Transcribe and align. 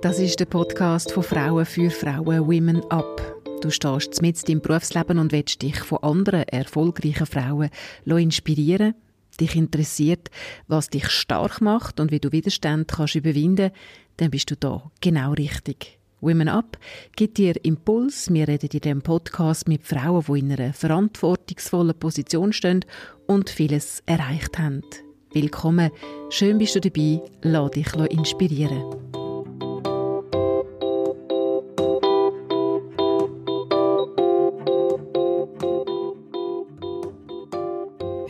Das 0.00 0.20
ist 0.20 0.38
der 0.38 0.44
Podcast 0.44 1.10
von 1.10 1.24
Frauen 1.24 1.66
für 1.66 1.90
Frauen 1.90 2.46
Women 2.46 2.88
Up. 2.88 3.20
Du 3.60 3.68
stehst 3.68 4.22
mit 4.22 4.48
im 4.48 4.60
Berufsleben 4.60 5.18
und 5.18 5.32
willst 5.32 5.60
dich 5.60 5.80
von 5.80 5.98
anderen 6.02 6.44
erfolgreichen 6.44 7.26
Frauen 7.26 7.70
inspirieren. 8.06 8.94
Dich 9.40 9.56
interessiert, 9.56 10.30
was 10.68 10.88
dich 10.88 11.08
stark 11.08 11.60
macht 11.60 11.98
und 11.98 12.12
wie 12.12 12.20
du 12.20 12.30
Widerstände 12.30 12.84
kannst 12.84 13.16
überwinden, 13.16 13.72
dann 14.18 14.30
bist 14.30 14.52
du 14.52 14.56
da 14.56 14.88
genau 15.00 15.32
richtig. 15.32 15.98
Women 16.20 16.48
Up 16.48 16.78
gibt 17.16 17.38
dir 17.38 17.54
Impuls. 17.64 18.32
Wir 18.32 18.46
reden 18.46 18.68
in 18.72 18.80
diesem 18.80 19.02
Podcast 19.02 19.66
mit 19.66 19.82
Frauen, 19.84 20.24
die 20.28 20.38
in 20.38 20.52
einer 20.52 20.72
verantwortungsvollen 20.74 21.98
Position 21.98 22.52
stehen 22.52 22.84
und 23.26 23.50
vieles 23.50 24.04
erreicht 24.06 24.60
haben. 24.60 24.82
Willkommen, 25.32 25.90
schön 26.30 26.58
bist 26.58 26.76
du 26.76 26.80
dabei, 26.80 27.20
lass 27.42 27.72
dich 27.72 27.92
inspirieren. 27.94 29.17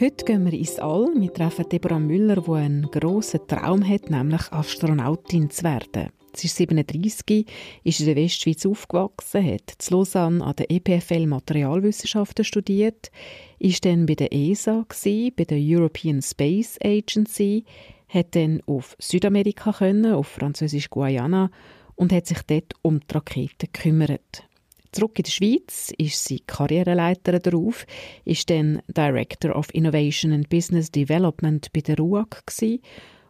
Heute 0.00 0.24
gehen 0.24 0.44
wir 0.44 0.52
ins 0.52 0.78
All. 0.78 1.08
Wir 1.16 1.34
treffen 1.34 1.68
Deborah 1.68 1.98
Müller, 1.98 2.40
die 2.40 2.52
einen 2.52 2.88
grossen 2.88 3.40
Traum 3.48 3.82
hat, 3.84 4.10
nämlich 4.10 4.52
Astronautin 4.52 5.50
zu 5.50 5.64
werden. 5.64 6.10
Sie 6.34 6.46
ist 6.46 6.54
37, 6.54 7.44
ist 7.82 7.98
in 7.98 8.06
der 8.06 8.14
Westschweiz 8.14 8.64
aufgewachsen, 8.64 9.44
hat 9.44 9.74
in 9.90 9.96
Lausanne 9.96 10.44
an 10.44 10.54
der 10.54 10.70
EPFL 10.70 11.26
Materialwissenschaften 11.26 12.44
studiert, 12.44 13.10
ist 13.58 13.84
dann 13.84 14.06
bei 14.06 14.14
der 14.14 14.32
ESA, 14.32 14.84
gewesen, 14.88 15.34
bei 15.36 15.42
der 15.42 15.58
European 15.60 16.22
Space 16.22 16.78
Agency, 16.80 17.64
hat 18.08 18.36
dann 18.36 18.62
auf 18.66 18.94
Südamerika 19.00 19.72
können, 19.72 20.14
auf 20.14 20.28
französisch 20.28 20.90
Guayana 20.90 21.50
und 21.96 22.12
hat 22.12 22.26
sich 22.26 22.42
dort 22.42 22.72
um 22.82 23.00
die 23.00 23.14
Raketen 23.14 23.68
gekümmert. 23.72 24.47
Zurück 24.92 25.18
in 25.18 25.24
der 25.24 25.30
Schweiz 25.30 25.92
ist 25.98 26.24
sie 26.24 26.40
Karriereleiterin 26.40 27.42
darauf, 27.42 27.86
ist 28.24 28.48
dann 28.48 28.80
Director 28.88 29.54
of 29.54 29.72
Innovation 29.74 30.32
and 30.32 30.48
Business 30.48 30.90
Development 30.90 31.70
bei 31.72 31.80
der 31.80 31.98
RUAG 31.98 32.42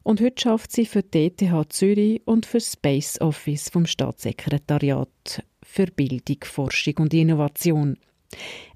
und 0.04 0.20
heute 0.20 0.40
schafft 0.40 0.72
sie 0.72 0.86
für 0.86 1.02
die 1.02 1.26
ETH 1.26 1.72
Zürich 1.72 2.22
und 2.24 2.46
für 2.46 2.60
Space 2.60 3.20
Office 3.20 3.68
vom 3.68 3.86
Staatssekretariat 3.86 5.42
für 5.62 5.86
Bildung, 5.86 6.38
Forschung 6.44 6.94
und 6.98 7.12
Innovation. 7.12 7.98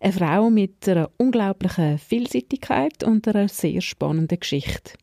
Eine 0.01 0.13
Frau 0.13 0.51
mit 0.51 0.87
einer 0.89 1.11
unglaublichen 1.17 1.99
Vielseitigkeit 1.99 3.05
und 3.05 3.27
einer 3.29 3.49
sehr 3.49 3.81
spannenden 3.81 4.41
Geschichte. 4.41 4.95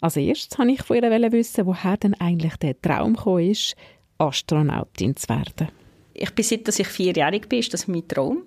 Als 0.00 0.16
erstes 0.16 0.58
wollte 0.58 0.72
ich 0.72 0.82
von 0.82 0.96
ihr 0.96 1.32
wissen, 1.32 1.66
woher 1.66 1.96
denn 1.96 2.14
eigentlich 2.14 2.56
der 2.56 2.80
Traum 2.80 3.16
ist, 3.38 3.74
Astronautin 4.18 5.16
zu 5.16 5.28
werden. 5.28 5.68
Ich 6.14 6.34
bin 6.34 6.44
seit 6.44 6.66
dass 6.66 6.78
ich 6.78 6.88
vierjährig 6.88 7.48
bin, 7.48 7.58
ist 7.58 7.74
das 7.74 7.88
mein 7.88 8.06
Traum. 8.08 8.44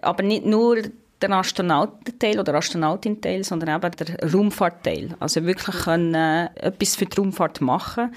Aber 0.00 0.22
nicht 0.22 0.46
nur 0.46 0.78
der 1.20 1.30
Astronautenteil 1.30 2.38
oder 2.38 2.54
Astronautinteil, 2.54 3.44
sondern 3.44 3.76
eben 3.76 3.96
der 3.96 4.32
Raumfahrtteil. 4.32 5.10
Also 5.20 5.44
wirklich 5.44 5.76
können, 5.76 6.14
äh, 6.14 6.46
etwas 6.56 6.96
für 6.96 7.06
die 7.06 7.16
Raumfahrt 7.16 7.60
machen. 7.60 8.14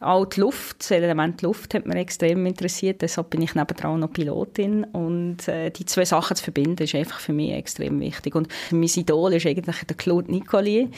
Auch 0.00 0.24
die 0.24 0.40
Luft, 0.40 0.80
das 0.80 0.92
Element 0.92 1.42
Luft 1.42 1.74
hat 1.74 1.86
mich 1.86 1.96
extrem 1.96 2.46
interessiert, 2.46 3.02
deshalb 3.02 3.28
bin 3.28 3.42
ich 3.42 3.54
nebenan 3.54 4.00
noch 4.00 4.10
Pilotin 4.10 4.84
und 4.84 5.46
äh, 5.46 5.68
die 5.70 5.84
zwei 5.84 6.06
Sachen 6.06 6.36
zu 6.36 6.42
verbinden 6.42 6.84
ist 6.84 6.94
einfach 6.94 7.20
für 7.20 7.34
mich 7.34 7.52
extrem 7.52 8.00
wichtig 8.00 8.34
und 8.34 8.48
mein 8.70 8.84
Idol 8.84 9.34
ist 9.34 9.44
eigentlich 9.44 9.84
der 9.84 9.96
Claude 9.98 10.30
Nicolier 10.32 10.88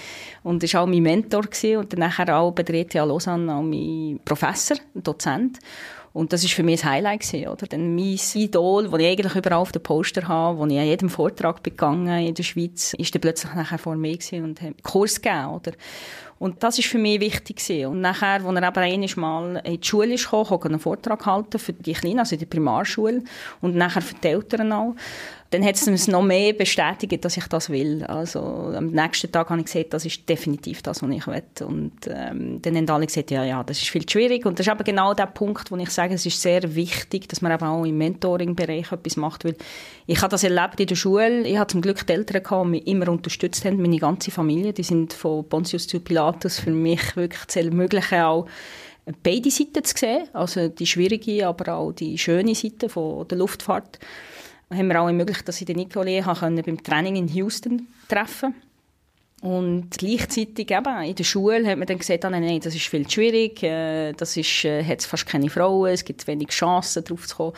und 0.44 0.62
ist 0.62 0.77
auch 0.77 0.86
mein 0.86 1.03
Mentor 1.03 1.42
gewesen 1.42 1.78
und 1.78 1.92
dann 1.92 2.30
auch 2.30 2.53
bei 2.53 2.62
der 2.62 2.77
ETH 2.77 2.94
Lausanne 2.94 3.53
auch 3.53 3.62
mein 3.62 4.20
Professor, 4.25 4.77
Dozent 4.94 5.58
und 6.12 6.32
das 6.32 6.44
ist 6.44 6.52
für 6.52 6.62
mich 6.62 6.80
das 6.80 6.91
Highlight 6.91 7.20
gewesen, 7.20 7.48
oder? 7.48 7.66
Denn 7.66 7.94
mein 7.94 8.18
Idol, 8.34 8.88
das 8.88 9.00
ich 9.00 9.06
eigentlich 9.06 9.34
überall 9.34 9.59
auf 9.59 9.72
den 9.72 9.82
Poster 9.82 10.28
habe, 10.28 10.59
wo 10.59 10.66
ich 10.66 10.78
an 10.78 10.87
jedem 10.87 11.09
Vortrag 11.09 11.62
begangen 11.62 12.26
in 12.26 12.34
der 12.34 12.42
Schweiz, 12.42 12.94
ist 12.94 13.14
dann 13.14 13.20
plötzlich 13.22 13.54
nachher 13.54 13.78
vor 13.78 13.97
mir 13.97 14.16
gewesen 14.16 14.44
und 14.44 14.60
hat 14.60 14.82
Kurs 14.82 15.20
gegeben, 15.20 15.48
oder? 15.48 15.72
Und 16.38 16.62
das 16.62 16.76
ist 16.78 16.88
für 16.88 16.98
mich 16.98 17.20
wichtig 17.20 17.59
gewesen. 17.59 17.87
Und 17.87 18.00
nachher, 18.00 18.44
als 18.44 18.56
er 18.56 18.69
eben 18.69 18.78
einiges 18.78 19.16
Mal 19.16 19.62
in 19.64 19.81
die 19.81 19.87
Schule 19.87 20.14
ist 20.14 20.25
gekommen, 20.28 20.60
einen 20.64 20.81
Vortrag 20.81 21.25
halten 21.25 21.59
für 21.60 21.72
die 21.72 21.92
Kleinen, 21.92 22.19
also 22.19 22.34
in 22.34 22.41
der 22.41 22.47
Primarschule 22.47 23.22
und 23.60 23.76
nachher 23.76 24.03
für 24.03 24.16
die 24.16 24.26
Eltern 24.28 24.72
auch 24.72 24.97
dann 25.52 25.62
hat 25.64 25.74
es 25.74 25.86
uns 25.86 26.08
noch 26.08 26.22
mehr 26.22 26.54
bestätigt, 26.54 27.22
dass 27.24 27.36
ich 27.36 27.46
das 27.46 27.68
will. 27.68 28.04
Also 28.04 28.40
am 28.40 28.86
nächsten 28.86 29.30
Tag 29.30 29.50
habe 29.50 29.60
ich 29.60 29.66
gesagt, 29.66 29.92
das 29.92 30.06
ist 30.06 30.26
definitiv 30.26 30.80
das, 30.80 31.02
was 31.02 31.10
ich 31.10 31.26
will. 31.26 31.42
Und 31.66 31.92
ähm, 32.08 32.62
dann 32.62 32.76
haben 32.76 32.88
alle 32.88 33.06
gesagt, 33.06 33.30
ja, 33.30 33.44
ja, 33.44 33.62
das 33.62 33.82
ist 33.82 33.90
viel 33.90 34.06
zu 34.06 34.12
schwierig. 34.12 34.46
Und 34.46 34.58
das 34.58 34.66
ist 34.66 34.70
aber 34.70 34.82
genau 34.82 35.12
der 35.12 35.26
Punkt, 35.26 35.70
wo 35.70 35.76
ich 35.76 35.90
sage, 35.90 36.14
es 36.14 36.24
ist 36.24 36.40
sehr 36.40 36.74
wichtig, 36.74 37.28
dass 37.28 37.42
man 37.42 37.52
eben 37.52 37.64
auch 37.64 37.84
im 37.84 37.98
Mentoring-Bereich 37.98 38.92
etwas 38.92 39.16
macht, 39.16 39.44
weil 39.44 39.54
ich 40.06 40.22
habe 40.22 40.30
das 40.30 40.42
erlebt 40.42 40.80
in 40.80 40.86
der 40.86 40.94
Schule. 40.94 41.42
Ich 41.42 41.58
hatte 41.58 41.72
zum 41.72 41.82
Glück 41.82 42.06
die 42.06 42.12
Eltern 42.14 42.42
gehabt, 42.42 42.64
die 42.64 42.70
mich 42.70 42.86
immer 42.86 43.08
unterstützt 43.10 43.64
haben, 43.66 43.82
meine 43.82 43.98
ganze 43.98 44.30
Familie. 44.30 44.72
Die 44.72 44.82
sind 44.82 45.12
von 45.12 45.46
Pontius 45.46 45.86
zu 45.86 46.00
Pilatus 46.00 46.60
für 46.60 46.70
mich 46.70 47.14
wirklich 47.14 47.44
das 47.44 47.56
Ermöglichen 47.56 48.22
auch 48.22 48.46
beide 49.22 49.50
Seiten 49.50 49.84
zu 49.84 49.98
sehen, 49.98 50.28
also 50.32 50.69
die 50.69 50.86
schwierige, 50.86 51.46
aber 51.46 51.74
auch 51.74 51.92
die 51.92 52.16
schöne 52.16 52.54
Seite 52.54 52.88
von 52.88 53.26
der 53.28 53.36
Luftfahrt 53.38 53.98
haben 54.75 54.88
wir 54.88 55.00
auch 55.00 55.06
ermöglicht, 55.06 55.47
dass 55.47 55.60
ich 55.60 55.66
den 55.66 55.77
Nicole 55.77 56.22
beim 56.22 56.83
Training 56.83 57.16
in 57.16 57.28
Houston 57.28 57.88
treffen 58.09 58.55
und 59.43 59.91
gleichzeitig 59.99 60.71
eben, 60.71 61.03
in 61.03 61.16
der 61.16 61.25
Schule 61.25 61.66
hat 61.66 61.77
man 61.77 61.88
dann 61.88 61.99
gesagt, 61.99 62.25
ah, 62.25 62.31
nein, 62.31 62.44
nein, 62.44 62.60
das 62.60 62.77
ist 62.77 62.87
viel 62.87 63.05
zu 63.09 63.15
schwierig, 63.15 63.61
äh, 63.65 64.12
das 64.12 64.37
ist, 64.37 64.65
äh, 64.65 64.84
hat 64.84 65.03
fast 65.03 65.27
keine 65.27 65.50
Frauen, 65.50 65.91
es 65.91 66.05
gibt 66.05 66.25
wenig 66.28 66.50
Chancen, 66.50 67.03
darauf 67.03 67.27
zu 67.27 67.37
kommen. 67.37 67.53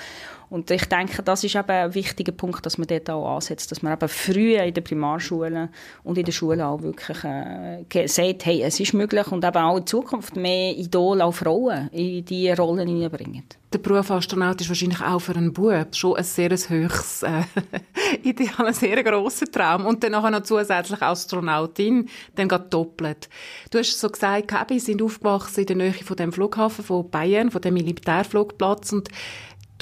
Und 0.51 0.71
ich 0.71 0.85
denke, 0.87 1.23
das 1.23 1.45
ist 1.45 1.55
eben 1.55 1.71
ein 1.71 1.95
wichtiger 1.95 2.33
Punkt, 2.33 2.65
dass 2.65 2.79
man 2.79 2.87
dort 2.87 3.11
auch 3.11 3.35
ansetzt, 3.35 3.71
dass 3.71 3.83
man 3.83 3.93
eben 3.93 4.09
früh 4.09 4.57
in 4.57 4.75
den 4.75 4.85
Primarschulen 4.85 5.69
und 6.03 6.19
in 6.19 6.25
der 6.25 6.33
Schule 6.33 6.67
auch 6.67 6.83
wirklich 6.83 7.25
äh, 7.25 8.07
sagt, 8.07 8.47
hey, 8.47 8.63
es 8.63 8.79
ist 8.81 8.95
möglich 8.95 9.27
und 9.29 9.45
eben 9.45 9.57
auch 9.57 9.77
in 9.77 9.87
Zukunft 9.87 10.37
mehr 10.37 10.77
Idole, 10.77 11.25
auch 11.25 11.33
Frauen, 11.33 11.89
in 11.93 12.25
diese 12.25 12.57
Rollen 12.57 12.89
hineinbringen. 12.89 13.45
Der 13.75 13.81
Beruf 13.81 14.09
Astronaut 14.13 14.61
ist 14.61 14.69
wahrscheinlich 14.69 15.01
auch 15.01 15.19
für 15.19 15.35
einen 15.35 15.53
Bub 15.53 15.97
schon 15.97 16.17
ein 16.17 16.23
sehr 16.23 16.51
höchst 16.51 17.25
äh, 17.25 17.43
ideal, 18.23 18.69
ein 18.69 18.73
sehr 18.73 19.03
grosser 19.03 19.51
Traum. 19.51 19.87
Und 19.87 20.05
dann 20.05 20.13
noch 20.13 20.43
zusätzlich 20.45 21.03
Astronautin, 21.03 22.09
dann 22.37 22.49
geht 22.49 22.73
doppelt. 22.73 23.29
Du 23.73 23.79
hast 23.79 23.99
so 23.99 24.09
gesagt, 24.09 24.53
wir 24.69 24.81
sind 24.81 25.03
aufgewachsen 25.03 25.63
in 25.63 25.67
der 25.67 25.77
Nähe 25.77 25.93
von 25.93 26.17
dem 26.17 26.33
Flughafen 26.33 26.85
von 26.85 27.11
Bayern, 27.11 27.51
von 27.51 27.63
dem 27.63 27.75
Militärflugplatz 27.75 28.93
und 28.93 29.09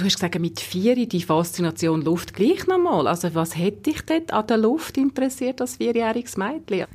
Du 0.02 0.06
hast 0.06 0.14
gesagt, 0.16 0.36
mit 0.40 0.58
vier 0.58 0.96
die 1.06 1.22
Faszination 1.22 2.02
Luft 2.02 2.34
gleich 2.34 2.66
nochmal. 2.66 3.06
Also 3.06 3.32
was 3.36 3.56
hätte 3.56 3.92
dich 3.92 4.02
dort 4.02 4.32
an 4.32 4.44
der 4.48 4.56
Luft 4.56 4.96
interessiert 4.96 5.60
als 5.60 5.76
vierjähriges 5.76 6.36
Mädchen? 6.36 6.88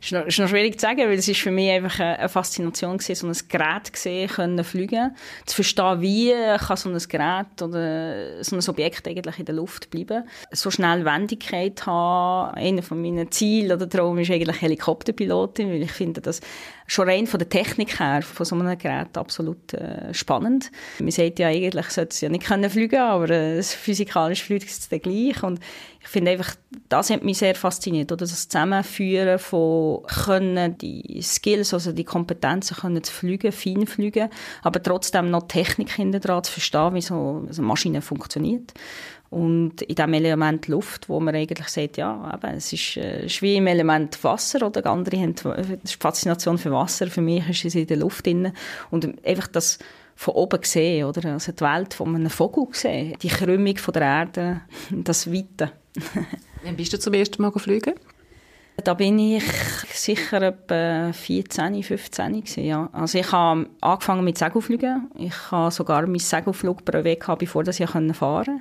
ist, 0.00 0.12
noch, 0.12 0.24
ist 0.24 0.38
noch 0.38 0.48
schwierig 0.48 0.80
zu 0.80 0.86
sagen, 0.86 1.00
weil 1.00 1.18
es 1.18 1.28
ist 1.28 1.38
für 1.38 1.50
mich 1.50 1.70
einfach 1.70 2.00
eine 2.00 2.30
Faszination 2.30 2.96
gewesen, 2.96 3.14
so 3.14 3.26
ein 3.26 3.48
Gerät 3.50 3.92
gesehen, 3.92 4.30
können 4.30 4.64
fliegen, 4.64 5.14
zu 5.44 5.56
verstehen, 5.56 6.00
wie 6.00 6.32
kann 6.32 6.76
so 6.78 6.88
ein 6.88 6.98
Gerät 6.98 7.60
oder 7.60 8.42
so 8.42 8.56
ein 8.56 8.66
Objekt 8.66 9.06
eigentlich 9.06 9.38
in 9.38 9.44
der 9.44 9.54
Luft 9.54 9.90
bleiben, 9.90 10.24
so 10.50 10.70
schnell 10.70 11.04
Wendigkeit 11.04 11.84
haben. 11.84 12.54
Einer 12.54 12.82
von 12.82 13.02
meinen 13.02 13.30
Zielen 13.32 13.72
oder 13.72 13.86
Träumen 13.86 14.22
ist 14.22 14.30
eigentlich 14.30 14.62
Helikopterpilotin, 14.62 15.68
weil 15.68 15.82
ich 15.82 15.92
finde, 15.92 16.22
dass 16.22 16.40
schon 16.86 17.08
rein 17.08 17.26
von 17.26 17.38
der 17.38 17.48
Technik 17.48 17.98
her 17.98 18.22
von 18.22 18.46
so 18.46 18.54
einem 18.54 18.78
Gerät 18.78 19.16
absolut 19.16 19.74
äh, 19.74 20.12
spannend. 20.12 20.70
Man 20.98 21.10
sagt 21.10 21.38
ja 21.38 21.48
eigentlich, 21.48 21.86
sollte 21.86 22.10
es 22.10 22.20
ja 22.20 22.28
nicht 22.28 22.44
können 22.44 22.70
fliegen, 22.70 23.00
aber 23.00 23.30
äh, 23.30 23.62
physikalisch 23.62 24.42
fliegt 24.44 24.68
es 24.68 24.88
dann 24.88 25.00
gleich. 25.00 25.42
Und 25.42 25.60
ich 26.00 26.08
finde 26.08 26.30
einfach, 26.30 26.54
das 26.88 27.10
hat 27.10 27.24
mich 27.24 27.38
sehr 27.38 27.56
fasziniert, 27.56 28.12
oder 28.12 28.20
das 28.20 28.48
Zusammenführen 28.48 29.40
von 29.40 30.04
können 30.24 30.78
die 30.78 31.20
Skills, 31.20 31.74
also 31.74 31.90
die 31.90 32.04
Kompetenzen 32.04 32.76
können 32.76 33.02
zu 33.02 33.12
fliegen, 33.12 33.50
fein 33.50 33.86
fliegen, 33.88 34.30
aber 34.62 34.80
trotzdem 34.80 35.30
noch 35.30 35.48
Technik 35.48 35.90
hinter 35.90 36.42
zu 36.44 36.52
verstehen, 36.52 36.94
wie 36.94 37.00
so 37.00 37.48
eine 37.50 37.66
Maschine 37.66 38.02
funktioniert. 38.02 38.72
Und 39.30 39.82
in 39.82 39.94
diesem 39.94 40.14
Element 40.14 40.68
Luft, 40.68 41.08
wo 41.08 41.18
man 41.20 41.34
eigentlich 41.34 41.68
sagt, 41.68 41.96
ja, 41.96 42.32
eben, 42.34 42.56
es 42.56 42.72
ist, 42.72 42.96
äh, 42.96 43.26
ist 43.26 43.42
wie 43.42 43.56
im 43.56 43.66
Element 43.66 44.22
Wasser, 44.22 44.66
oder 44.66 44.86
andere 44.86 45.18
haben 45.18 45.34
die 45.34 45.96
Faszination 45.98 46.58
für 46.58 46.70
Wasser, 46.70 47.08
für 47.08 47.20
mich 47.20 47.48
ist 47.48 47.64
es 47.64 47.74
in 47.74 47.86
der 47.86 47.98
Luft 47.98 48.26
drin. 48.26 48.52
Und 48.90 49.26
einfach 49.26 49.48
das 49.48 49.78
von 50.14 50.34
oben 50.34 50.60
sehen, 50.62 51.04
oder? 51.04 51.32
Also 51.32 51.52
die 51.52 51.60
Welt 51.60 51.94
von 51.94 52.14
einem 52.14 52.30
Vogel 52.30 52.66
sehen, 52.72 53.16
die 53.20 53.28
Krümmung 53.28 53.76
von 53.76 53.92
der 53.92 54.02
Erde, 54.02 54.60
das 54.90 55.30
Weite. 55.30 55.72
Wann 56.64 56.76
bist 56.76 56.92
du 56.92 56.98
zum 56.98 57.14
ersten 57.14 57.42
Mal 57.42 57.52
geflogen? 57.52 57.94
Da 58.84 58.92
bin 58.94 59.18
ich 59.18 59.42
sicher 59.92 60.42
etwa 60.42 61.12
14, 61.12 61.82
15 61.82 62.32
gewesen, 62.34 62.64
ja. 62.64 62.90
Also 62.92 63.18
ich 63.18 63.32
habe 63.32 63.68
angefangen 63.80 64.22
mit 64.22 64.36
Segelflügen. 64.36 65.10
Ich 65.16 65.50
habe 65.50 65.70
sogar 65.70 66.06
mein 66.06 66.18
Segelflugbrevet 66.18 67.20
gehabt, 67.20 67.38
bevor 67.40 67.66
ich 67.66 67.88
fahren 67.88 68.14
konnte. 68.18 68.60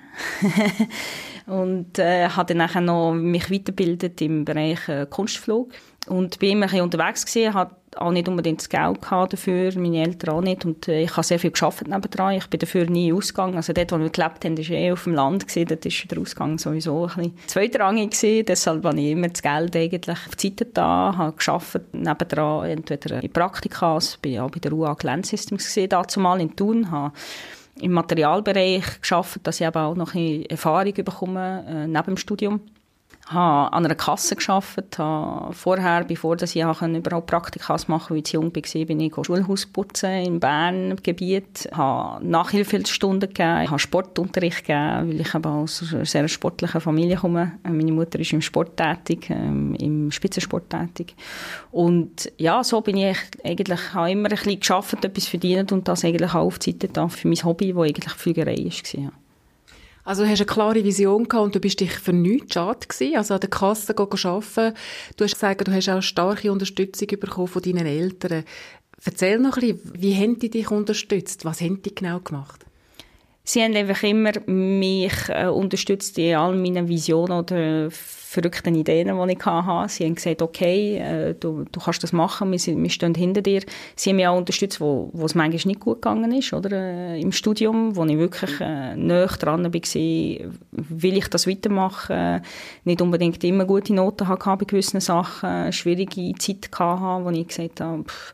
und 1.48 2.00
äh, 2.00 2.30
habe 2.30 2.48
dann 2.48 2.58
nachher 2.58 2.82
noch 2.82 3.14
mich 3.14 3.52
weitergebildet 3.52 4.22
im 4.22 4.46
Bereich 4.46 4.88
äh, 4.88 5.06
Kunstflug 5.10 5.72
und 6.08 6.40
bin 6.40 6.52
immer 6.52 6.66
ein 6.66 6.70
bisschen 6.70 6.84
unterwegs 6.84 7.26
gewesen, 7.26 7.54
auch 7.98 8.12
nicht 8.12 8.28
unbedingt 8.28 8.60
das 8.60 8.70
Geld 8.70 9.00
dafür, 9.02 9.72
meine 9.78 10.04
Eltern 10.04 10.36
auch 10.36 10.42
nicht. 10.42 10.66
Und 10.66 10.88
äh, 10.88 11.04
ich 11.04 11.12
habe 11.12 11.24
sehr 11.24 11.40
viel 11.40 11.52
gearbeitet 11.52 11.88
nebendran. 11.88 12.36
Ich 12.36 12.48
bin 12.48 12.60
dafür 12.60 12.90
nie 12.90 13.14
ausgegangen. 13.14 13.56
Also 13.56 13.74
dort, 13.74 13.92
wo 13.92 14.00
wir 14.00 14.10
gelebt 14.10 14.46
haben, 14.46 14.58
war 14.58 14.76
eh 14.76 14.92
auf 14.92 15.04
dem 15.04 15.14
Land. 15.14 15.48
Gewesen. 15.48 15.68
Dort 15.68 15.86
war 15.86 16.08
der 16.10 16.20
Ausgang 16.20 16.58
sowieso 16.58 17.08
ein 17.08 17.16
bisschen 17.16 17.38
zweitrangig. 17.48 18.12
Gewesen. 18.12 18.46
Deshalb 18.46 18.84
habe 18.86 19.00
ich 19.00 19.12
immer 19.12 19.30
das 19.30 19.42
Geld 19.42 19.76
eigentlich 19.76 20.18
auf 20.28 20.36
die 20.36 20.48
Seite 20.50 20.66
da, 20.66 21.16
habe 21.18 21.38
gearbeitet 21.38 21.94
nebendran, 21.94 22.70
entweder 22.70 23.24
in 23.24 23.32
Praktika, 23.32 23.96
also 23.96 24.18
bin 24.22 24.40
auch 24.40 24.52
bei 24.52 24.60
der 24.60 24.74
UA 24.74 24.96
Land 25.04 25.26
Systems 25.26 25.78
dazu 25.90 26.20
mal 26.20 26.42
in 26.42 26.56
Thun, 26.56 26.90
habe 26.92 27.14
im 27.82 27.92
Materialbereich 27.92 29.02
geschafft, 29.02 29.40
dass 29.44 29.60
ich 29.60 29.68
eben 29.68 29.78
auch 29.78 29.96
noch 29.96 30.16
ein 30.16 30.46
Erfahrung 30.46 30.94
bekomme 30.94 31.66
äh, 31.68 31.88
neben 31.88 32.06
dem 32.06 32.18
Studium 32.18 32.62
habe 33.28 33.74
an 33.74 33.86
einer 33.86 33.96
Kasse 33.96 34.36
gearbeitet, 34.36 35.00
habe 35.00 35.54
vorher, 35.54 36.04
bevor 36.04 36.40
ich 36.42 36.56
überhaupt 36.56 37.28
Praktika 37.28 37.74
machen 37.88 38.08
konnte, 38.08 38.14
als 38.14 38.28
ich 38.28 38.34
jung 38.34 38.56
war, 38.56 38.86
bin 38.86 39.00
ich 39.00 39.14
Schulhaus 39.26 39.66
putzen 39.66 40.24
im 40.24 40.40
Bern 40.40 40.96
Gebiet, 41.02 41.68
habe 41.74 42.24
Nachhilfestunden 42.26 43.30
gegeben, 43.30 43.70
habe 43.70 43.80
Sportunterricht 43.80 44.66
gegeben, 44.66 45.10
weil 45.10 45.22
ich 45.22 45.34
eben 45.34 45.46
aus 45.46 45.84
einer 45.92 46.06
sehr 46.06 46.28
sportlichen 46.28 46.82
Familie 46.82 47.18
komme. 47.18 47.54
Meine 47.64 47.92
Mutter 47.92 48.20
ist 48.20 48.34
im 48.34 48.42
Sport 48.42 48.78
tätig, 48.78 49.30
ähm, 49.30 49.76
im 49.76 50.12
Spitzensport 50.12 50.70
tätig. 50.70 51.16
Und 51.72 52.32
ja, 52.38 52.64
so 52.64 52.82
bin 52.82 52.98
ich 52.98 53.18
eigentlich, 53.44 53.94
habe 53.94 54.12
immer 54.12 54.30
ein 54.30 54.36
bisschen 54.36 54.60
gearbeitet, 54.60 55.06
etwas 55.06 55.28
verdient 55.28 55.72
und 55.72 55.88
das 55.88 56.06
eigentlich 56.06 56.34
auch 56.34 56.54
Seite 56.62 56.90
für 57.10 57.28
mein 57.28 57.44
Hobby, 57.44 57.74
das 57.74 57.84
eigentlich 57.84 58.14
Flügerei 58.14 58.56
war. 58.56 59.12
Also 60.06 60.24
du 60.24 60.30
hast 60.30 60.40
eine 60.40 60.46
klare 60.46 60.84
Vision 60.84 61.28
gehabt 61.28 61.46
und 61.46 61.56
du 61.56 61.60
bist 61.60 61.80
dich 61.80 61.92
für 61.92 62.14
nichts 62.14 62.54
schade 62.54 62.88
gewesen, 62.88 63.18
also 63.18 63.34
an 63.34 63.40
der 63.40 63.50
Kasse 63.50 63.98
arbeiten. 63.98 64.78
Du 65.18 65.24
hast 65.24 65.34
gesagt, 65.34 65.68
du 65.68 65.74
hast 65.74 65.90
auch 65.90 66.02
starke 66.02 66.52
Unterstützung 66.52 67.08
bekommen 67.08 67.48
von 67.48 67.62
deinen 67.64 67.88
Eltern. 67.88 68.46
Erzähl 69.04 69.40
noch 69.40 69.58
ein 69.58 69.76
bisschen, 69.76 70.02
wie 70.02 70.16
haben 70.16 70.40
die 70.40 70.50
dich 70.50 70.70
unterstützt? 70.70 71.44
Was 71.44 71.60
haben 71.60 71.82
die 71.82 71.94
genau 71.94 72.20
gemacht? 72.20 72.66
Sie 73.46 73.62
haben 73.62 73.76
einfach 73.76 74.02
immer 74.04 74.32
mich 74.48 75.14
äh, 75.30 75.46
unterstützt 75.46 76.18
in 76.18 76.36
all 76.36 76.56
meinen 76.56 76.88
Visionen 76.88 77.40
oder 77.40 77.90
verrückten 78.36 78.76
Ideen, 78.76 79.16
die 79.16 79.34
ich 79.34 79.46
hatte. 79.46 79.90
Sie 79.90 80.04
haben 80.04 80.16
gesagt, 80.16 80.42
okay, 80.42 80.98
äh, 80.98 81.36
du, 81.40 81.64
du 81.72 81.80
kannst 81.80 82.04
das 82.04 82.12
machen, 82.12 82.52
wir, 82.52 82.60
wir 82.60 82.90
stehen 82.90 83.16
hinter 83.16 83.42
dir. 83.42 83.62
Sie 83.96 84.10
haben 84.10 84.18
mich 84.18 84.28
auch 84.28 84.38
unterstützt, 84.38 84.82
wo, 84.82 85.10
wo 85.14 85.26
es 85.26 85.36
manchmal 85.36 85.62
nicht 85.68 85.80
gut 85.80 86.02
gegangen 86.02 86.32
ist, 86.34 86.54
oder? 86.54 86.72
Äh, 86.72 87.22
im 87.22 87.32
Studium, 87.32 87.96
wo 87.96 88.04
ich 88.06 88.18
wirklich 88.18 88.60
äh, 88.60 88.96
näher 88.96 89.28
dran 89.28 89.64
war, 89.64 89.72
will 90.72 91.18
ich 91.18 91.28
das 91.28 91.48
weitermachen, 91.48 92.42
nicht 92.84 93.02
unbedingt 93.02 93.44
immer 93.44 93.66
gute 93.66 93.94
Noten 93.94 94.28
hatte 94.28 94.58
bei 94.58 94.66
gewissen 94.66 95.00
Sachen, 95.00 95.72
schwierige 95.72 96.34
Zeit 96.38 96.70
hatte, 96.78 97.24
wo 97.24 97.30
ich 97.30 97.48
gesagt 97.48 97.80
habe, 97.80 98.04
pff, 98.04 98.34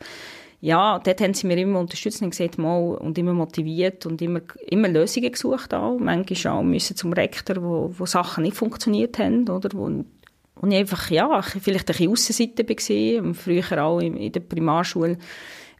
ja, 0.61 0.99
dort 0.99 1.21
haben 1.21 1.33
sie 1.33 1.47
mir 1.47 1.57
immer 1.57 1.79
unterstützt 1.79 2.21
und 2.21 2.29
gesagt, 2.29 2.59
mal, 2.59 2.93
und 2.95 3.17
immer 3.17 3.33
motiviert 3.33 4.05
und 4.05 4.21
immer, 4.21 4.41
immer 4.67 4.87
Lösungen 4.87 5.31
gesucht 5.31 5.73
auch. 5.73 5.97
Manchmal 5.97 6.53
auch 6.53 6.61
müssen 6.61 6.95
zum 6.95 7.13
Rektor, 7.13 7.63
wo, 7.63 7.91
wo 7.97 8.05
Sachen 8.05 8.43
nicht 8.43 8.55
funktioniert 8.55 9.17
haben, 9.17 9.49
oder, 9.49 9.69
wo, 9.73 9.85
und 9.85 10.71
ich 10.71 10.77
einfach, 10.77 11.09
ja, 11.09 11.41
vielleicht 11.41 11.89
ein 11.89 11.95
bisschen 11.95 12.11
Aussenseite 12.11 12.69
war, 12.69 13.33
früher 13.33 13.83
auch 13.83 13.99
in, 13.99 14.15
in 14.15 14.31
der 14.31 14.41
Primarschule 14.41 15.17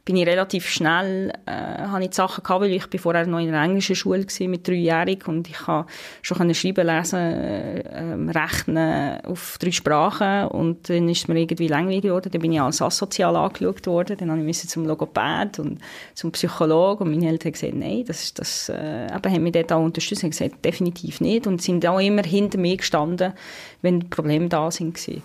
bin 0.04 0.16
ich 0.16 0.26
relativ 0.26 0.68
schnell, 0.68 1.32
äh, 1.46 1.52
habe 1.52 2.02
ich 2.02 2.10
die 2.10 2.16
Sachen 2.16 2.42
gehabt, 2.42 2.62
weil 2.62 2.72
ich 2.72 2.88
bin 2.88 2.98
vorher 2.98 3.24
noch 3.26 3.38
in 3.38 3.48
einer 3.48 3.62
englischen 3.62 3.94
Schule 3.94 4.24
war, 4.24 4.48
mit 4.48 4.66
dreijährig 4.66 5.28
und 5.28 5.48
ich 5.48 5.66
habe 5.68 5.88
schon 6.22 6.38
können 6.38 6.54
schreiben, 6.54 6.86
lesen, 6.86 7.18
äh, 7.18 8.36
rechnen 8.36 9.24
auf 9.24 9.58
drei 9.60 9.70
Sprachen 9.70 10.48
und 10.48 10.88
dann 10.88 11.08
ist 11.08 11.18
es 11.18 11.28
mir 11.28 11.38
irgendwie 11.38 11.68
langweilig 11.68 12.02
geworden, 12.02 12.30
dann 12.32 12.42
bin 12.42 12.52
ich 12.52 12.60
als 12.60 12.82
asozial 12.82 13.36
angeschaut 13.36 13.86
worden, 13.86 14.16
dann 14.16 14.30
habe 14.32 14.42
ich 14.42 14.68
zum 14.68 14.86
Logopäd 14.86 15.60
und 15.60 15.78
zum 16.14 16.32
Psychologen 16.32 17.04
und 17.04 17.10
meine 17.14 17.28
Eltern 17.28 17.46
haben 17.46 17.52
gesagt, 17.52 17.74
nein, 17.74 18.04
das, 18.04 18.24
ist 18.24 18.38
das 18.40 18.68
äh, 18.70 19.06
eben, 19.06 19.32
haben 19.32 19.42
mich 19.44 19.52
dort 19.52 19.72
auch 19.72 19.84
unterstützt, 19.84 20.24
haben 20.24 20.30
gesagt, 20.30 20.64
definitiv 20.64 21.20
nicht 21.20 21.46
und 21.46 21.62
sind 21.62 21.86
auch 21.86 22.00
immer 22.00 22.24
hinter 22.24 22.58
mir 22.58 22.76
gestanden, 22.76 23.34
wenn 23.82 24.10
Probleme 24.10 24.48
da 24.48 24.68
sind 24.72 24.94
gewesen. 24.94 25.22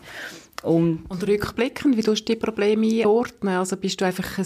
Und, 0.67 1.05
und 1.09 1.27
rückblickend, 1.27 1.97
wie 1.97 2.01
du 2.01 2.13
die 2.13 2.35
Probleme 2.35 2.87
einordnen? 2.87 3.55
Also 3.55 3.77
bist 3.77 3.99
du 4.01 4.05
einfach 4.05 4.37
ein 4.37 4.45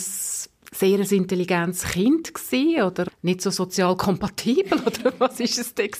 sehr 0.74 1.12
intelligentes 1.12 1.84
Kind 1.84 2.34
gewesen, 2.34 2.84
oder 2.84 3.08
nicht 3.22 3.42
so 3.42 3.50
sozial 3.50 3.98
kompatibel 3.98 4.80
oder 4.86 5.14
was 5.18 5.40
ist 5.40 5.60
es 5.60 5.74
denn 5.74 5.92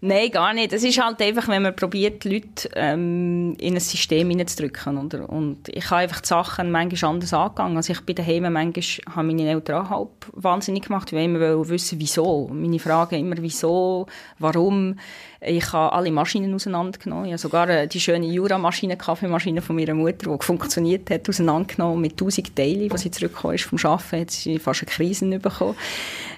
Nein, 0.00 0.30
gar 0.30 0.54
nicht. 0.54 0.72
Es 0.72 0.84
ist 0.84 1.02
halt 1.02 1.20
einfach, 1.20 1.48
wenn 1.48 1.62
man 1.62 1.74
probiert, 1.74 2.24
Leute 2.24 2.68
ähm, 2.76 3.56
in 3.58 3.74
ein 3.74 3.80
System 3.80 4.30
hineinzudrücken. 4.30 4.96
Oder? 4.96 5.28
Und 5.28 5.68
ich 5.68 5.90
habe 5.90 6.02
einfach 6.02 6.20
die 6.20 6.28
Sachen 6.28 6.70
manchmal 6.70 7.14
anders 7.14 7.34
angegangen. 7.34 7.76
Also 7.76 7.92
ich 7.92 8.00
bin 8.02 8.14
daheim, 8.14 8.52
manchmal 8.52 9.16
haben 9.16 9.26
meine 9.26 9.50
Eltern 9.50 9.90
halb 9.90 10.10
wahnsinnig 10.32 10.84
gemacht, 10.84 11.12
weil 11.12 11.20
ich 11.20 11.24
immer 11.24 11.68
wissen 11.68 11.98
wieso. 11.98 12.48
Meine 12.52 12.78
Fragen 12.78 13.16
immer, 13.16 13.36
wieso, 13.40 14.06
warum. 14.38 14.94
Ich 15.40 15.72
habe 15.72 15.92
alle 15.92 16.10
Maschinen 16.10 16.52
auseinandergenommen. 16.54 17.26
Ich 17.26 17.32
habe 17.32 17.38
sogar 17.38 17.68
äh, 17.68 17.86
die 17.86 18.00
schöne 18.00 18.26
Jura-Maschine, 18.26 18.96
Kaffeemaschine 18.96 19.62
von 19.62 19.76
meiner 19.76 19.94
Mutter, 19.94 20.36
die 20.36 20.44
funktioniert 20.44 21.08
hat, 21.10 21.28
auseinandergenommen 21.28 22.00
mit 22.00 22.16
tausend 22.16 22.56
Teilen. 22.56 22.90
Als 22.90 23.02
sie 23.02 23.10
zurückgekommen 23.12 23.54
ist 23.54 23.64
vom 23.64 23.78
Arbeiten, 23.84 24.22
hat 24.22 24.30
sie 24.32 24.58
fast 24.58 24.82
eine 24.82 24.90
Krise 24.90 25.38
bekommen. 25.38 25.76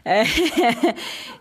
Äh, 0.05 0.25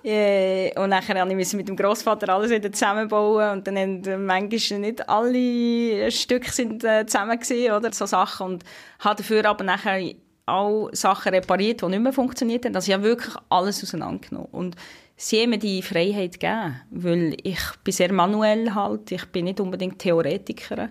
äh, 0.72 0.80
und 0.80 0.90
nachher 0.90 1.26
musste 1.26 1.42
ich 1.42 1.54
mit 1.54 1.68
dem 1.68 1.76
Großvater 1.76 2.30
alles 2.30 2.50
wieder 2.50 2.72
zusammenbauen 2.72 3.52
und 3.52 3.68
dann 3.68 3.78
haben 3.78 4.26
manchmal 4.26 4.80
nicht 4.80 5.10
alle 5.10 6.10
Stücke 6.12 6.52
sind, 6.52 6.82
zusammen 6.82 7.40
gewesen, 7.40 7.74
oder 7.74 7.92
so 7.92 8.06
Sachen 8.06 8.48
und 8.48 8.64
habe 9.00 9.18
dafür 9.18 9.46
aber 9.46 9.66
nachher 9.66 10.00
auch 10.50 10.90
Sachen 10.94 11.34
repariert, 11.34 11.81
die 11.81 11.86
nicht 11.86 12.01
mehr 12.01 12.13
funktioniert 12.13 12.66
haben. 12.66 12.75
Also 12.75 12.90
ich 12.90 12.94
habe 12.94 13.04
wirklich 13.04 13.36
alles 13.50 13.84
auseinandergenommen 13.84 14.50
und 14.51 14.75
sie 15.16 15.42
haben 15.42 15.51
mir 15.51 15.60
die 15.60 15.81
Freiheit 15.81 16.40
gegeben, 16.40 16.81
weil 16.92 17.38
ich 17.44 17.60
bin 17.84 17.94
sehr 17.94 18.12
manuell 18.12 18.74
halt, 18.74 19.12
ich 19.12 19.25
bin 19.25 19.46
nicht 19.46 19.60
unbedingt 19.60 20.00
Theoretikerin. 20.00 20.90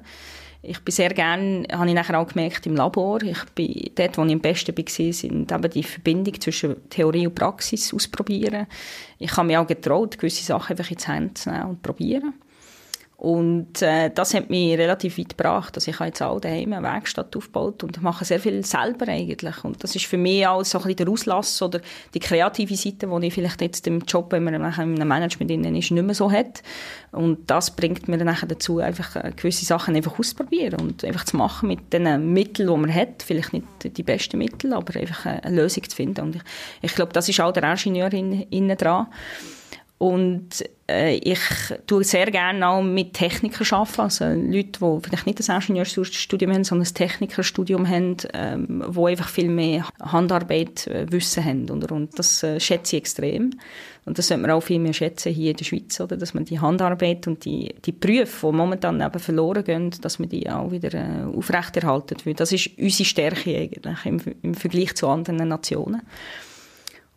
Ich 0.61 0.81
bin 0.81 0.93
sehr 0.93 1.11
gerne, 1.11 1.65
habe 1.71 1.89
ich 1.89 1.95
nachher 1.95 2.19
auch 2.19 2.27
gemerkt, 2.27 2.67
im 2.67 2.75
Labor. 2.75 3.23
Ich 3.23 3.45
bin 3.55 3.91
dort, 3.95 4.19
wo 4.19 4.25
ich 4.25 4.33
am 4.33 4.41
besten 4.41 4.77
war, 4.77 5.13
sind 5.13 5.53
eben 5.53 5.71
die 5.71 5.83
Verbindung 5.85 6.41
zwischen 6.41 6.89
Theorie 6.91 7.29
und 7.29 7.37
Praxis 7.37 7.95
ausprobieren. 7.95 8.67
Ich 9.19 9.37
habe 9.37 9.47
mich 9.47 9.57
auch 9.57 9.67
getraut, 9.69 10.19
gewisse 10.19 10.45
Sachen 10.45 10.77
einfach 10.77 10.91
ins 10.91 11.07
Hand 11.07 11.39
zu 11.39 11.51
nehmen 11.51 11.71
und 11.71 11.83
probieren. 11.83 12.35
Und 13.21 13.83
äh, 13.83 14.13
das 14.15 14.33
hat 14.33 14.49
mich 14.49 14.79
relativ 14.79 15.19
weit 15.19 15.31
gebracht. 15.31 15.75
Also 15.75 15.91
ich 15.91 15.99
habe 15.99 16.07
jetzt 16.07 16.23
auch 16.23 16.39
daheim 16.39 16.73
eine 16.73 16.85
Werkstatt 16.85 17.37
aufgebaut 17.37 17.83
und 17.83 18.01
mache 18.01 18.25
sehr 18.25 18.39
viel 18.39 18.65
selber 18.65 19.09
eigentlich. 19.09 19.65
Und 19.65 19.83
das 19.83 19.97
ist 19.97 20.07
für 20.07 20.17
mich 20.17 20.47
auch 20.47 20.65
so 20.65 20.79
ein 20.79 20.85
bisschen 20.85 20.99
der 20.99 21.09
Auslass 21.09 21.61
oder 21.61 21.81
die 22.15 22.21
kreative 22.21 22.77
Seite, 22.77 23.09
die 23.09 23.27
ich 23.27 23.35
vielleicht 23.35 23.61
jetzt 23.61 23.89
im 23.89 24.03
Job, 24.03 24.31
wenn 24.31 24.45
man 24.45 24.55
in 24.55 24.63
einem 24.63 25.09
Management 25.09 25.51
ist, 25.51 25.91
nicht 25.91 26.05
mehr 26.05 26.15
so 26.15 26.31
hat. 26.31 26.63
Und 27.11 27.51
das 27.51 27.73
bringt 27.75 28.07
mir 28.07 28.19
dann 28.19 28.37
dazu, 28.47 28.79
einfach 28.79 29.17
äh, 29.17 29.33
gewisse 29.35 29.65
Sachen 29.65 29.97
einfach 29.97 30.17
auszuprobieren 30.17 30.81
und 30.81 31.05
einfach 31.05 31.25
zu 31.25 31.37
machen 31.37 31.67
mit 31.67 31.93
den 31.93 32.33
Mitteln, 32.33 32.69
die 32.69 32.77
man 32.77 32.95
hat. 32.95 33.25
Vielleicht 33.25 33.53
nicht 33.53 33.67
die 33.83 34.03
besten 34.05 34.39
Mittel, 34.39 34.73
aber 34.73 34.95
einfach 34.95 35.27
eine 35.27 35.57
Lösung 35.57 35.83
zu 35.83 35.97
finden. 35.97 36.21
Und 36.21 36.37
ich, 36.37 36.43
ich 36.83 36.95
glaube, 36.95 37.13
das 37.13 37.29
ist 37.29 37.41
auch 37.41 37.51
der 37.51 37.65
Ingenieur 37.65 38.13
innen 38.13 38.77
dran. 38.77 39.09
Und 39.99 40.65
äh, 40.89 41.17
ich 41.17 41.41
tue 41.89 42.05
sehr 42.05 42.31
gerne 42.31 42.69
auch 42.69 42.83
mit 42.83 43.15
Technikern 43.15 43.67
arbeiten, 43.73 44.01
also 44.01 44.25
Leute, 44.27 44.79
die 44.81 44.99
vielleicht 45.03 45.27
nicht 45.27 45.51
ein 45.51 45.61
Ingenieurstudium 45.61 46.53
haben, 46.53 46.63
sondern 46.63 46.87
ein 46.87 46.95
Technikerstudium 46.95 47.89
haben, 47.89 48.17
ähm, 48.33 48.85
die 48.89 49.05
einfach 49.05 49.29
viel 49.29 49.49
mehr 49.49 49.89
Handarbeit 50.01 50.87
äh, 50.87 51.11
Wissen 51.11 51.45
haben. 51.45 51.69
Und, 51.69 51.91
und 51.91 52.17
das 52.17 52.45
äh, 52.45 52.61
schätze 52.61 52.95
ich 52.95 53.03
extrem. 53.03 53.51
Und 54.05 54.19
das 54.19 54.29
sollte 54.29 54.43
man 54.43 54.53
auch 54.53 54.63
viel 54.63 54.79
mehr 54.79 54.93
schätzen 54.93 55.33
hier 55.33 55.51
in 55.51 55.57
der 55.57 55.65
Schweiz, 55.65 56.01
oder? 56.01 56.17
dass 56.17 56.33
man 56.33 56.45
die 56.45 56.61
Handarbeit 56.61 57.27
und 57.27 57.45
die, 57.45 57.75
die 57.85 57.93
Berufe, 57.93 58.47
die 58.47 58.57
momentan 58.57 59.01
eben 59.01 59.19
verloren 59.19 59.65
gehen, 59.65 59.91
dass 60.01 60.21
man 60.21 60.29
die 60.29 60.49
auch 60.49 60.71
wieder 60.71 60.95
äh, 60.95 61.25
aufrechterhalten. 61.25 62.19
Weil 62.25 62.35
das 62.35 62.53
ist 62.53 62.71
unsere 62.79 63.05
Stärke 63.05 63.51
eigentlich 63.51 64.05
im, 64.05 64.21
im 64.43 64.55
Vergleich 64.55 64.95
zu 64.95 65.09
anderen 65.09 65.49
Nationen. 65.49 66.03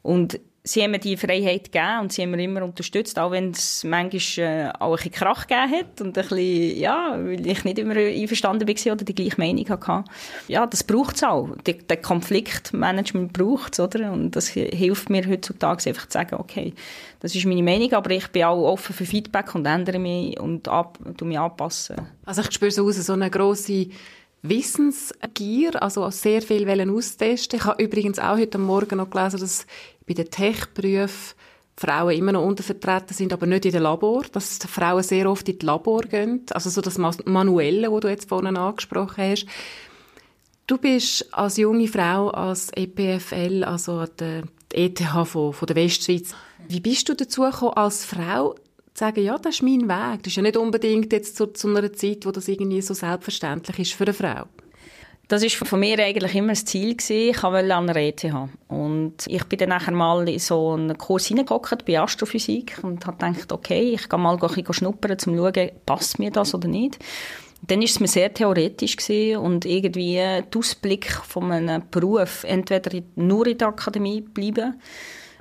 Und 0.01 0.39
sie 0.63 0.83
haben 0.83 0.91
mir 0.91 0.99
die 0.99 1.17
Freiheit 1.17 1.71
gegeben 1.71 2.01
und 2.01 2.13
sie 2.13 2.21
haben 2.21 2.31
mir 2.31 2.43
immer 2.43 2.63
unterstützt, 2.63 3.17
auch 3.17 3.31
wenn 3.31 3.51
es 3.51 3.83
manchmal 3.83 4.47
äh, 4.47 4.71
auch 4.79 4.91
ein 4.91 4.95
bisschen 4.95 5.11
Krach 5.11 5.47
gegeben 5.47 5.71
hat 5.71 6.01
und 6.01 6.17
ein 6.17 6.27
bisschen, 6.27 6.77
ja, 6.77 7.17
weil 7.17 7.47
ich 7.47 7.63
nicht 7.63 7.79
immer 7.79 7.95
einverstanden 7.95 8.67
war 8.67 8.93
oder 8.93 9.05
die 9.05 9.15
gleiche 9.15 9.37
Meinung 9.37 9.67
hatte. 9.69 10.03
Ja, 10.47 10.67
das 10.67 10.83
braucht 10.83 11.15
es 11.15 11.23
auch. 11.23 11.49
Der 11.65 11.97
Konfliktmanagement 11.97 13.33
braucht 13.33 13.73
es, 13.73 13.79
oder? 13.79 14.11
Und 14.11 14.35
das 14.35 14.49
hilft 14.49 15.09
mir 15.09 15.27
heutzutage 15.27 15.89
einfach 15.89 16.07
zu 16.07 16.13
sagen, 16.13 16.35
okay, 16.35 16.73
das 17.19 17.35
ist 17.35 17.45
meine 17.45 17.63
Meinung, 17.63 17.93
aber 17.93 18.11
ich 18.11 18.27
bin 18.27 18.43
auch 18.43 18.61
offen 18.61 18.93
für 18.93 19.05
Feedback 19.05 19.55
und 19.55 19.65
ändere 19.65 19.99
mich 19.99 20.39
und 20.39 20.67
ab, 20.67 20.99
mich 21.21 21.39
anpassen. 21.39 21.95
Also 22.25 22.41
ich 22.41 22.51
spüre 22.51 22.71
so 22.71 22.85
raus, 22.85 22.95
so 22.95 23.13
eine 23.13 23.29
grosse 23.29 23.87
Wissensgier, 24.43 25.81
also 25.81 26.09
sehr 26.09 26.41
viel 26.41 26.67
austesten. 26.89 27.59
Ich 27.59 27.65
habe 27.65 27.83
übrigens 27.83 28.17
auch 28.17 28.37
heute 28.37 28.57
Morgen 28.57 28.97
noch 28.97 29.09
gelesen, 29.09 29.39
dass 29.39 29.67
bei 30.13 30.23
den 30.23 30.31
Tech-Berufen 30.31 31.35
Frauen 31.77 32.15
immer 32.15 32.33
noch 32.33 32.45
untervertreten 32.45 33.15
sind, 33.15 33.33
aber 33.33 33.47
nicht 33.47 33.65
in 33.65 33.71
den 33.71 33.83
Labor, 33.83 34.23
dass 34.31 34.59
Frauen 34.59 35.03
sehr 35.03 35.29
oft 35.29 35.47
in 35.49 35.57
die 35.57 35.65
Labor 35.65 36.01
gehen, 36.01 36.45
also 36.51 36.69
so 36.69 36.81
das 36.81 36.97
Manuelle, 36.97 37.91
wo 37.91 37.99
du 37.99 38.07
jetzt 38.07 38.29
vorhin 38.29 38.57
angesprochen 38.57 39.23
hast. 39.23 39.47
Du 40.67 40.77
bist 40.77 41.33
als 41.33 41.57
junge 41.57 41.87
Frau 41.87 42.29
als 42.29 42.69
EPFL, 42.75 43.63
also 43.63 43.93
an 43.93 44.09
der 44.19 44.43
ETH 44.73 45.01
von, 45.25 45.53
von 45.53 45.65
der 45.65 45.75
Westschweiz, 45.75 46.35
wie 46.67 46.79
bist 46.79 47.09
du 47.09 47.15
dazu 47.15 47.41
gekommen, 47.41 47.73
als 47.73 48.05
Frau 48.05 48.53
zu 48.53 48.61
sagen, 48.93 49.23
ja, 49.23 49.37
das 49.37 49.55
ist 49.55 49.63
mein 49.63 49.89
Weg. 49.89 50.23
Das 50.23 50.27
ist 50.27 50.35
ja 50.35 50.43
nicht 50.43 50.57
unbedingt 50.57 51.11
jetzt 51.11 51.35
zu, 51.35 51.47
zu 51.47 51.67
einer 51.69 51.91
Zeit, 51.93 52.25
wo 52.25 52.31
das 52.31 52.47
irgendwie 52.47 52.81
so 52.81 52.93
selbstverständlich 52.93 53.79
ist 53.79 53.93
für 53.93 54.03
eine 54.03 54.13
Frau. 54.13 54.45
Das 55.31 55.43
ist 55.43 55.55
von 55.55 55.79
mir 55.79 55.97
eigentlich 55.97 56.35
immer 56.35 56.49
das 56.49 56.65
Ziel 56.65 56.93
gewesen. 56.93 57.29
Ich 57.29 57.41
wollte 57.41 57.73
an 57.73 57.87
der 57.87 57.95
ETH. 57.95 58.25
Und 58.67 59.15
ich 59.27 59.45
bin 59.45 59.59
dann 59.59 59.69
nachher 59.69 59.93
mal 59.93 60.27
in 60.27 60.39
so 60.39 60.71
einen 60.73 60.97
Kurs 60.97 61.27
hineingehockt 61.27 61.85
bei 61.85 62.01
Astrophysik 62.01 62.79
und 62.81 63.07
habe 63.07 63.15
gedacht, 63.15 63.49
okay, 63.53 63.93
ich 63.93 64.09
gehe 64.09 64.19
mal 64.19 64.37
ein 64.37 64.73
schnuppern, 64.73 65.11
um 65.11 65.17
zu 65.17 65.33
schauen, 65.33 65.71
passt 65.85 66.19
mir 66.19 66.31
das 66.31 66.53
oder 66.53 66.67
nicht. 66.67 66.99
Dann 67.65 67.79
war 67.79 67.85
es 67.85 68.01
mir 68.01 68.09
sehr 68.09 68.33
theoretisch 68.33 68.97
gewesen 68.97 69.37
und 69.37 69.63
irgendwie 69.63 70.15
der 70.15 70.43
Ausblick 70.53 71.09
von 71.09 71.49
einem 71.49 71.83
Beruf, 71.89 72.43
entweder 72.43 72.99
nur 73.15 73.47
in 73.47 73.57
der 73.57 73.69
Akademie 73.69 74.19
bleiben 74.19 74.81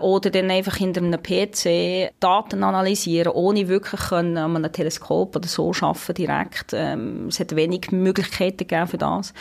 oder 0.00 0.30
dann 0.30 0.50
einfach 0.50 0.76
hinter 0.76 1.02
einem 1.02 1.23
PC 1.23 2.12
Daten 2.21 2.62
analysieren, 2.62 3.33
ohne 3.33 3.69
wirklich 3.69 4.12
an 4.12 4.37
einem 4.37 4.73
Teleskop 4.73 5.37
oder 5.37 5.49
so 5.49 5.73
arbeiten 5.80 6.14
direkt. 6.14 6.73
Ähm, 6.73 7.26
es 7.28 7.40
hat 7.40 7.54
wenig 7.54 7.92
Möglichkeiten 7.92 8.59
gegeben 8.59 8.87
für 8.87 8.99
das. 8.99 9.33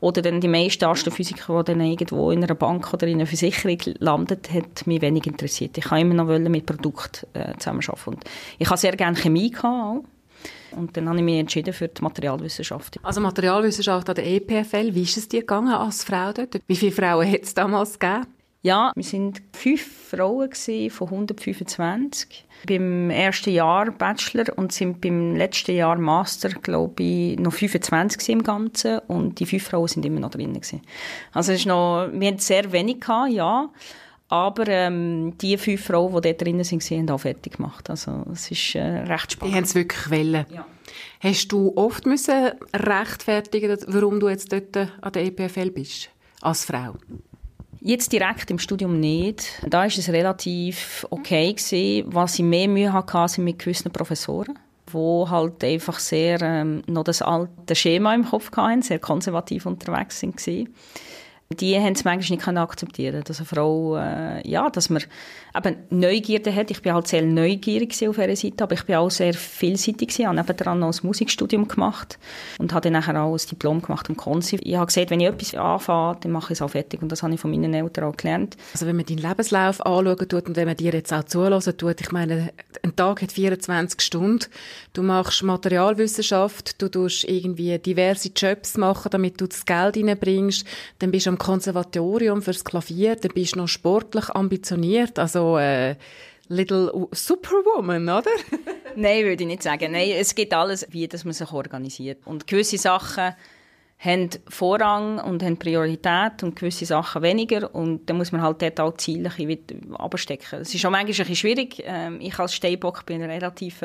Oder 0.00 0.22
dann 0.22 0.40
die 0.40 0.48
meisten 0.48 0.84
Astrophysiker, 0.84 1.62
die 1.62 1.72
dann 1.72 1.80
irgendwo 1.80 2.30
in 2.30 2.42
einer 2.42 2.54
Bank 2.54 2.92
oder 2.92 3.06
in 3.06 3.18
einer 3.18 3.26
Versicherung 3.26 3.78
landet, 3.98 4.52
hat 4.52 4.86
mich 4.86 5.02
wenig 5.02 5.26
interessiert. 5.26 5.76
Ich 5.78 5.90
wollte 5.90 6.02
immer 6.02 6.24
noch 6.24 6.48
mit 6.48 6.66
Produkten 6.66 7.26
äh, 7.34 7.56
zusammenarbeiten. 7.58 8.14
Und 8.14 8.24
ich 8.58 8.68
hatte 8.68 8.80
sehr 8.80 8.96
gerne 8.96 9.16
Chemie 9.16 9.50
gehabt, 9.50 10.04
und 10.76 10.96
dann 10.96 11.08
habe 11.08 11.18
ich 11.18 11.24
mich 11.24 11.38
entschieden 11.38 11.72
für 11.72 11.88
die 11.88 12.02
Materialwissenschaft. 12.02 12.98
Also 13.02 13.20
Materialwissenschaft 13.20 14.08
an 14.08 14.14
der 14.16 14.26
EPFL, 14.26 14.94
wie 14.94 15.02
ist 15.02 15.16
es 15.16 15.28
dir 15.28 15.40
gegangen 15.40 15.72
als 15.72 16.04
Frau 16.04 16.32
dort? 16.32 16.60
Wie 16.66 16.76
viele 16.76 16.92
Frauen 16.92 17.30
hat 17.30 17.42
es 17.42 17.54
damals 17.54 17.98
gegeben? 17.98 18.26
Ja, 18.64 18.92
wir 18.96 19.04
sind 19.04 19.42
fünf 19.52 20.08
Frauen 20.08 20.50
von 20.50 21.08
125. 21.08 22.46
Beim 22.66 23.10
ersten 23.10 23.50
Jahr 23.50 23.90
Bachelor 23.90 24.56
und 24.56 24.72
sind 24.72 25.02
beim 25.02 25.36
letzten 25.36 25.76
Jahr 25.76 25.98
Master, 25.98 26.48
glaube 26.48 27.02
ich, 27.02 27.38
noch 27.38 27.52
25 27.52 28.26
im 28.30 28.42
Ganzen 28.42 29.00
und 29.00 29.38
die 29.38 29.44
fünf 29.44 29.64
Frauen 29.64 29.86
sind 29.86 30.06
immer 30.06 30.20
noch 30.20 30.30
drin. 30.30 30.58
Also 31.34 31.52
es 31.52 31.58
ist 31.58 31.66
noch, 31.66 32.08
wir 32.10 32.28
hatten 32.28 32.38
sehr 32.38 32.72
wenig 32.72 33.00
gehabt, 33.00 33.32
ja. 33.32 33.68
Aber 34.30 34.66
ähm, 34.66 35.36
die 35.36 35.58
fünf 35.58 35.84
Frauen, 35.84 36.14
die 36.22 36.32
dort 36.32 36.40
drin 36.40 36.64
sind, 36.64 36.82
haben 36.84 37.10
auch 37.10 37.18
fertig 37.18 37.58
gemacht. 37.58 37.90
Also 37.90 38.24
es 38.32 38.50
ist 38.50 38.76
äh, 38.76 38.80
recht 38.80 39.32
spannend. 39.32 39.52
Die 39.52 39.58
haben 39.58 39.64
es 39.64 39.74
wirklich 39.74 40.10
wollen. 40.10 40.46
Ja. 40.48 40.66
Hast 41.20 41.48
du 41.48 41.70
oft 41.76 42.06
müssen 42.06 42.52
rechtfertigen, 42.74 43.76
warum 43.88 44.20
du 44.20 44.30
jetzt 44.30 44.50
dort 44.50 44.74
an 44.74 45.12
der 45.12 45.26
EPFL 45.26 45.70
bist, 45.70 46.08
als 46.40 46.64
Frau? 46.64 46.94
Jetzt 47.86 48.12
direkt 48.12 48.50
im 48.50 48.58
Studium 48.58 48.98
nicht. 48.98 49.62
Da 49.68 49.80
war 49.80 49.86
es 49.86 50.08
relativ 50.08 51.06
okay 51.10 51.52
gewesen. 51.52 52.06
Was 52.14 52.38
ich 52.38 52.44
mehr 52.44 52.66
Mühe 52.66 52.90
hatte, 52.90 53.28
sind 53.28 53.44
mit 53.44 53.58
gewissen 53.58 53.92
Professoren 53.92 54.58
wo 54.92 55.28
halt 55.28 55.64
einfach 55.64 55.98
sehr 55.98 56.40
ähm, 56.40 56.82
noch 56.86 57.04
das 57.04 57.20
alte 57.20 57.74
Schema 57.74 58.14
im 58.14 58.24
Kopf 58.24 58.50
hatten, 58.56 58.82
sehr 58.82 58.98
konservativ 58.98 59.66
unterwegs 59.66 60.20
sind 60.20 60.36
die 61.60 61.76
haben 61.76 61.92
es 61.92 62.04
manchmal 62.04 62.38
nicht 62.38 62.48
akzeptieren 62.48 63.22
dass 63.24 63.38
eine 63.38 63.46
Frau, 63.46 63.96
äh, 63.96 64.46
ja, 64.48 64.70
dass 64.70 64.90
man 64.90 65.02
eben 65.56 65.76
Neugierde 65.90 66.54
hat. 66.54 66.70
Ich 66.70 66.82
bin 66.82 66.94
halt 66.94 67.06
sehr 67.06 67.22
neugierig 67.22 67.92
auf 68.08 68.18
ihrer 68.18 68.36
Seite, 68.36 68.64
aber 68.64 68.74
ich 68.74 68.84
bin 68.84 68.96
auch 68.96 69.10
sehr 69.10 69.34
vielseitig 69.34 70.08
gewesen. 70.08 70.20
Ich 70.22 70.26
habe 70.26 70.36
nebenan 70.36 70.80
noch 70.80 70.92
ein 70.92 71.06
Musikstudium 71.06 71.68
gemacht 71.68 72.18
und 72.58 72.72
habe 72.72 72.90
dann 72.90 73.16
auch 73.16 73.32
ein 73.32 73.40
Diplom 73.50 73.82
gemacht 73.82 74.08
am 74.08 74.16
Konsi. 74.16 74.56
Ich 74.56 74.76
habe 74.76 74.86
gesehen, 74.86 75.10
wenn 75.10 75.20
ich 75.20 75.28
etwas 75.28 75.54
anfange, 75.54 76.18
dann 76.20 76.32
mache 76.32 76.52
ich 76.52 76.58
es 76.58 76.62
auch 76.62 76.70
fertig 76.70 77.02
und 77.02 77.10
das 77.10 77.22
habe 77.22 77.34
ich 77.34 77.40
von 77.40 77.50
meinen 77.50 77.74
Eltern 77.74 78.04
auch 78.04 78.16
gelernt. 78.16 78.56
Also 78.72 78.86
wenn 78.86 78.96
man 78.96 79.06
deinen 79.06 79.18
Lebenslauf 79.18 79.84
anschauen 79.84 80.28
tut 80.28 80.46
und 80.46 80.56
wenn 80.56 80.66
man 80.66 80.76
dir 80.76 80.92
jetzt 80.92 81.12
auch 81.12 81.24
zulassen 81.24 81.76
tut, 81.76 82.00
ich 82.00 82.12
meine, 82.12 82.52
ein 82.82 82.96
Tag 82.96 83.22
hat 83.22 83.32
24 83.32 84.00
Stunden, 84.00 84.46
du 84.92 85.02
machst 85.02 85.42
Materialwissenschaft, 85.42 86.80
du 86.82 86.88
tust 86.88 87.24
irgendwie 87.24 87.78
diverse 87.78 88.30
Jobs 88.34 88.76
machen, 88.76 89.10
damit 89.10 89.40
du 89.40 89.46
das 89.46 89.64
Geld 89.64 89.96
reinbringst, 89.96 90.66
dann 90.98 91.10
bist 91.10 91.26
du 91.26 91.30
am 91.30 91.38
Konservatorium 91.44 92.40
fürs 92.40 92.64
Klavier, 92.64 93.16
dann 93.16 93.32
bist 93.34 93.54
du 93.54 93.58
noch 93.58 93.68
sportlich 93.68 94.30
ambitioniert, 94.30 95.18
also 95.18 95.58
äh, 95.58 95.94
Little 96.48 97.08
Superwoman, 97.12 98.08
oder? 98.08 98.30
Nein, 98.96 99.24
würde 99.24 99.42
ich 99.42 99.48
nicht 99.48 99.62
sagen. 99.62 99.92
Nein, 99.92 100.12
es 100.16 100.34
gibt 100.34 100.54
alles, 100.54 100.86
wie 100.90 101.06
dass 101.06 101.24
man 101.24 101.34
sich 101.34 101.52
organisiert. 101.52 102.26
Und 102.26 102.46
gewisse 102.46 102.78
Sachen 102.78 103.34
haben 103.98 104.30
Vorrang 104.48 105.18
und 105.18 105.42
haben 105.42 105.58
Priorität 105.58 106.42
und 106.42 106.56
gewisse 106.56 106.86
Sachen 106.86 107.20
weniger 107.20 107.74
und 107.74 108.08
dann 108.08 108.16
muss 108.16 108.32
man 108.32 108.40
halt 108.40 108.62
dort 108.62 108.80
auch 108.80 108.96
Ziele 108.96 109.30
abstecken. 109.98 110.60
Es 110.60 110.74
ist 110.74 110.84
auch 110.86 110.90
manchmal 110.90 111.00
ein 111.00 111.06
bisschen 111.06 111.36
schwierig. 111.36 111.82
Ähm, 111.84 112.20
ich 112.20 112.38
als 112.38 112.54
Steinbock 112.54 113.04
bin 113.04 113.22
relativ 113.22 113.82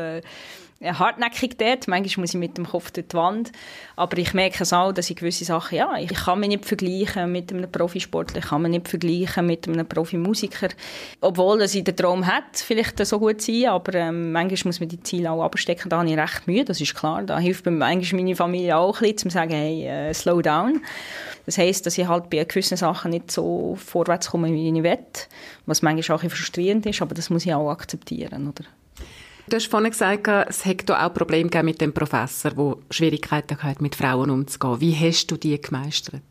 hartnäckig 0.81 1.57
dort. 1.57 1.87
Manchmal 1.87 2.23
muss 2.23 2.33
ich 2.33 2.39
mit 2.39 2.57
dem 2.57 2.67
Kopf 2.67 2.91
durch 2.91 3.07
die 3.07 3.15
Wand. 3.15 3.51
Aber 3.95 4.17
ich 4.17 4.33
merke 4.33 4.63
es 4.63 4.73
auch, 4.73 4.91
dass 4.91 5.09
ich 5.09 5.17
gewisse 5.17 5.45
Sachen, 5.45 5.77
ja, 5.77 5.97
ich 5.97 6.13
kann 6.13 6.39
mich 6.39 6.49
nicht 6.49 6.65
vergleichen 6.65 7.31
mit 7.31 7.51
einem 7.51 7.69
Profisportler, 7.69 8.39
ich 8.39 8.45
kann 8.45 8.61
mich 8.61 8.71
nicht 8.71 8.87
vergleichen 8.87 9.45
mit 9.45 9.67
einem 9.67 9.87
Profimusiker. 9.87 10.69
Obwohl 11.21 11.61
in 11.61 11.83
der 11.83 11.95
Traum 11.95 12.25
hat, 12.25 12.55
vielleicht 12.55 13.05
so 13.05 13.19
gut 13.19 13.41
sein, 13.41 13.65
aber 13.67 13.93
ähm, 13.95 14.31
manchmal 14.31 14.69
muss 14.69 14.79
man 14.79 14.89
die 14.89 15.01
Ziele 15.03 15.31
auch 15.31 15.43
abstecken. 15.43 15.89
Da 15.89 15.99
habe 15.99 16.09
ich 16.09 16.17
recht 16.17 16.47
Mühe, 16.47 16.63
das 16.63 16.79
ist 16.79 16.95
klar. 16.95 17.23
Da 17.23 17.39
hilft 17.39 17.65
mir 17.65 17.71
manchmal 17.71 18.21
meine 18.21 18.35
Familie 18.35 18.77
auch 18.77 19.01
ein 19.01 19.11
bisschen, 19.11 19.29
zu 19.29 19.33
sagen, 19.33 19.51
hey, 19.51 19.85
äh, 19.85 20.13
slow 20.13 20.41
down. 20.41 20.81
Das 21.45 21.57
heisst, 21.57 21.85
dass 21.85 21.97
ich 21.97 22.07
halt 22.07 22.29
bei 22.29 22.43
gewissen 22.43 22.77
Sachen 22.77 23.11
nicht 23.11 23.31
so 23.31 23.75
vorwärts 23.75 24.29
komme, 24.29 24.51
wie 24.53 24.69
ich 24.69 24.83
will, 24.83 24.97
was 25.65 25.81
manchmal 25.81 26.17
auch 26.17 26.23
ein 26.23 26.29
frustrierend 26.29 26.85
ist, 26.85 27.01
aber 27.01 27.15
das 27.15 27.29
muss 27.29 27.45
ich 27.45 27.53
auch 27.53 27.69
akzeptieren, 27.69 28.47
oder? 28.47 28.65
Du 29.49 29.55
hast 29.55 29.67
vorhin 29.67 29.89
gesagt, 29.89 30.27
es 30.47 30.63
hätte 30.63 30.99
auch 31.01 31.11
Probleme 31.11 31.63
mit 31.63 31.81
dem 31.81 31.91
Professor, 31.91 32.51
der 32.51 32.75
Schwierigkeiten 32.91 33.61
hat, 33.63 33.81
mit 33.81 33.95
Frauen 33.95 34.29
umzugehen. 34.29 34.79
Wie 34.79 34.95
hast 34.95 35.31
du 35.31 35.37
die 35.37 35.59
gemeistert? 35.59 36.21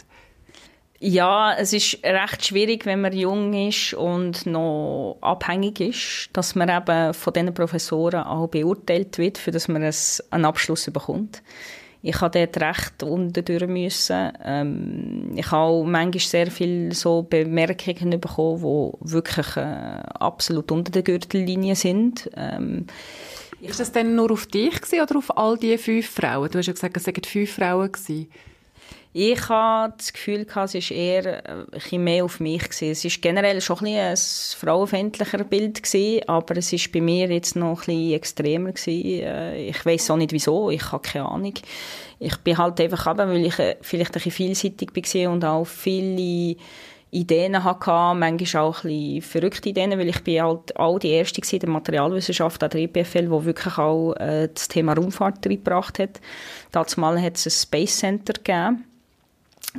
Ja, 1.00 1.54
es 1.54 1.72
ist 1.72 1.98
recht 2.04 2.46
schwierig, 2.46 2.87
wenn 2.87 3.00
man 3.00 3.12
jung 3.12 3.52
ist 3.54 3.94
und 3.94 4.46
noch 4.46 5.18
abhängig 5.20 5.80
ist, 5.80 6.30
dass 6.32 6.54
man 6.54 6.68
eben 6.68 7.12
von 7.12 7.32
diesen 7.32 7.54
Professoren 7.54 8.22
auch 8.22 8.48
beurteilt 8.48 9.18
wird, 9.18 9.38
für 9.38 9.50
dass 9.50 9.68
man 9.68 9.82
einen 9.82 10.44
Abschluss 10.44 10.88
bekommt. 10.90 11.42
Ich 12.00 12.21
habe 12.21 12.47
dort 12.47 12.62
recht 12.62 13.02
unterdurch 13.02 13.67
müssen. 13.67 14.33
Ähm, 14.45 15.33
ich 15.35 15.50
habe 15.50 15.62
auch 15.62 15.85
manchmal 15.85 16.21
sehr 16.21 16.50
viele 16.50 16.95
so 16.95 17.23
Bemerkungen 17.23 18.21
bekommen, 18.21 18.61
die 19.02 19.12
wirklich 19.12 19.57
äh, 19.57 20.00
absolut 20.21 20.71
unter 20.71 20.93
der 20.93 21.02
Gürtellinie 21.02 21.75
sind. 21.75 22.31
Ähm, 22.37 22.87
ist 23.61 23.81
das 23.81 23.90
denn 23.90 24.14
nur 24.14 24.31
auf 24.31 24.47
dich 24.47 24.81
oder 24.93 25.17
auf 25.17 25.37
all 25.37 25.59
die 25.59 25.76
fünf 25.76 26.09
Frauen? 26.09 26.49
Du 26.50 26.59
hast 26.59 26.67
ja 26.67 26.73
gesagt, 26.73 26.97
es 26.97 27.07
waren 27.07 27.25
fünf 27.25 27.52
Frauen. 27.52 27.90
Gewesen. 27.90 28.28
Ich 29.20 29.48
hatte 29.48 29.94
das 29.96 30.12
Gefühl, 30.12 30.46
es 30.48 30.54
war 30.54 30.96
eher 30.96 31.44
äh, 31.44 31.64
ein 31.90 32.04
mehr 32.04 32.25
auf 32.25 32.38
mich. 32.38 32.62
Es 32.80 33.02
war 33.02 33.10
generell 33.20 33.60
schon 33.60 33.78
ein, 33.78 33.96
ein 33.96 34.16
frauenfeindlicher 34.16 35.42
Bild, 35.42 35.82
aber 36.28 36.56
es 36.56 36.72
war 36.72 36.92
bei 36.92 37.00
mir 37.00 37.28
jetzt 37.28 37.56
noch 37.56 37.80
ein 37.80 37.87
bisschen 37.87 38.12
extremer. 38.12 38.72
Äh, 38.87 39.70
ich 39.70 39.84
weiß 39.84 40.12
auch 40.12 40.16
nicht, 40.18 40.30
wieso, 40.30 40.70
ich 40.70 40.92
habe 40.92 41.02
keine 41.02 41.28
Ahnung. 41.28 41.54
Ich 42.20 42.37
bin 42.37 42.58
halt 42.58 42.80
einfach 42.80 43.08
eben, 43.08 43.28
weil 43.28 43.46
ich 43.46 43.58
äh, 43.58 43.76
vielleicht 43.80 44.10
ein 44.10 44.22
bisschen 44.22 44.30
vielseitig 44.30 44.90
war 44.94 45.32
und 45.32 45.44
auch 45.44 45.66
viele 45.66 46.54
Ideen 47.10 47.64
hatte, 47.64 48.14
manchmal 48.14 48.62
auch 48.62 48.84
ein 48.84 48.90
bisschen 48.90 49.22
verrückte 49.22 49.70
Ideen, 49.70 49.98
weil 49.98 50.10
ich 50.10 50.22
bin 50.22 50.42
halt 50.42 50.76
auch 50.76 51.00
die 51.00 51.10
Erste 51.10 51.42
in 51.56 51.58
der 51.58 51.70
Materialwissenschaft 51.70 52.62
an 52.62 52.70
der 52.70 52.82
EPFL, 52.82 53.22
die 53.22 53.44
wirklich 53.46 53.78
auch 53.78 54.14
das 54.14 54.68
Thema 54.68 54.92
Raumfahrt 54.92 55.44
reingebracht 55.44 55.98
hat. 55.98 56.20
Dazu 56.70 57.00
mal 57.00 57.20
hat 57.20 57.34
es 57.34 57.46
ein 57.46 57.50
Space 57.50 57.96
Center 57.96 58.34
gegeben 58.34 58.84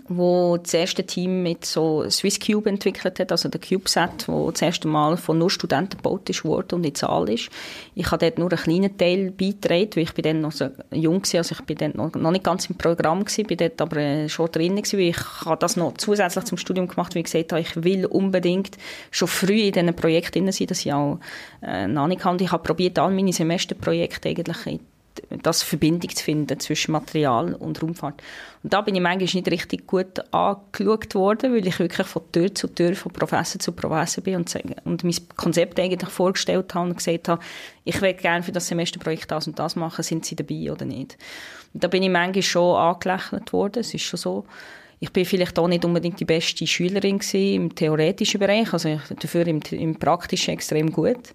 wo 0.07 0.57
das 0.57 0.73
erste 0.73 1.03
Team 1.03 1.43
mit 1.43 1.65
so 1.65 2.07
SwissCube 2.09 2.69
entwickelt 2.69 3.19
hat, 3.19 3.31
also 3.31 3.49
der 3.49 3.59
CubeSat, 3.59 4.27
wo 4.27 4.51
das 4.51 4.61
erste 4.61 4.87
Mal 4.87 5.17
von 5.17 5.37
nur 5.37 5.49
Studenten 5.49 5.97
gebaut 5.97 6.29
worden 6.43 6.75
und 6.75 6.85
in 6.85 6.95
Zahl 6.95 7.29
ist. 7.29 7.49
Ich 7.95 8.11
habe 8.11 8.25
dort 8.25 8.37
nur 8.37 8.51
einen 8.51 8.61
kleinen 8.61 8.97
Teil 8.97 9.31
beigetragen, 9.31 9.89
weil 9.95 10.03
ich 10.03 10.13
bin 10.13 10.23
dann 10.23 10.41
noch 10.41 10.51
so 10.51 10.69
jung 10.91 11.23
war, 11.23 11.37
also 11.39 11.55
ich 11.55 11.61
bin 11.65 11.77
dann 11.77 11.93
noch, 11.95 12.13
noch 12.13 12.31
nicht 12.31 12.43
ganz 12.43 12.69
im 12.69 12.77
Programm 12.77 13.23
gewesen, 13.25 13.47
bin 13.47 13.57
dort 13.57 13.81
aber 13.81 13.97
äh, 13.97 14.29
schon 14.29 14.51
drin 14.51 14.75
gewesen, 14.75 14.99
weil 14.99 15.09
ich 15.09 15.45
habe 15.45 15.57
das 15.59 15.75
noch 15.75 15.93
zusätzlich 15.97 16.45
zum 16.45 16.57
Studium 16.57 16.87
gemacht, 16.87 17.15
wie 17.15 17.19
ich 17.19 17.25
gesagt 17.25 17.51
habe, 17.51 17.61
ich 17.61 17.83
will 17.83 18.05
unbedingt 18.05 18.77
schon 19.11 19.27
früh 19.27 19.61
in 19.61 19.73
diesen 19.73 19.95
Projekten 19.95 20.51
sein, 20.51 20.67
dass 20.67 20.85
ich 20.85 20.93
auch 20.93 21.19
äh, 21.61 21.67
eine 21.67 21.99
Ahnung 21.99 22.23
habe. 22.23 22.43
Ich 22.43 22.51
habe 22.51 22.63
probiert, 22.63 22.99
all 22.99 23.11
meine 23.11 23.33
Semesterprojekte 23.33 24.29
eigentlich 24.29 24.79
das 25.43 25.63
Verbindung 25.63 26.09
zu 26.09 26.23
finden 26.23 26.59
zwischen 26.59 26.91
Material 26.91 27.53
und 27.53 27.81
Raumfahrt. 27.81 28.21
Und 28.63 28.73
da 28.73 28.81
bin 28.81 28.95
ich 28.95 29.01
manchmal 29.01 29.29
nicht 29.33 29.51
richtig 29.51 29.87
gut 29.87 30.19
angeschaut 30.33 31.15
worden, 31.15 31.53
weil 31.53 31.65
ich 31.65 31.79
wirklich 31.79 32.07
von 32.07 32.21
Tür 32.31 32.53
zu 32.53 32.67
Tür, 32.67 32.95
von 32.95 33.11
Professor 33.11 33.59
zu 33.59 33.71
Professor 33.71 34.23
bin 34.23 34.35
und, 34.35 34.53
und 34.85 35.03
mein 35.03 35.15
Konzept 35.35 35.79
eigentlich 35.79 36.09
vorgestellt 36.09 36.73
habe 36.75 36.89
und 36.89 36.97
gesagt 36.97 37.27
habe, 37.27 37.41
ich 37.83 38.01
will 38.01 38.13
gerne 38.13 38.43
für 38.43 38.51
das 38.51 38.67
Semesterprojekt 38.67 39.31
das 39.31 39.47
und 39.47 39.57
das 39.57 39.75
machen, 39.75 40.03
sind 40.03 40.25
Sie 40.25 40.35
dabei 40.35 40.71
oder 40.71 40.85
nicht? 40.85 41.17
Und 41.73 41.83
da 41.83 41.87
bin 41.87 42.03
ich 42.03 42.09
manchmal 42.09 42.43
schon 42.43 42.75
angelächelt 42.75 43.53
worden, 43.53 43.81
es 43.81 43.93
ist 43.93 44.03
schon 44.03 44.17
so. 44.17 44.45
Ich 45.01 45.13
bin 45.13 45.23
vielleicht 45.23 45.57
auch 45.57 45.67
nicht 45.69 45.85
unbedingt 45.85 46.19
die 46.19 46.25
beste 46.25 46.67
Schülerin 46.67 47.21
im 47.31 47.73
theoretischen 47.73 48.39
Bereich, 48.39 48.73
also 48.73 48.99
dafür 49.17 49.47
im, 49.47 49.61
im 49.71 49.95
praktischen 49.97 50.55
extrem 50.55 50.91
gut. 50.91 51.29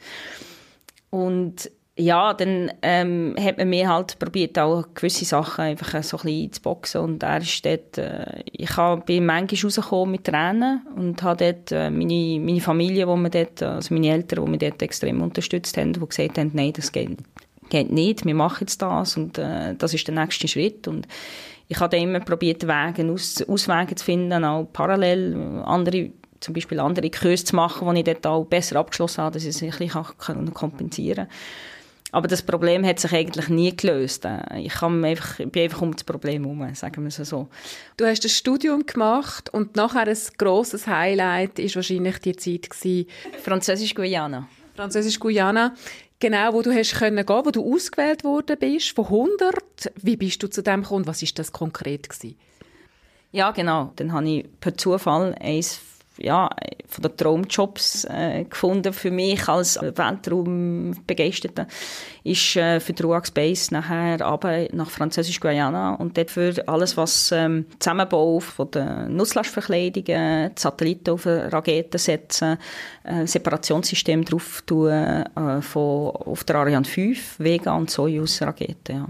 Und 1.09 1.71
ja, 1.97 2.35
dann 2.35 2.73
ähm, 2.83 3.37
hat 3.39 3.57
man 3.57 3.71
mir 3.71 3.89
halt 3.89 4.19
probiert, 4.19 4.59
auch 4.59 4.85
gewisse 4.95 5.25
Sachen 5.25 5.63
einfach 5.63 6.03
so 6.03 6.17
ein 6.17 6.25
bisschen 6.25 6.53
zu 6.53 6.63
boxen. 6.63 7.01
Und 7.03 7.23
er 7.23 7.41
ist 7.41 7.65
dort, 7.65 7.99
äh, 7.99 8.43
ich 8.51 8.75
bin 9.07 9.27
manchmal 9.27 9.63
rausgekommen 9.63 10.11
mit 10.11 10.25
Tränen 10.25 10.85
und 10.97 11.23
habe 11.23 11.45
dort 11.45 11.71
äh, 11.71 11.91
meine, 11.91 12.41
meine 12.41 12.61
Familie, 12.61 13.07
wo 13.07 13.17
dort, 13.29 13.63
also 13.63 13.95
meine 13.95 14.09
Eltern, 14.09 14.45
die 14.45 14.51
mich 14.51 14.61
dort 14.61 14.83
extrem 14.83 15.23
unterstützt 15.23 15.77
haben, 15.77 15.93
die 15.93 16.01
gesagt 16.01 16.37
haben, 16.37 16.51
nein, 16.53 16.73
das 16.73 16.91
geht, 16.91 17.17
geht 17.71 17.93
nicht, 17.93 18.27
wir 18.27 18.35
machen 18.35 18.59
jetzt 18.63 18.83
das 18.83 19.17
und 19.17 19.39
äh, 19.39 19.77
das 19.77 19.95
ist 19.95 20.09
der 20.09 20.17
nächste 20.17 20.49
Schritt. 20.49 20.89
Und 20.89 21.07
ich 21.69 21.79
habe 21.79 21.97
immer 21.97 22.19
probiert, 22.19 22.67
Wege, 22.67 23.13
Aus, 23.13 23.41
Auswege 23.47 23.95
zu 23.95 24.05
finden, 24.05 24.45
auch 24.45 24.67
parallel 24.73 25.63
andere 25.65 26.11
zum 26.41 26.55
Beispiel 26.55 26.81
andere 26.81 27.09
Kurse 27.09 27.45
zu 27.45 27.57
machen, 27.57 27.89
die 27.95 28.01
ich 28.01 28.05
dort 28.05 28.27
auch 28.27 28.45
besser 28.45 28.77
abgeschlossen 28.77 29.23
habe, 29.23 29.35
dass 29.35 29.45
ich 29.45 29.51
es 29.51 29.63
ein 29.63 29.71
bisschen 29.71 30.53
kompensieren 30.53 31.29
kann. 31.29 31.37
Aber 32.15 32.29
das 32.29 32.43
Problem 32.43 32.87
hat 32.87 33.01
sich 33.01 33.13
eigentlich 33.13 33.49
nie 33.49 33.77
gelöst. 33.77 34.25
Ich, 34.59 34.75
kann 34.75 35.05
einfach, 35.05 35.41
ich 35.41 35.51
bin 35.51 35.65
einfach 35.65 35.83
um 35.83 35.91
das 35.91 36.05
Problem 36.05 36.45
herum, 36.45 36.73
sagen 36.77 37.03
wir 37.03 37.09
es 37.09 37.17
so. 37.17 37.49
Du 37.97 38.07
hast 38.07 38.23
ein 38.23 38.29
Studium 38.29 38.87
gemacht 38.87 39.53
und 39.53 39.75
nachher 39.75 40.07
ein 40.07 40.19
grosses 40.39 40.87
Highlight 40.87 41.59
war 41.59 41.75
wahrscheinlich 41.75 42.19
die 42.19 42.37
Zeit 42.37 42.71
gewesen. 42.71 43.09
Französisch-Guyana. 43.43 44.47
Französisch-Guyana. 44.77 45.75
Genau, 46.21 46.53
wo 46.53 46.63
du 46.63 46.73
hast 46.73 46.95
können 46.95 47.27
gehen, 47.27 47.45
wo 47.45 47.51
du 47.51 47.75
ausgewählt 47.75 48.23
worden 48.23 48.59
bist, 48.61 48.95
von 48.95 49.07
100. 49.07 49.59
Wie 50.01 50.17
bist 50.17 50.41
du 50.41 50.47
zu 50.47 50.63
dem 50.63 50.83
gekommen? 50.83 51.09
Was 51.09 51.21
ist 51.21 51.37
das 51.41 51.51
konkret 51.51 52.09
gewesen? 52.09 52.37
Ja, 53.33 53.51
genau. 53.51 53.93
Dann 53.97 54.13
habe 54.13 54.29
ich 54.29 54.47
per 54.61 54.77
Zufall 54.77 55.35
eins 55.41 55.81
ja, 56.19 56.49
von 56.89 57.03
den 57.03 57.17
Traumjobs 57.17 58.05
äh, 58.05 58.45
gefunden 58.45 58.93
für 58.93 59.11
mich 59.11 59.49
als 59.49 59.79
Weltraumbegeisterter 59.81 61.67
ist 62.23 62.57
äh, 62.57 62.81
für 62.81 62.93
die 62.93 63.03
Ruag 63.03 63.27
Space 63.27 63.71
nachher 63.71 64.25
aber 64.25 64.67
nach 64.73 64.91
Französisch-Guayana 64.91 65.95
und 65.95 66.17
dort 66.17 66.31
für 66.31 66.55
alles, 66.67 66.97
was 66.97 67.33
ähm, 67.33 67.67
Zusammenbau 67.79 68.41
von 68.41 68.71
den 68.71 69.17
Nutzlastverkleidungen, 69.17 70.53
Satelliten 70.57 71.11
auf 71.11 71.27
Raketen 71.27 71.99
setzen, 71.99 72.59
äh, 73.03 73.27
Separationssystem 73.27 74.25
drauf 74.25 74.63
tun 74.65 74.91
äh, 74.91 75.63
von, 75.63 76.11
auf 76.11 76.45
der 76.45 76.57
Ariane 76.57 76.85
5, 76.85 77.41
Vega 77.41 77.77
und 77.77 77.91
Soyuz 77.91 78.41
Raketen. 78.41 78.97
Ja. 78.97 79.07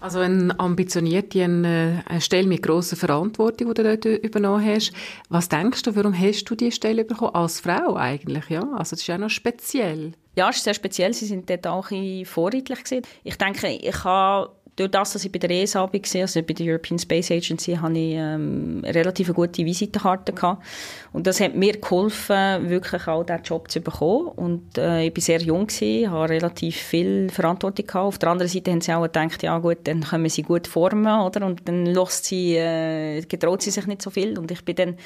Also 0.00 0.20
ein 0.20 0.58
ambitionierte 0.60 1.42
eine, 1.42 2.04
eine 2.06 2.20
Stelle 2.20 2.46
mit 2.46 2.62
grosser 2.62 2.96
Verantwortung, 2.96 3.74
die 3.74 3.82
du 3.82 3.82
dort 3.82 4.04
übernommen 4.04 4.64
hast. 4.64 4.92
Was 5.28 5.48
denkst 5.48 5.82
du, 5.82 5.96
warum 5.96 6.18
hast 6.18 6.44
du 6.44 6.54
diese 6.54 6.72
Stelle 6.72 7.04
bekommen? 7.04 7.34
Als 7.34 7.60
Frau 7.60 7.96
eigentlich, 7.96 8.48
ja? 8.48 8.60
Also 8.60 8.90
das 8.90 9.00
ist 9.00 9.06
ja 9.08 9.18
noch 9.18 9.30
speziell. 9.30 10.12
Ja, 10.36 10.50
es 10.50 10.58
ist 10.58 10.64
sehr 10.64 10.74
speziell. 10.74 11.12
Sie 11.14 11.26
sind 11.26 11.50
dort 11.50 11.66
auch 11.66 11.90
ein 11.90 12.24
vorredlich 12.24 12.84
gewesen. 12.84 13.02
Ich 13.24 13.36
denke, 13.36 13.70
ich 13.70 14.04
habe 14.04 14.52
durch 14.78 14.90
das, 14.90 15.12
dass 15.12 15.24
ich 15.24 15.32
bei 15.32 15.40
der 15.40 15.50
ESA 15.50 15.80
war, 15.80 15.90
also 15.92 16.42
bei 16.42 16.54
der 16.54 16.66
European 16.66 16.98
Space 16.98 17.30
Agency, 17.32 17.74
hatte 17.74 17.98
ich 17.98 18.14
ähm, 18.14 18.82
relativ 18.84 19.34
gute 19.34 19.64
Visitenkarte 19.64 20.32
gehabt. 20.32 20.64
Und 21.12 21.26
das 21.26 21.40
hat 21.40 21.56
mir 21.56 21.72
geholfen, 21.72 22.70
wirklich 22.70 23.08
auch 23.08 23.24
diesen 23.24 23.42
Job 23.42 23.70
zu 23.70 23.80
bekommen. 23.80 24.28
Und 24.28 24.78
äh, 24.78 25.06
ich 25.06 25.16
war 25.16 25.22
sehr 25.22 25.40
jung, 25.40 25.68
habe 25.68 26.28
relativ 26.28 26.76
viel 26.76 27.28
Verantwortung 27.28 27.86
gehabt. 27.86 28.06
Auf 28.06 28.18
der 28.18 28.30
anderen 28.30 28.50
Seite 28.50 28.70
haben 28.70 28.80
sie 28.80 28.92
auch 28.92 29.02
gedacht, 29.02 29.42
ja 29.42 29.58
gut, 29.58 29.78
dann 29.84 30.02
können 30.02 30.28
sie 30.28 30.42
gut 30.42 30.68
formen, 30.68 31.20
oder? 31.20 31.44
Und 31.44 31.66
dann 31.66 31.84
lässt 31.86 32.26
sie, 32.26 32.54
äh, 32.56 33.22
getraut 33.22 33.62
sie 33.62 33.70
sich 33.70 33.86
nicht 33.86 34.02
so 34.02 34.10
viel. 34.10 34.38
Und 34.38 34.50
ich 34.52 34.64
bin 34.64 34.76
dann 34.76 34.96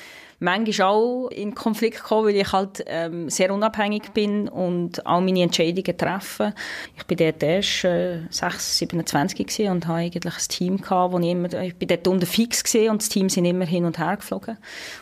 manchmal 0.43 0.89
auch 0.89 1.29
in 1.29 1.55
Konflikt 1.55 1.99
gekommen, 1.99 2.29
weil 2.29 2.37
ich 2.37 2.53
halt 2.53 2.85
ähm, 2.87 3.31
sehr 3.31 3.55
unabhängig 3.55 4.11
bin 4.13 4.49
und 4.49 5.07
auch 5.07 5.21
meine 5.21 5.43
Entscheidungen 5.43 5.97
treffe. 5.97 6.53
Ich 6.97 7.05
bin 7.05 7.17
dort 7.17 7.43
erst 7.43 7.85
äh, 7.85 8.19
6, 8.29 8.79
27 8.79 9.71
und 9.71 9.87
habe 9.87 9.99
eigentlich 10.01 10.35
ein 10.35 10.49
Team 10.49 10.81
gehabt, 10.81 11.13
wo 11.13 11.19
ich 11.21 11.31
immer, 11.31 11.53
ich 11.63 11.77
bin 11.77 11.89
dort 11.89 12.09
unter 12.09 12.27
fix 12.27 12.65
gewesen 12.65 12.91
und 12.91 13.03
das 13.03 13.09
Team 13.09 13.29
sind 13.29 13.45
immer 13.45 13.65
hin 13.65 13.85
und 13.85 13.99
her 13.99 14.17
geflogen 14.17 14.59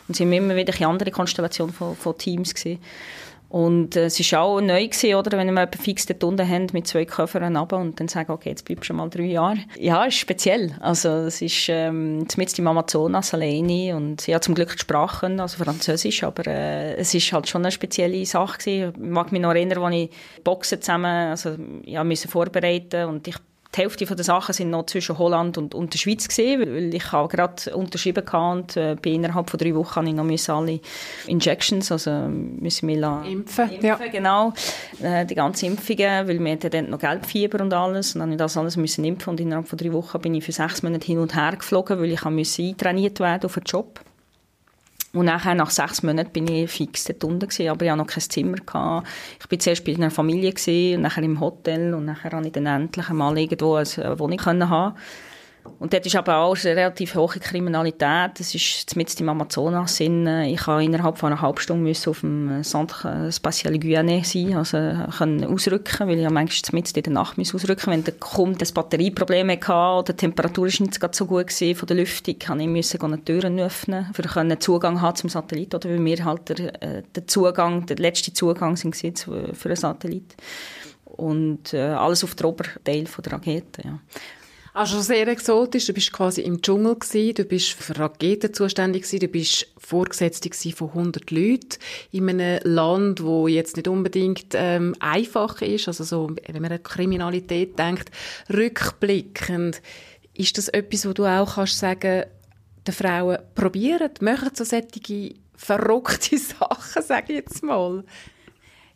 und 0.07 0.15
sind 0.15 0.31
immer 0.31 0.55
wieder 0.55 0.73
eine 0.75 0.87
andere 0.87 1.11
Konstellation 1.11 1.71
von, 1.71 1.95
von 1.95 2.17
Teams 2.17 2.53
gewesen. 2.53 2.79
Und 3.51 3.97
äh, 3.97 4.05
es 4.05 4.31
war 4.31 4.43
auch 4.43 4.61
neu, 4.61 4.87
gewesen, 4.87 5.13
oder, 5.13 5.31
wenn 5.31 5.47
wir 5.47 5.51
jemanden 5.51 5.77
fix 5.77 6.05
dort 6.05 6.23
unten 6.23 6.47
haben 6.47 6.67
mit 6.71 6.87
zwei 6.87 7.03
Koffern 7.03 7.57
runter 7.57 7.77
und 7.77 7.99
dann 7.99 8.07
sagen, 8.07 8.31
okay, 8.31 8.49
jetzt 8.49 8.63
bleibst 8.63 8.83
du 8.83 8.87
schon 8.87 8.95
mal 8.95 9.09
drei 9.09 9.23
Jahre. 9.23 9.57
Ja, 9.77 10.05
ist 10.05 10.15
speziell. 10.15 10.73
Also 10.79 11.09
es 11.09 11.41
ist 11.41 11.67
ähm, 11.67 12.25
mit 12.37 12.57
im 12.57 12.67
Amazonas 12.67 13.33
alleine 13.33 13.97
und 13.97 14.25
ja, 14.25 14.39
zum 14.39 14.55
Glück 14.55 14.71
gesprochen, 14.71 15.41
also 15.41 15.61
Französisch, 15.61 16.23
aber 16.23 16.47
äh, 16.47 16.95
es 16.95 17.13
ist 17.13 17.33
halt 17.33 17.49
schon 17.49 17.63
eine 17.63 17.71
spezielle 17.71 18.25
Sache 18.25 18.57
gewesen. 18.57 18.93
Ich 18.95 19.09
mag 19.09 19.33
mich 19.33 19.41
noch 19.41 19.49
erinnern, 19.49 19.83
als 19.83 19.95
ich 19.95 20.09
Boxen 20.45 20.81
zusammen 20.81 21.31
also, 21.31 21.57
ja, 21.83 22.05
müssen 22.05 22.29
vorbereiten 22.31 23.09
und 23.09 23.27
ich 23.27 23.35
die 23.75 23.81
Hälfte 23.81 24.05
der 24.05 24.25
Sachen 24.25 24.53
sind 24.53 24.69
noch 24.69 24.85
zwischen 24.85 25.17
Holland 25.17 25.57
und, 25.57 25.73
und 25.73 25.93
der 25.93 25.97
Schweiz 25.97 26.27
gesehen, 26.27 26.59
weil 26.59 26.93
ich 26.93 27.11
habe 27.11 27.29
gerade 27.29 27.73
unterschrieben 27.73 28.23
und 28.27 28.75
äh, 28.75 28.95
bin 29.01 29.15
innerhalb 29.15 29.49
von 29.49 29.57
drei 29.57 29.73
Wochen 29.75 30.07
ich 30.07 30.13
noch 30.13 30.55
alle 30.55 30.79
Injections, 31.27 31.91
also 31.91 32.11
müssen 32.11 32.89
wir 32.89 33.23
impfen, 33.25 33.69
impfen 33.69 33.81
ja. 33.81 33.95
genau, 33.95 34.53
äh, 35.01 35.25
die 35.25 35.35
ganzen 35.35 35.67
Impfungen, 35.67 36.27
weil 36.27 36.39
wir 36.39 36.51
hatten 36.51 36.69
dann 36.69 36.89
noch 36.89 36.99
Gelbfieber 36.99 37.63
und 37.63 37.73
alles 37.73 38.15
und 38.15 38.19
dann 38.19 38.31
ich 38.31 38.37
das 38.37 38.57
alles 38.57 38.75
müssen 38.75 39.05
impfen 39.05 39.31
und 39.31 39.39
innerhalb 39.39 39.67
von 39.67 39.77
drei 39.77 39.93
Wochen 39.93 40.19
bin 40.19 40.35
ich 40.35 40.43
für 40.43 40.51
sechs 40.51 40.83
Monate 40.83 41.05
hin 41.05 41.19
und 41.19 41.35
her 41.35 41.55
geflogen, 41.57 41.99
weil 41.99 42.11
ich 42.11 42.25
musste 42.25 42.63
eintrainiert 42.63 43.19
werden 43.19 43.45
auf 43.45 43.53
den 43.53 43.63
Job. 43.63 44.01
Und 45.13 45.25
nachher, 45.25 45.55
nach 45.55 45.69
sechs 45.69 46.03
Monaten, 46.03 46.31
bin 46.31 46.47
ich 46.47 46.71
fix 46.71 47.03
dort 47.03 47.23
unten 47.25 47.49
gewesen, 47.49 47.69
aber 47.69 47.83
ich 47.83 47.91
hatte 47.91 47.97
noch 47.97 48.07
kein 48.07 48.21
Zimmer. 48.21 48.57
Gehabt. 48.57 49.07
Ich 49.39 49.51
war 49.51 49.59
zuerst 49.59 49.83
bei 49.83 49.93
einer 49.93 50.09
Familie 50.09 50.51
gewesen, 50.51 50.95
und 50.95 51.01
nachher 51.01 51.23
im 51.23 51.39
Hotel 51.39 51.93
und 51.93 52.05
nachher 52.05 52.31
konnte 52.31 52.47
ich 52.47 52.53
dann 52.53 52.65
endlich 52.65 53.09
einmal 53.09 53.37
irgendwo 53.37 53.75
eine 53.75 54.19
Wohnung 54.19 54.45
haben. 54.45 54.95
Und 55.81 55.93
dort 55.93 56.05
ist 56.05 56.15
aber 56.15 56.37
auch 56.37 56.55
eine 56.63 56.75
relativ 56.75 57.15
hohe 57.15 57.39
Kriminalität. 57.39 58.39
Das 58.39 58.53
ist 58.53 58.95
mit 58.95 59.19
im 59.19 59.29
Amazonas. 59.29 59.99
In, 59.99 60.27
ich 60.27 60.67
habe 60.67 60.83
innerhalb 60.83 61.17
von 61.17 61.31
einer 61.31 61.41
halben 61.41 61.59
Stunde 61.59 61.91
auf 62.05 62.19
dem 62.19 62.63
Centre 62.63 63.31
Spatial 63.31 63.79
Guyane 63.79 64.23
sein, 64.23 64.55
also 64.55 64.77
können 65.17 65.43
ausrücken, 65.43 66.07
weil 66.07 66.17
ich 66.17 66.23
ja 66.23 66.29
manchmal 66.29 66.79
mit 66.79 66.95
in 66.95 67.03
der 67.03 67.13
Nacht 67.13 67.39
ausrücken 67.39 67.91
Wenn 67.91 68.03
der 68.03 68.13
kommt, 68.13 68.61
das 68.61 68.71
Batterieproblem 68.71 69.49
hatte 69.49 69.71
oder 69.71 70.13
die 70.13 70.17
Temperatur 70.17 70.67
ist 70.67 70.81
nicht 70.81 71.15
so 71.15 71.25
gut 71.25 71.47
gewesen 71.47 71.75
von 71.75 71.87
der 71.87 71.97
Lüftung, 71.97 72.35
habe 72.47 72.61
ich 72.61 72.67
müssen 72.67 73.01
eine 73.01 73.23
Türen 73.23 73.59
öffnen, 73.59 74.07
für 74.13 74.39
einen 74.39 74.59
Zugang 74.59 75.01
haben 75.01 75.15
zum 75.15 75.31
Satellit, 75.31 75.73
oder 75.73 75.89
weil 75.89 76.05
wir 76.05 76.25
halt 76.25 76.49
der, 76.49 76.83
äh, 76.83 77.03
der 77.15 77.25
Zugang, 77.25 77.87
der 77.87 77.97
letzte 77.97 78.33
Zugang 78.33 78.75
sind 78.75 78.95
für 78.95 79.53
einen 79.65 79.75
Satellit. 79.75 80.35
Und 81.05 81.73
äh, 81.73 81.81
alles 81.81 82.23
auf 82.23 82.35
der 82.35 82.47
Oberteil 82.47 83.05
der 83.05 83.33
Rakete, 83.33 83.81
ja. 83.83 83.99
Also 84.73 85.01
sehr 85.01 85.27
exotisch. 85.27 85.87
Du 85.87 85.93
bist 85.93 86.13
quasi 86.13 86.41
im 86.41 86.61
Dschungel 86.61 86.95
gewesen. 86.95 87.35
Du 87.35 87.43
bist 87.43 87.73
für 87.73 87.97
Raketen 87.99 88.53
zuständig 88.53 89.03
gewesen. 89.03 89.19
Du 89.19 89.27
bist 89.27 89.67
Vorgesetzte 89.77 90.49
von 90.71 90.89
100 90.89 91.29
Leuten 91.29 91.77
in 92.11 92.29
einem 92.29 92.59
Land, 92.63 93.21
wo 93.21 93.47
jetzt 93.47 93.75
nicht 93.75 93.89
unbedingt 93.89 94.53
ähm, 94.53 94.95
einfach 94.99 95.61
ist. 95.61 95.89
Also 95.89 96.05
so, 96.05 96.35
wenn 96.47 96.61
man 96.61 96.71
an 96.71 96.83
Kriminalität 96.83 97.77
denkt, 97.77 98.11
rückblickend, 98.49 99.81
ist 100.33 100.57
das 100.57 100.69
etwas, 100.69 101.05
wo 101.05 101.11
du 101.11 101.25
auch 101.25 101.55
kannst 101.55 101.77
sagen, 101.77 102.23
den 102.87 102.93
Frauen 102.93 103.39
probieren, 103.53 104.11
machen 104.21 104.51
so 104.53 104.63
solche 104.63 105.35
verrückte 105.55 106.37
Sachen, 106.37 107.03
sage 107.03 107.33
ich 107.33 107.39
jetzt 107.39 107.61
mal. 107.61 108.03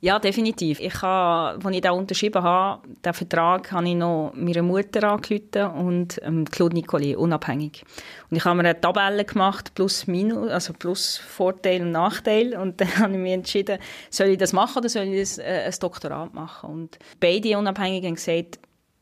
Ja, 0.06 0.20
definitiv. 0.20 0.80
Ich 0.82 1.02
habe, 1.02 1.66
als 1.66 1.76
ich 1.76 1.82
da 1.82 1.90
unterschrieben 1.90 2.44
habe, 2.44 2.88
den 3.04 3.12
Vertrag, 3.12 3.72
habe 3.72 3.90
ich 3.90 3.96
noch 3.96 4.34
meiner 4.36 4.62
Mutter 4.62 5.10
angerufen 5.10 5.66
und 5.84 6.22
ähm, 6.22 6.46
Claude 6.46 6.76
Nicoli, 6.76 7.16
unabhängig. 7.16 7.84
Und 8.30 8.38
ich 8.38 8.46
habe 8.46 8.56
mir 8.56 8.70
eine 8.70 8.80
Tabelle 8.80 9.26
gemacht, 9.26 9.74
plus 9.74 10.06
Minus, 10.06 10.52
also 10.52 10.74
plus 10.74 11.18
Vorteil 11.18 11.82
und 11.82 11.92
Nachteil. 11.94 12.56
Und 12.56 12.80
dann 12.80 12.96
habe 13.00 13.14
ich 13.14 13.18
mich 13.20 13.34
entschieden, 13.34 13.80
soll 14.12 14.28
ich 14.28 14.38
das 14.38 14.54
machen 14.54 14.78
oder 14.78 14.90
soll 14.90 15.06
ich 15.06 15.22
das, 15.22 15.40
äh, 15.40 15.64
ein 15.66 15.74
Doktorat 15.80 16.36
machen? 16.36 16.70
Und 16.70 17.00
beide 17.20 17.58
Unabhängigen 17.58 18.10
haben 18.10 18.16
gesagt, 18.16 18.60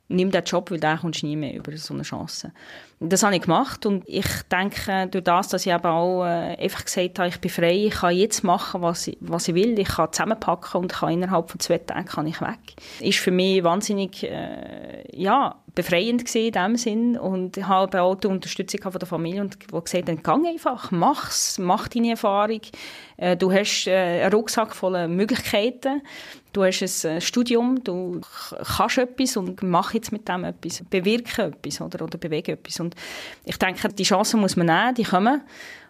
nimm 0.07 0.31
den 0.31 0.43
Job, 0.43 0.69
weil 0.71 0.79
da 0.79 0.97
kommst 0.97 1.21
du 1.21 1.27
nie 1.27 1.35
mehr 1.35 1.55
über 1.55 1.75
so 1.77 1.93
eine 1.93 2.03
Chance. 2.03 2.51
Das 2.99 3.23
habe 3.23 3.35
ich 3.35 3.41
gemacht 3.41 3.85
und 3.85 4.03
ich 4.07 4.27
denke, 4.51 5.07
durch 5.07 5.23
das, 5.23 5.49
dass 5.49 5.65
ich 5.65 5.73
eben 5.73 5.85
auch 5.85 6.23
äh, 6.23 6.55
einfach 6.57 6.85
gesagt 6.85 7.19
habe, 7.19 7.29
ich 7.29 7.39
bin 7.39 7.51
frei, 7.51 7.85
ich 7.87 7.93
kann 7.93 8.15
jetzt 8.15 8.43
machen, 8.43 8.81
was 8.81 9.07
ich, 9.07 9.17
was 9.19 9.47
ich 9.47 9.55
will, 9.55 9.77
ich 9.77 9.87
kann 9.87 10.11
zusammenpacken 10.11 10.81
und 10.81 10.93
kann 10.93 11.13
innerhalb 11.13 11.49
von 11.49 11.59
zwei 11.59 11.79
Tagen 11.79 12.05
kann 12.05 12.27
ich 12.27 12.39
weg. 12.41 12.75
Ist 12.99 13.19
für 13.19 13.31
mich 13.31 13.63
wahnsinnig, 13.63 14.23
äh, 14.23 15.03
ja, 15.11 15.55
befreiend 15.75 16.25
gewesen 16.25 16.47
in 16.47 16.51
dem 16.51 16.77
Sinn 16.77 17.17
und 17.17 17.57
ich 17.57 17.67
habe 17.67 18.01
auch 18.01 18.15
die 18.15 18.27
Unterstützung 18.27 18.81
von 18.81 18.91
der 18.91 19.07
Familie 19.07 19.41
und 19.41 19.57
die 19.61 19.67
gesagt 19.67 20.07
haben, 20.07 20.21
gang 20.21 20.45
einfach, 20.45 20.91
mach's, 20.91 21.57
mach 21.57 21.87
deine 21.87 22.11
Erfahrung. 22.11 22.61
Äh, 23.17 23.35
du 23.35 23.51
hast 23.51 23.87
äh, 23.87 24.23
einen 24.23 24.33
Rucksack 24.33 24.75
voller 24.75 25.07
Möglichkeiten, 25.07 26.01
du 26.53 26.63
hast 26.63 27.05
ein 27.05 27.17
äh, 27.17 27.21
Studium, 27.21 27.83
du 27.83 28.21
kannst 28.77 28.99
etwas 28.99 29.35
und 29.35 29.63
mach 29.63 29.93
jetzt 29.93 30.11
mit 30.11 30.27
dem 30.27 30.43
etwas, 30.43 30.83
bewirke 30.89 31.43
etwas 31.43 31.81
oder, 31.81 32.03
oder 32.03 32.17
bewege 32.17 32.51
etwas. 32.51 32.79
Und 32.79 32.95
ich 33.45 33.57
denke, 33.57 33.89
die 33.89 34.03
Chancen 34.03 34.39
muss 34.41 34.55
man 34.55 34.67
nehmen, 34.67 34.95
die 34.95 35.03
kommen 35.03 35.41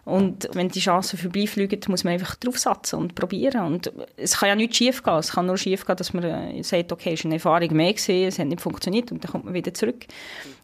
Und 0.04 0.48
wenn 0.52 0.68
die 0.68 0.80
Chancen 0.80 1.18
vorbeifliegen, 1.18 1.80
muss 1.88 2.04
man 2.04 2.12
einfach 2.14 2.36
draufsetzen 2.36 2.98
und 2.98 3.14
probieren. 3.14 3.64
Und 3.64 3.90
es 4.16 4.38
kann 4.38 4.50
ja 4.50 4.54
nicht 4.54 4.76
schief 4.76 5.02
gehen. 5.02 5.14
Es 5.14 5.32
kann 5.32 5.46
nur 5.46 5.56
schief 5.56 5.86
gehen, 5.86 5.96
dass 5.96 6.12
man 6.12 6.24
äh, 6.24 6.62
sagt, 6.62 6.92
okay, 6.92 7.14
es 7.14 7.20
ist 7.20 7.26
eine 7.26 7.34
Erfahrung 7.34 7.72
mehr 7.74 7.92
gewesen, 7.92 8.28
es 8.28 8.38
hat 8.38 8.46
nicht 8.46 8.60
funktioniert 8.60 9.10
und 9.12 9.24
dann 9.24 9.32
kommt 9.32 9.46
man 9.46 9.54
wieder 9.54 9.72
zurück. 9.72 10.04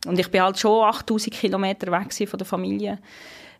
Und 0.06 0.18
ich 0.18 0.30
bin 0.30 0.42
halt 0.42 0.58
schon 0.58 0.84
8000 0.84 1.34
Kilometer 1.34 1.90
weg 1.90 2.28
von 2.28 2.38
der 2.38 2.46
Familie. 2.46 2.98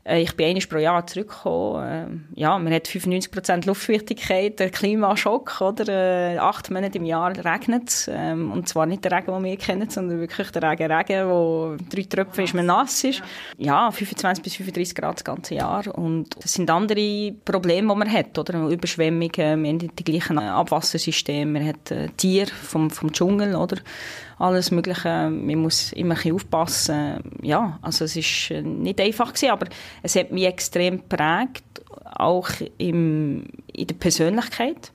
Äh, 0.05 0.23
ich 0.23 0.35
bin 0.37 0.47
einmal 0.47 0.63
pro 0.69 0.79
Jahr 0.79 1.07
zurückgekommen. 1.07 2.29
Äh, 2.37 2.41
ja, 2.41 2.59
man 2.59 2.73
hat 2.73 2.87
95% 2.87 3.67
Luftfeuchtigkeit, 3.67 4.59
der 4.59 4.71
Klimaschock, 4.71 5.61
oder? 5.61 5.89
Äh, 5.89 6.39
acht 6.39 6.71
Monate 6.71 6.99
im 6.99 7.05
Jahr 7.05 7.33
regnet 7.45 7.89
es. 7.89 8.11
Ähm, 8.13 8.51
und 8.53 8.69
zwar 8.69 8.87
nicht 8.87 9.05
der 9.05 9.13
Regen, 9.13 9.33
den 9.33 9.45
wir 9.45 9.57
kennen, 9.57 9.91
sondern 9.91 10.21
wirklich 10.21 10.51
der 10.51 10.63
Regen, 10.63 10.91
Regen, 10.91 11.29
wo 11.29 11.77
drei 11.91 12.03
Tröpfchen 12.03 12.45
ist, 12.45 12.55
man 12.55 12.67
nass 12.67 13.05
ist. 13.05 13.23
Ja, 13.59 13.91
25 13.91 14.43
bis 14.43 14.57
35 14.57 14.95
Grad 14.95 15.17
das 15.17 15.25
ganze 15.25 15.55
Jahr. 15.55 15.87
Und 15.97 16.29
das 16.43 16.55
sind 16.55 16.71
andere 16.71 17.33
Probleme, 17.45 17.93
die 17.93 17.99
man 17.99 18.13
hat, 18.13 18.39
oder? 18.39 18.69
Überschwemmungen, 18.69 19.63
man 19.63 19.81
hat 19.81 19.99
die 19.99 20.05
gleichen 20.05 20.39
Abwassersysteme, 20.39 21.61
man 21.61 21.69
hat 21.69 21.91
äh, 21.91 22.09
Tiere 22.17 22.51
vom, 22.51 22.91
vom 22.91 23.13
Dschungel, 23.13 23.55
oder? 23.55 23.77
alles 24.41 24.71
Mögliche. 24.71 25.31
Man 25.31 25.59
muss 25.59 25.93
immer 25.93 26.17
ein 26.25 26.33
aufpassen. 26.33 27.21
Ja, 27.43 27.79
also 27.83 28.05
es 28.05 28.17
äh, 28.51 28.63
nicht 28.63 29.01
einfach 29.01 29.33
aber 29.51 29.67
es 30.03 30.17
hat 30.17 30.31
mich 30.31 30.45
extrem 30.45 30.99
geprägt, 30.99 31.65
auch 32.05 32.49
im, 32.79 33.45
in 33.73 33.87
der 33.87 33.95
Persönlichkeit 33.95 34.93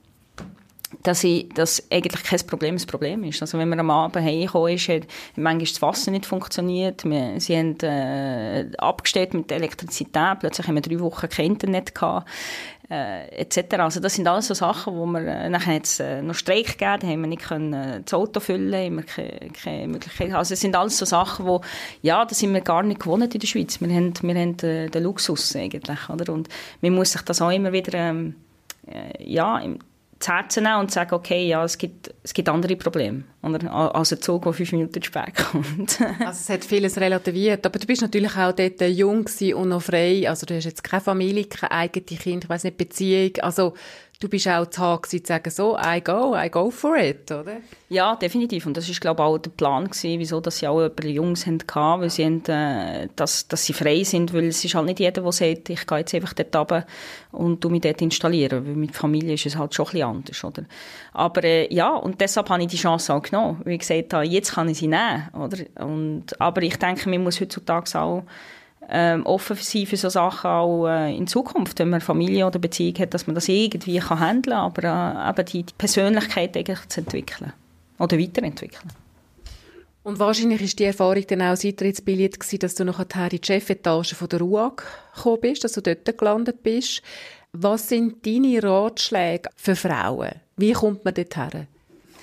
dass, 1.04 1.24
ich, 1.24 1.50
eigentlich 1.90 2.24
kein 2.24 2.40
Problem 2.48 2.76
ein 2.76 2.88
Problem 2.88 3.24
ist. 3.24 3.42
Also 3.42 3.58
wenn 3.58 3.70
man 3.70 3.80
am 3.80 3.90
Abend 3.90 4.24
heimgekommen 4.24 4.74
ist, 4.74 4.88
hat 4.88 5.04
manchmal 5.36 5.66
das 5.66 5.82
Wasser 5.82 6.12
nicht 6.12 6.26
funktioniert, 6.26 7.06
wir, 7.06 7.40
sie 7.40 7.58
haben 7.58 7.80
äh, 7.82 8.70
abgestellt 8.78 9.34
mit 9.34 9.50
der 9.50 9.58
Elektrizität, 9.58 10.40
plötzlich 10.40 10.68
haben 10.68 10.76
wir 10.76 10.82
drei 10.82 11.00
Wochen 11.00 11.30
kein 11.30 11.46
Internet 11.48 11.96
gehabt 11.96 12.28
äh, 12.90 13.28
etc. 13.42 13.76
Also 13.80 14.00
das 14.00 14.16
sind 14.16 14.28
alles 14.28 14.48
so 14.48 14.54
Sachen, 14.54 14.96
wo 14.96 15.06
wir 15.06 15.22
äh, 15.22 15.50
nachher 15.50 15.74
jetzt 15.74 16.00
äh, 16.00 16.22
noch 16.22 16.36
Streik 16.36 16.78
gegeben, 16.78 17.10
haben 17.10 17.22
wir 17.22 17.28
nicht 17.28 17.44
können 17.44 17.74
äh, 17.74 18.02
das 18.04 18.14
Auto 18.14 18.40
füllen, 18.40 18.74
haben 18.74 18.96
wir 18.98 19.04
keine, 19.04 19.50
keine 19.52 19.88
Möglichkeit. 19.88 20.34
Also 20.34 20.54
es 20.54 20.62
sind 20.62 20.76
alles 20.76 20.98
so 20.98 21.06
Sachen, 21.06 21.46
wo 21.46 21.62
ja, 22.02 22.24
da 22.26 22.36
sind 22.36 22.54
wir 22.54 22.62
gar 22.62 22.84
nicht 22.84 23.00
gewohnt 23.00 23.34
in 23.34 23.40
der 23.40 23.48
Schweiz. 23.48 23.80
Wir 23.82 23.94
haben, 23.94 24.14
wir 24.22 24.36
haben 24.36 24.60
äh, 24.60 24.90
den 24.90 25.04
Luxus 25.04 25.56
eigentlich, 25.56 26.10
oder? 26.10 26.32
Und 26.32 26.50
man 26.82 26.94
muss 26.94 27.12
sich 27.12 27.22
das 27.22 27.42
auch 27.42 27.52
immer 27.52 27.72
wieder 27.72 27.94
ähm, 27.94 28.36
äh, 28.88 29.24
ja 29.24 29.62
zu 30.20 30.32
Herzen 30.32 30.64
nehmen 30.64 30.80
und 30.80 30.92
sagen, 30.92 31.14
okay, 31.14 31.48
ja, 31.48 31.64
es 31.64 31.78
gibt, 31.78 32.14
es 32.24 32.34
gibt 32.34 32.48
andere 32.48 32.76
Probleme. 32.76 33.24
Oder, 33.42 33.72
als 33.72 34.14
ein 34.14 34.22
Zug, 34.22 34.44
der 34.44 34.54
fünf 34.54 34.72
Minuten 34.72 35.04
spät 35.04 35.36
kommt. 35.52 36.00
also 36.02 36.32
es 36.32 36.50
hat 36.50 36.64
vieles 36.64 36.98
relativiert, 36.98 37.66
aber 37.66 37.78
du 37.80 37.86
bist 37.86 38.02
natürlich 38.02 38.36
auch 38.36 38.54
dort 38.54 38.82
jung 38.82 39.26
und 39.56 39.70
noch 39.70 39.82
frei, 39.82 40.28
also 40.28 40.46
du 40.46 40.56
hast 40.56 40.66
jetzt 40.66 40.84
keine 40.84 41.02
Familie, 41.02 41.46
keine 41.46 41.72
eigene 41.72 42.06
Kind, 42.06 42.46
ich 42.46 42.50
weiss 42.50 42.64
nicht, 42.64 42.78
Beziehung, 42.78 43.32
also 43.42 43.74
du 44.20 44.30
bist 44.30 44.48
auch 44.48 44.68
Hause 44.78 45.22
zu 45.22 45.26
sagen, 45.26 45.50
so, 45.50 45.78
I 45.78 46.02
go, 46.02 46.36
I 46.36 46.50
go 46.50 46.70
for 46.70 46.98
it, 46.98 47.32
oder? 47.32 47.58
Ja, 47.90 48.16
definitiv. 48.16 48.66
Und 48.66 48.78
das 48.78 48.90
ist, 48.90 49.02
glaube 49.02 49.22
ich, 49.22 49.26
auch 49.28 49.38
der 49.38 49.52
Plan 49.52 49.86
gewesen, 49.86 50.20
wieso 50.20 50.42
dass 50.42 50.58
sie 50.58 50.68
auch 50.68 50.82
ein 50.82 50.96
paar 50.96 51.06
Jungs 51.06 51.46
hatten, 51.46 51.62
weil 52.02 52.10
sie 52.10 52.26
haben, 52.26 52.44
äh, 52.46 53.08
dass, 53.16 53.48
dass 53.48 53.66
sie 53.66 53.74
frei 53.74 54.04
sind, 54.04 54.34
weil 54.34 54.46
es 54.46 54.64
ist 54.64 54.76
halt 54.76 54.86
nicht 54.86 55.00
jeder, 55.00 55.22
der 55.22 55.32
sagt, 55.32 55.70
ich 55.70 55.88
gehe 55.88 55.98
jetzt 55.98 56.16
einfach 56.16 56.34
dort 56.34 56.56
runter 56.56 56.86
und 57.32 57.62
tu 57.62 57.70
mich 57.70 57.82
dort 57.82 58.02
installieren, 58.02 58.66
weil 58.66 58.76
mit 58.76 58.96
Familie 58.96 59.34
ist 59.34 59.46
es 59.46 59.58
halt 59.58 59.74
schon 59.74 59.86
ein 59.88 59.92
bisschen 59.92 60.08
anders, 60.08 60.44
oder? 60.44 60.64
Aber 61.14 61.44
äh, 61.44 61.74
ja, 61.74 61.96
und 61.96 62.20
deshalb 62.22 62.50
habe 62.50 62.62
ich 62.62 62.70
die 62.70 62.78
Chance 62.78 63.14
auch 63.14 63.22
genommen, 63.22 63.62
weil 63.64 63.74
ich 63.74 63.80
gesagt 63.80 64.14
habe, 64.14 64.26
jetzt 64.26 64.54
kann 64.54 64.70
ich 64.70 64.78
sie 64.78 64.88
nehmen, 64.88 65.30
oder? 65.34 65.58
Und, 65.84 66.40
aber 66.40 66.62
ich 66.62 66.78
denke, 66.78 67.10
man 67.10 67.24
muss 67.24 67.40
heutzutage 67.40 68.00
auch 68.00 68.24
ähm, 68.90 69.26
offen 69.26 69.56
sein 69.58 69.86
für 69.86 69.98
so 69.98 70.10
Sachen 70.10 70.50
auch 70.50 70.88
äh, 70.88 71.16
in 71.16 71.28
Zukunft, 71.28 71.80
wenn 71.80 71.90
man 71.90 72.02
Familie 72.02 72.46
oder 72.46 72.60
Beziehung 72.60 72.98
hat, 73.00 73.14
dass 73.14 73.28
man 73.28 73.36
das 73.36 73.48
irgendwie 73.48 74.00
kann 74.00 74.20
handeln 74.20 74.56
kann, 74.56 74.66
aber 74.66 74.84
äh, 74.84 75.30
eben 75.30 75.46
die, 75.46 75.64
die 75.64 75.74
Persönlichkeit 75.78 76.56
eigentlich 76.56 76.88
zu 76.88 77.02
entwickeln 77.02 77.54
oder 78.00 78.20
weiterentwickeln. 78.20 78.92
Und 80.04 80.20
wahrscheinlich 80.20 80.62
ist 80.62 80.78
die 80.78 80.84
Erfahrung 80.84 81.26
dann 81.28 81.42
auch 81.42 81.52
das 81.52 81.66
Eintrittsbillett 81.66 82.40
gewesen, 82.40 82.60
dass 82.60 82.76
du 82.76 82.86
nachher 82.86 83.24
in 83.24 83.30
die 83.30 83.42
Chefetage 83.44 84.14
von 84.14 84.30
der 84.30 84.40
RUAG 84.40 84.84
gekommen 85.16 85.42
bist, 85.42 85.64
dass 85.64 85.72
du 85.72 85.82
dort 85.82 86.18
gelandet 86.18 86.62
bist. 86.62 87.02
Was 87.54 87.90
sind 87.90 88.24
deine 88.24 88.62
Ratschläge 88.62 89.50
für 89.56 89.76
Frauen? 89.76 90.34
Wie 90.58 90.74
kommt 90.74 91.04
man 91.06 91.16
dort 91.16 91.36
her? 91.36 91.68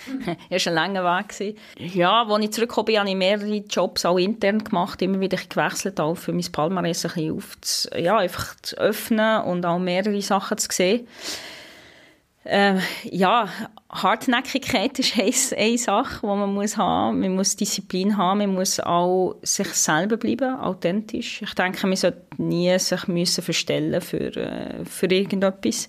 War 0.26 0.36
ein 0.50 0.74
langer 0.74 1.04
Weg. 1.04 1.56
Ja, 1.78 2.24
als 2.24 2.44
ich 2.44 2.52
zurückgekommen 2.52 2.86
bin, 2.86 2.98
habe 2.98 3.10
ich 3.10 3.16
mehrere 3.16 3.56
Jobs 3.68 4.04
auch 4.04 4.18
intern 4.18 4.62
gemacht, 4.62 5.02
immer 5.02 5.20
wieder 5.20 5.36
gewechselt, 5.36 6.00
auch 6.00 6.14
für 6.14 6.32
mein 6.32 6.50
Palmares 6.52 7.04
ein 7.04 7.12
bisschen 7.12 7.36
aufzu, 7.36 7.88
ja, 7.96 8.18
einfach 8.18 8.54
zu 8.62 8.76
öffnen 8.76 9.42
und 9.42 9.64
auch 9.66 9.78
mehrere 9.78 10.20
Sachen 10.22 10.58
zu 10.58 10.68
sehen. 10.70 11.06
Äh, 12.44 12.78
ja, 13.04 13.48
Hartnäckigkeit 13.88 14.98
ist 14.98 15.16
eine, 15.54 15.78
Sache, 15.78 16.20
die 16.22 16.26
man 16.26 16.52
muss 16.52 16.76
haben. 16.76 17.20
Man 17.20 17.36
muss 17.36 17.54
Disziplin 17.54 18.16
haben, 18.16 18.38
man 18.38 18.54
muss 18.54 18.80
auch 18.80 19.36
sich 19.42 19.68
selber 19.68 20.16
bleiben, 20.16 20.58
authentisch. 20.58 21.42
Ich 21.42 21.54
denke, 21.54 21.86
man 21.86 21.96
sollte 21.96 22.22
nie 22.38 22.76
sich 22.78 23.06
müssen 23.06 23.44
verstellen 23.44 24.00
für, 24.00 24.36
äh, 24.36 24.84
für 24.84 25.06
irgendetwas, 25.06 25.88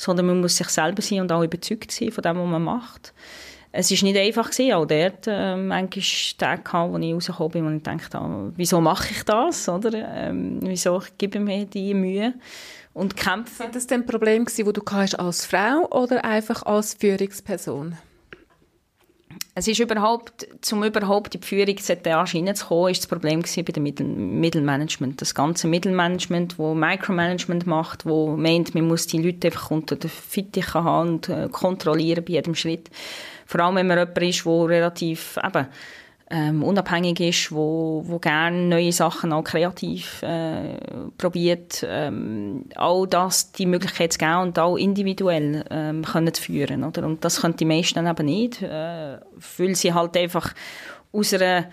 sondern 0.00 0.26
man 0.26 0.40
muss 0.40 0.56
sich 0.56 0.68
selber 0.68 1.02
sein 1.02 1.20
und 1.20 1.32
auch 1.32 1.42
überzeugt 1.42 1.90
sein 1.92 2.10
von 2.10 2.22
dem, 2.22 2.38
was 2.38 2.48
man 2.48 2.62
macht 2.62 3.12
es 3.72 3.90
ist 3.90 4.02
nicht 4.02 4.18
einfach 4.18 4.50
gewesen, 4.50 4.72
auch 4.72 4.84
dort 4.84 5.26
äh, 5.26 5.56
manchmal 5.56 6.04
Tage 6.38 6.62
gehabt, 6.62 6.92
wo 6.92 6.98
ich 6.98 7.14
rausgekommen 7.14 7.52
bin 7.52 7.66
und 7.66 7.76
ich 7.76 7.82
dachte, 7.82 8.52
wieso 8.56 8.80
mache 8.80 9.12
ich 9.12 9.22
das, 9.22 9.68
oder? 9.68 9.92
Ähm, 10.12 10.58
wieso 10.62 11.00
gebe 11.18 11.38
ich 11.38 11.44
mir 11.44 11.66
die 11.66 11.94
Mühe 11.94 12.34
und 12.94 13.16
kämpfe. 13.16 13.60
War 13.60 13.70
das 13.70 13.86
denn 13.86 14.00
ein 14.00 14.06
Problem 14.06 14.44
das 14.44 14.56
du 14.56 14.82
als 15.18 15.46
Frau 15.46 15.86
oder 15.90 16.24
einfach 16.24 16.64
als 16.64 16.94
Führungsperson? 16.94 17.96
Es 19.60 19.68
ist 19.68 19.78
überhaupt, 19.78 20.48
zum 20.62 20.82
überhaupt 20.84 21.34
in 21.34 21.42
die 21.42 21.46
Führung 21.46 21.76
zu 21.76 21.94
kommen, 21.94 22.92
ist 22.92 23.02
das 23.02 23.06
Problem 23.06 23.42
bei 23.42 23.72
dem 23.72 23.82
Mittel 23.82 24.06
Mittelmanagement. 24.06 25.20
Das 25.20 25.34
ganze 25.34 25.68
Mittelmanagement, 25.68 26.58
wo 26.58 26.74
Micromanagement 26.74 27.66
macht, 27.66 28.06
wo 28.06 28.38
meint, 28.38 28.74
man 28.74 28.88
muss 28.88 29.06
die 29.06 29.20
Leute 29.20 29.48
einfach 29.48 29.70
unter 29.70 29.96
der 29.96 30.08
Fittiche 30.08 30.82
haben 30.82 31.10
und 31.10 31.28
äh, 31.28 31.50
kontrollieren 31.52 32.24
bei 32.24 32.32
jedem 32.32 32.54
Schritt. 32.54 32.88
Vor 33.44 33.60
allem, 33.60 33.76
wenn 33.76 33.86
man 33.86 33.98
jemand 33.98 34.22
ist, 34.22 34.46
der 34.46 34.64
relativ 34.64 35.38
eben, 35.44 35.66
ähm, 36.30 36.62
unabhängig 36.62 37.20
ist, 37.20 37.52
wo, 37.52 38.04
wo 38.06 38.20
gerne 38.20 38.62
neue 38.62 38.92
Sachen 38.92 39.32
auch 39.32 39.42
kreativ 39.42 40.22
äh, 40.22 40.78
probiert, 41.18 41.84
ähm, 41.88 42.66
all 42.76 43.08
das 43.08 43.50
die 43.50 43.66
Möglichkeit 43.66 44.12
zu 44.12 44.20
geben 44.20 44.38
und 44.42 44.58
auch 44.58 44.76
individuell 44.76 45.64
ähm, 45.70 46.04
können 46.04 46.32
zu 46.32 46.42
führen. 46.42 46.84
Oder? 46.84 47.04
Und 47.04 47.24
das 47.24 47.40
können 47.40 47.56
die 47.56 47.64
meisten 47.64 47.96
dann 47.96 48.06
eben 48.06 48.26
nicht, 48.26 48.62
äh, 48.62 49.18
weil 49.58 49.74
sie 49.74 49.92
halt 49.92 50.16
einfach 50.16 50.54
aus, 51.12 51.34
einer, 51.34 51.66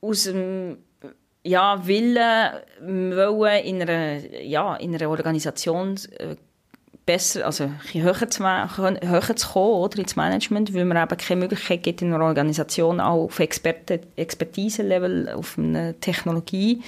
aus 0.00 0.28
einem 0.28 0.78
ja, 1.42 1.84
Willen 1.84 2.52
wollen 2.80 3.64
in 3.64 3.82
einer, 3.82 4.42
ja, 4.42 4.76
in 4.76 4.94
einer 4.94 5.10
Organisation 5.10 5.96
äh, 6.18 6.36
besser, 7.04 7.46
also 7.46 7.70
höher 7.92 8.30
zu, 8.30 8.44
höher 8.44 9.36
zu 9.36 9.48
kommen 9.48 9.74
oder, 9.74 9.98
ins 9.98 10.16
Management, 10.16 10.74
weil 10.74 10.84
man 10.84 11.02
eben 11.02 11.16
keine 11.16 11.40
Möglichkeit 11.40 11.82
gibt, 11.82 12.02
in 12.02 12.12
einer 12.12 12.24
Organisation 12.24 13.00
auch 13.00 13.24
auf 13.24 13.40
Expertise-Level, 13.40 15.30
auf 15.30 15.58
einer 15.58 15.98
Technologie 16.00 16.82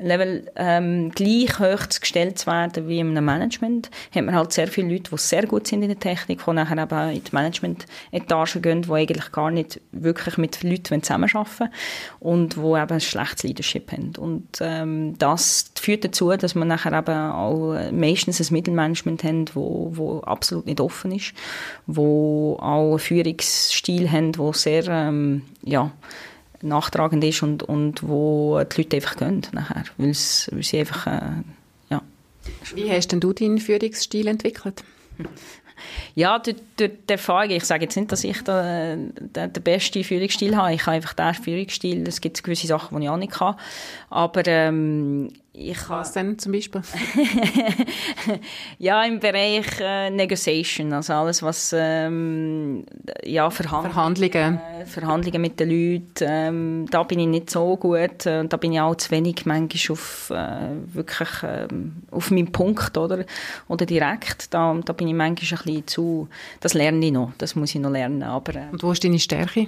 Level 0.00 0.50
ähm, 0.56 1.10
gleich 1.10 1.58
hoch 1.58 1.88
gestellt 2.00 2.38
zu 2.38 2.46
werden 2.46 2.88
wie 2.88 3.00
im 3.00 3.12
Management, 3.12 3.90
hat 4.14 4.24
man 4.24 4.34
halt 4.34 4.52
sehr 4.52 4.68
viele 4.68 4.92
Leute, 4.92 5.10
die 5.10 5.18
sehr 5.18 5.46
gut 5.46 5.66
sind 5.66 5.82
in 5.82 5.88
der 5.88 5.98
Technik, 5.98 6.44
die 6.44 6.52
nachher 6.52 6.82
eben 6.82 7.16
in 7.16 7.24
die 7.24 7.32
Management-Etage 7.32 8.62
gehen, 8.62 8.82
die 8.82 8.92
eigentlich 8.92 9.32
gar 9.32 9.50
nicht 9.50 9.80
wirklich 9.92 10.38
mit 10.38 10.62
Leuten 10.62 11.02
zusammenarbeiten 11.02 11.58
wollen 11.58 11.70
und 12.20 12.56
die 12.56 12.60
eben 12.60 12.92
ein 12.92 13.00
schlechtes 13.00 13.42
Leadership 13.42 13.92
haben. 13.92 14.12
Und 14.16 14.46
ähm, 14.60 15.18
das 15.18 15.70
führt 15.78 16.04
dazu, 16.04 16.30
dass 16.30 16.54
man 16.54 16.68
nachher 16.68 16.96
eben 16.98 17.30
auch 17.30 17.76
meistens 17.92 18.40
ein 18.40 18.52
Mittelmanagement 18.52 19.24
hat, 19.24 19.56
wo, 19.56 19.90
wo 19.92 20.20
absolut 20.20 20.66
nicht 20.66 20.80
offen 20.80 21.12
ist, 21.12 21.32
wo 21.86 22.58
auch 22.60 22.90
einen 22.90 22.98
Führungsstil 22.98 24.10
haben, 24.10 24.36
wo 24.38 24.52
sehr, 24.52 24.86
ähm, 24.88 25.42
ja, 25.62 25.90
nachtragend 26.62 27.24
ist 27.24 27.42
und, 27.42 27.62
und 27.62 28.06
wo 28.06 28.60
die 28.64 28.82
Leute 28.82 28.96
einfach 28.96 29.16
gehen 29.16 29.42
nachher, 29.52 29.84
weil 29.96 30.14
sie 30.14 30.78
einfach, 30.78 31.06
äh, 31.06 31.42
ja. 31.90 32.02
Wie 32.74 32.90
hast 32.90 33.12
denn 33.12 33.20
du 33.20 33.32
deinen 33.32 33.58
Führungsstil 33.58 34.26
entwickelt? 34.26 34.82
Ja, 36.14 36.38
durch, 36.38 36.56
durch 36.76 36.90
die 37.08 37.12
Erfahrung. 37.12 37.50
Ich 37.50 37.64
sage 37.64 37.84
jetzt 37.84 37.96
nicht, 37.96 38.12
dass 38.12 38.24
ich 38.24 38.42
da, 38.42 38.96
den, 38.96 39.14
den 39.34 39.62
besten 39.62 40.04
Führungsstil 40.04 40.56
habe. 40.56 40.74
Ich 40.74 40.82
habe 40.82 40.96
einfach 40.96 41.14
den 41.14 41.34
Führungsstil. 41.34 42.06
Es 42.06 42.20
gibt 42.20 42.42
gewisse 42.42 42.66
Sachen, 42.66 42.98
die 42.98 43.04
ich 43.04 43.10
auch 43.10 43.16
nicht 43.16 43.32
kann. 43.32 43.56
Aber 44.10 44.46
ähm, 44.46 45.32
Ich 45.52 45.90
Was 45.90 46.12
denn 46.12 46.38
zum 46.38 46.52
Beispiel? 46.52 46.80
ja, 48.78 49.02
im 49.02 49.18
Bereich 49.18 49.66
äh, 49.80 50.08
Negotiation, 50.08 50.92
also 50.92 51.12
alles, 51.12 51.42
was 51.42 51.74
ähm, 51.76 52.86
ja, 53.24 53.50
Verhand 53.50 53.92
Verhandlungen. 53.92 54.60
Äh, 54.78 54.86
Verhandlungen 54.86 55.42
mit 55.42 55.58
den 55.58 55.70
Leuten, 55.70 56.24
ähm, 56.28 56.86
da 56.88 57.02
bin 57.02 57.18
ich 57.18 57.26
nicht 57.26 57.50
so 57.50 57.76
gut. 57.76 58.26
Äh, 58.26 58.46
da 58.46 58.56
bin 58.58 58.74
ich 58.74 58.80
auch 58.80 58.94
zu 58.94 59.10
wenig 59.10 59.44
manchmal 59.44 59.92
auf, 59.92 60.30
äh, 60.30 60.94
wirklich, 60.94 61.28
ähm, 61.42 62.04
auf 62.12 62.30
meinen 62.30 62.52
Punkt 62.52 62.96
oder, 62.96 63.24
oder 63.66 63.86
direkt. 63.86 64.54
Da, 64.54 64.78
da 64.84 64.92
bin 64.92 65.08
ich 65.08 65.14
manchmal 65.14 65.58
ein 65.58 65.64
bisschen 65.64 65.86
zu... 65.88 66.28
Das 66.60 66.74
lerne 66.74 67.04
ich 67.04 67.12
noch, 67.12 67.32
das 67.38 67.56
muss 67.56 67.74
ich 67.74 67.80
noch 67.80 67.90
lernen. 67.90 68.22
Aber, 68.22 68.54
äh, 68.54 68.68
Und 68.70 68.84
wo 68.84 68.92
ist 68.92 69.02
deine 69.02 69.18
Stärke? 69.18 69.66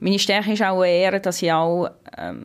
Meine 0.00 0.18
Stärke 0.18 0.52
ist 0.52 0.62
auch 0.62 0.82
eher, 0.82 1.20
dass 1.20 1.40
ich 1.40 1.52
auch 1.52 1.88
ähm, 2.18 2.44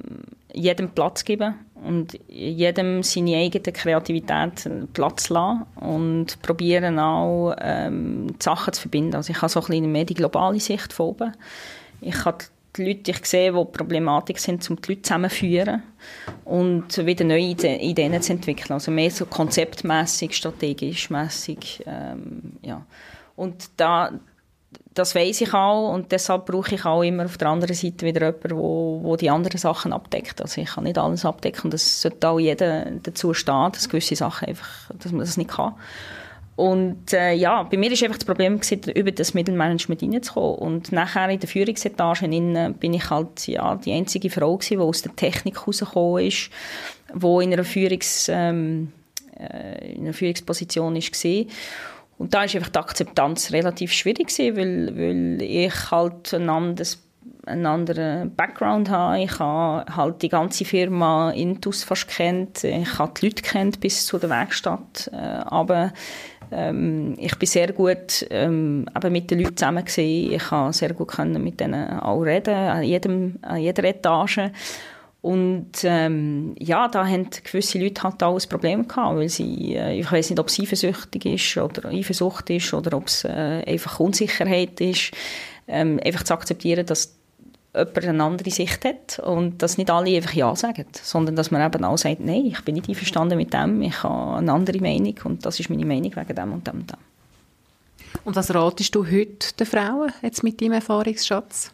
jedem 0.53 0.89
Platz 0.91 1.25
gebe 1.25 1.55
und 1.83 2.19
jedem 2.27 3.03
seine 3.03 3.37
eigene 3.37 3.73
Kreativität 3.73 4.69
Platz 4.93 5.29
lassen 5.29 5.65
und 5.75 6.41
probieren 6.41 6.99
auch 6.99 7.55
ähm, 7.59 8.35
Sachen 8.39 8.73
zu 8.73 8.81
verbinden. 8.81 9.15
Also 9.15 9.31
ich 9.31 9.41
habe 9.41 9.49
so 9.49 9.61
ein 9.61 9.67
bisschen 9.67 9.91
mehr 9.91 10.05
die 10.05 10.13
globale 10.13 10.59
Sicht 10.59 10.93
von 10.93 11.07
oben. 11.07 11.33
Ich 12.01 12.25
habe 12.25 12.39
die 12.75 12.85
Leute, 12.85 13.11
ich 13.11 13.25
sehe, 13.25 13.51
die 13.51 13.65
Problematik 13.65 14.39
sind, 14.39 14.69
um 14.69 14.79
die 14.81 14.91
Leute 14.91 15.01
zusammenzuführen 15.01 15.83
und 16.45 17.05
wieder 17.05 17.25
neue 17.25 17.51
Ideen 17.51 18.21
zu 18.21 18.33
entwickeln. 18.33 18.73
Also 18.73 18.91
mehr 18.91 19.11
so 19.11 19.25
konzeptmässig, 19.25 20.35
strategisch 20.35 21.09
mäßig, 21.09 21.83
ähm, 21.85 22.53
ja. 22.61 22.85
Und 23.35 23.71
da, 23.77 24.11
das 24.93 25.15
weiß 25.15 25.41
ich 25.41 25.53
auch 25.53 25.93
und 25.93 26.11
deshalb 26.11 26.45
brauche 26.45 26.75
ich 26.75 26.85
auch 26.85 27.01
immer 27.01 27.25
auf 27.25 27.37
der 27.37 27.47
anderen 27.47 27.75
Seite 27.75 28.05
wieder 28.05 28.25
jemanden, 28.25 28.57
wo, 28.57 28.99
wo 29.03 29.15
die 29.15 29.29
anderen 29.29 29.57
Sachen 29.57 29.93
abdeckt. 29.93 30.41
Also 30.41 30.59
ich 30.59 30.67
kann 30.67 30.83
nicht 30.83 30.97
alles 30.97 31.23
abdecken 31.23 31.65
und 31.65 31.73
es 31.73 32.01
sollte 32.01 32.27
auch 32.27 32.39
jeder 32.39 32.85
dazu 33.03 33.33
stehen, 33.33 33.71
dass 33.71 33.87
gewisse 33.87 34.15
Sachen 34.17 34.49
einfach, 34.49 34.91
dass 34.99 35.11
man 35.11 35.21
das 35.21 35.37
nicht 35.37 35.51
kann. 35.51 35.75
Und 36.57 37.13
äh, 37.13 37.33
ja, 37.33 37.63
bei 37.63 37.77
mir 37.77 37.89
war 37.89 38.03
einfach 38.03 38.17
das 38.17 38.25
Problem, 38.25 38.59
gewesen, 38.59 38.91
über 38.93 39.11
das 39.11 39.33
Mittelmanagement 39.33 40.03
reinzukommen. 40.03 40.59
Und 40.59 40.91
nachher 40.91 41.29
in 41.29 41.39
der 41.39 41.49
Führungsetage 41.49 42.27
bin 42.27 42.93
ich 42.93 43.09
halt 43.09 43.47
ja, 43.47 43.75
die 43.75 43.93
einzige 43.93 44.29
Frau 44.29 44.57
gewesen, 44.57 44.77
die 44.77 44.83
aus 44.83 45.01
der 45.01 45.15
Technik 45.15 45.65
rausgekommen 45.65 46.25
ist, 46.25 46.49
die 47.13 47.43
in 47.43 47.53
einer, 47.53 47.63
Führungs, 47.63 48.29
ähm, 48.31 48.91
äh, 49.39 49.93
in 49.93 50.03
einer 50.03 50.13
Führungsposition 50.13 50.93
war. 50.93 51.45
Und 52.21 52.35
da 52.35 52.43
ist 52.43 52.55
einfach 52.55 52.69
die 52.69 52.77
Akzeptanz 52.77 53.51
relativ 53.51 53.91
schwierig 53.91 54.27
gewesen, 54.27 54.55
weil, 54.55 54.95
weil 54.95 55.41
ich 55.41 55.89
halt 55.89 56.31
ein 56.35 56.49
anderes 56.49 57.03
einen 57.47 57.65
anderen 57.65 58.35
Background 58.35 58.91
habe. 58.91 59.23
Ich 59.23 59.39
habe 59.39 59.95
halt 59.95 60.21
die 60.21 60.29
ganze 60.29 60.63
Firma 60.63 61.31
Intus 61.31 61.83
fast 61.83 62.07
kennt. 62.07 62.63
Ich 62.63 62.99
habe 62.99 63.11
die 63.19 63.25
Leute 63.25 63.41
kennt 63.41 63.79
bis 63.79 64.05
zu 64.05 64.19
der 64.19 64.29
Werkstatt. 64.29 65.09
Äh, 65.11 65.15
aber 65.15 65.93
ähm, 66.51 67.15
ich 67.17 67.35
bin 67.39 67.47
sehr 67.47 67.73
gut 67.73 68.27
ähm, 68.29 68.85
mit 69.09 69.31
den 69.31 69.39
Leuten 69.39 69.57
zusammen 69.57 69.83
gewesen. 69.83 70.33
Ich 70.33 70.51
habe 70.51 70.73
sehr 70.73 70.93
gut 70.93 71.07
können 71.07 71.43
mit 71.43 71.59
denen 71.59 71.99
auch 71.99 72.21
reden, 72.21 72.53
an, 72.53 72.83
jedem, 72.83 73.39
an 73.41 73.57
jeder 73.57 73.83
Etage. 73.85 74.51
Und 75.21 75.83
ähm, 75.83 76.55
ja, 76.57 76.87
da 76.87 77.05
haben 77.05 77.29
gewisse 77.29 77.77
Leute 77.77 78.01
halt 78.01 78.23
auch 78.23 78.41
ein 78.41 78.49
Problem 78.49 78.87
gehabt, 78.87 79.17
weil 79.17 79.29
sie, 79.29 79.75
äh, 79.75 79.99
ich 79.99 80.11
weiß 80.11 80.31
nicht, 80.31 80.39
ob 80.39 80.47
es 80.47 80.59
eifersüchtig 80.59 81.25
ist 81.25 81.57
oder 81.57 81.89
Eifersucht 81.89 82.49
ist 82.49 82.73
oder 82.73 82.97
ob 82.97 83.05
es 83.05 83.23
äh, 83.23 83.63
einfach 83.67 83.99
Unsicherheit 83.99 84.81
ist, 84.81 85.11
ähm, 85.67 85.99
einfach 86.03 86.23
zu 86.23 86.33
akzeptieren, 86.33 86.87
dass 86.87 87.15
jemand 87.75 88.05
eine 88.05 88.23
andere 88.23 88.49
Sicht 88.49 88.83
hat 88.83 89.19
und 89.19 89.61
dass 89.61 89.77
nicht 89.77 89.91
alle 89.91 90.15
einfach 90.15 90.33
Ja 90.33 90.55
sagen, 90.55 90.87
sondern 90.91 91.35
dass 91.35 91.51
man 91.51 91.65
eben 91.65 91.85
auch 91.85 91.97
sagt, 91.97 92.19
nein, 92.19 92.47
ich 92.47 92.61
bin 92.61 92.75
nicht 92.75 92.89
einverstanden 92.89 93.37
mit 93.37 93.53
dem, 93.53 93.81
ich 93.83 94.01
habe 94.01 94.37
eine 94.37 94.51
andere 94.51 94.79
Meinung 94.79 95.15
und 95.23 95.45
das 95.45 95.59
ist 95.59 95.69
meine 95.69 95.85
Meinung 95.85 96.15
wegen 96.15 96.35
dem 96.35 96.51
und 96.51 96.65
dem 96.65 96.79
und 96.79 96.91
dem. 96.91 96.99
Und 98.23 98.35
was 98.35 98.53
ratest 98.53 98.93
du 98.95 99.05
heute 99.05 99.53
den 99.57 99.67
Frauen 99.67 100.11
jetzt 100.21 100.43
mit 100.43 100.59
deinem 100.59 100.73
Erfahrungsschatz? 100.73 101.71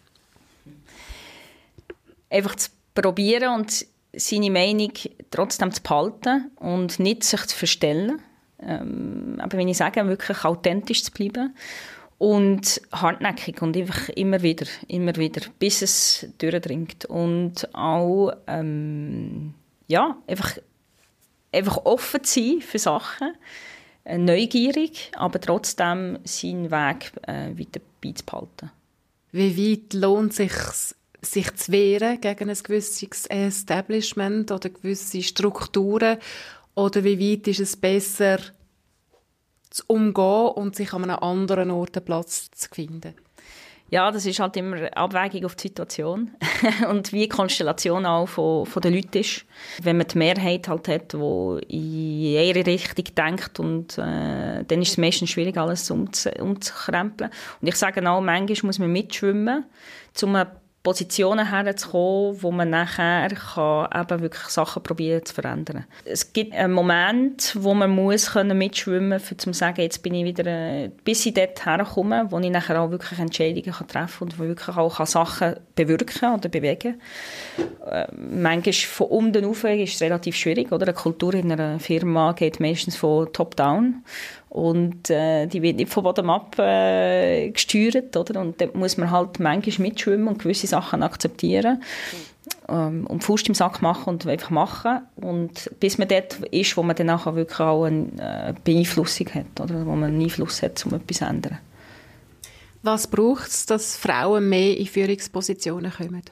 Einfach 2.30 2.56
zu 2.56 2.70
probieren 3.02 3.54
und 3.54 3.86
seine 4.14 4.52
Meinung 4.52 4.92
trotzdem 5.32 5.72
zu 5.72 5.82
behalten 5.82 6.52
und 6.56 7.00
nicht 7.00 7.24
sich 7.24 7.46
zu 7.46 7.56
verstellen. 7.56 8.22
Ähm, 8.60 9.38
aber 9.40 9.58
wenn 9.58 9.68
ich 9.68 9.78
sage, 9.78 10.08
wirklich 10.08 10.44
authentisch 10.44 11.04
zu 11.04 11.12
bleiben 11.12 11.54
und 12.18 12.82
hartnäckig 12.92 13.62
und 13.62 13.78
einfach 13.78 14.10
immer 14.10 14.42
wieder, 14.42 14.66
immer 14.88 15.16
wieder, 15.16 15.42
bis 15.60 15.84
es 15.84 16.28
durchdringt 16.40 17.06
und 17.06 17.74
auch 17.76 18.32
ähm, 18.48 19.54
ja, 19.88 20.18
einfach, 20.28 20.58
einfach 21.52 21.78
offen 21.86 22.24
zu 22.24 22.40
sein 22.40 22.62
für 22.62 22.80
Sachen, 22.80 23.34
äh, 24.06 24.18
neugierig, 24.18 25.12
aber 25.16 25.40
trotzdem 25.40 26.18
seinen 26.24 26.72
Weg 26.72 27.12
äh, 27.28 27.58
weiter 27.58 27.82
beizubehalten. 28.02 28.72
Wie 29.32 29.72
weit 29.72 29.94
lohnt 29.94 30.32
es 30.32 30.38
sich 30.38 30.54
sich 31.32 31.54
zu 31.56 31.72
wehren 31.72 32.20
gegen 32.22 32.50
ein 32.50 32.58
gewisses 32.62 33.26
Establishment 33.28 34.52
oder 34.52 34.70
gewisse 34.70 35.22
Strukturen? 35.22 36.18
Oder 36.76 37.04
wie 37.04 37.20
weit 37.20 37.48
ist 37.48 37.60
es 37.60 37.76
besser, 37.76 38.38
zu 39.70 39.84
umgehen 39.88 40.52
und 40.56 40.76
sich 40.76 40.94
an 40.94 41.04
einem 41.04 41.20
anderen 41.20 41.72
Ort 41.72 41.98
einen 41.98 42.06
Platz 42.06 42.50
zu 42.52 42.70
finden? 42.70 43.16
Ja, 43.90 44.12
das 44.12 44.26
ist 44.26 44.40
halt 44.40 44.58
immer 44.58 44.96
Abwägung 44.98 45.46
auf 45.46 45.56
die 45.56 45.70
Situation 45.70 46.32
und 46.90 47.14
wie 47.14 47.22
die 47.22 47.30
Konstellation 47.30 48.06
auch 48.06 48.28
von, 48.28 48.66
von 48.66 48.82
den 48.82 48.94
Leuten 48.94 49.20
ist. 49.20 49.46
Wenn 49.82 49.98
man 49.98 50.08
die 50.08 50.18
Mehrheit 50.18 50.68
halt 50.68 50.90
hat, 50.90 51.14
die 51.14 51.18
in 51.70 52.34
ihre 52.34 52.66
Richtung 52.66 53.06
denkt 53.16 53.60
und 53.62 53.98
äh, 53.98 54.66
dann 54.66 54.82
ist 54.82 54.90
es 54.90 54.98
meistens 54.98 55.30
schwierig, 55.30 55.58
alles 55.58 55.90
umzukrempeln. 55.90 57.32
Und 57.62 57.68
ich 57.68 57.76
sage 57.76 58.08
auch, 58.10 58.20
manchmal 58.20 58.68
muss 58.68 58.80
man 58.80 58.92
mitschwimmen, 58.92 59.64
um 60.22 60.36
Positionen 60.88 61.50
herzukommen, 61.50 62.42
wo 62.42 62.50
man 62.50 62.70
nachher 62.70 63.28
kann 63.28 63.90
eben 63.94 64.22
wirklich 64.22 64.48
Sachen 64.48 64.82
probieren 64.82 65.26
zu 65.26 65.34
verändern. 65.34 65.84
Es 66.06 66.32
gibt 66.32 66.54
einen 66.54 66.72
Moment, 66.72 67.54
wo 67.60 67.74
man 67.74 67.90
muss 67.90 68.32
können 68.32 68.58
mitschwimmen 68.58 69.20
können, 69.20 69.38
um 69.48 69.54
zu 69.54 69.60
sagen, 69.60 69.82
jetzt 69.82 70.02
bin 70.02 70.14
ich 70.14 70.24
wieder, 70.24 70.88
bis 71.04 71.26
ich 71.26 71.34
dort 71.34 71.66
herkomme, 71.66 72.28
wo 72.30 72.40
ich 72.40 72.50
nachher 72.50 72.80
auch 72.80 72.90
wirklich 72.90 73.20
Entscheidungen 73.20 73.74
kann 73.74 73.88
treffen 73.90 74.24
und 74.24 74.40
wo 74.40 74.44
ich 74.44 74.50
wirklich 74.50 74.78
auch 74.78 75.06
Sachen 75.06 75.58
bewirken 75.76 76.34
oder 76.34 76.48
bewegen 76.48 77.02
kann. 77.58 77.92
Äh, 77.92 78.08
manchmal 78.16 78.72
von 78.72 79.08
unten 79.08 79.44
rauf 79.44 79.66
ist 79.66 79.96
es 79.96 80.02
relativ 80.02 80.38
schwierig, 80.38 80.72
oder? 80.72 80.86
Eine 80.88 80.94
Kultur 80.94 81.34
in 81.34 81.52
einer 81.52 81.82
Firma 81.82 82.32
geht 82.32 82.62
meistens 82.62 82.96
von 82.96 83.34
top-down 83.34 84.06
und 84.58 85.12
äh, 85.12 85.46
die 85.46 85.62
wird 85.62 85.76
nicht 85.76 85.94
von 85.94 86.04
Boden 86.04 86.32
ab 86.32 86.58
äh, 86.58 87.52
gesteuert, 87.52 88.18
oder? 88.18 88.42
Und 88.42 88.60
da 88.60 88.66
muss 88.74 88.98
man 88.98 89.12
halt 89.12 89.40
manchmal 89.40 89.88
mitschwimmen 89.88 90.28
und 90.28 90.40
gewisse 90.40 90.66
Sachen 90.66 91.04
akzeptieren 91.04 91.84
ähm, 92.68 93.06
und 93.06 93.24
Fuß 93.24 93.44
im 93.44 93.54
Sack 93.54 93.84
machen 93.84 94.10
und 94.10 94.26
einfach 94.26 94.50
machen. 94.50 95.02
Und 95.16 95.70
bis 95.80 96.00
man 96.00 96.08
dort 96.08 96.40
ist, 96.50 96.76
wo 96.76 96.82
man 96.82 96.96
dann 96.96 97.06
nachher 97.06 97.36
wirklich 97.36 97.60
auch 97.60 97.84
eine 97.86 98.08
äh, 98.18 98.54
Beeinflussung 98.64 99.28
hat, 99.36 99.62
oder? 99.62 99.86
Wo 99.86 99.92
man 99.92 100.06
einen 100.06 100.22
Einfluss 100.24 100.64
hat, 100.64 100.84
um 100.88 100.96
etwas 100.96 101.18
zu 101.18 101.26
ändern. 101.26 101.60
Was 102.82 103.06
braucht 103.06 103.50
es, 103.50 103.68
dass 103.68 103.96
Frauen 103.96 104.50
mehr 104.50 104.76
in 104.76 104.88
Führungspositionen 104.88 105.92
kommen? 105.92 106.24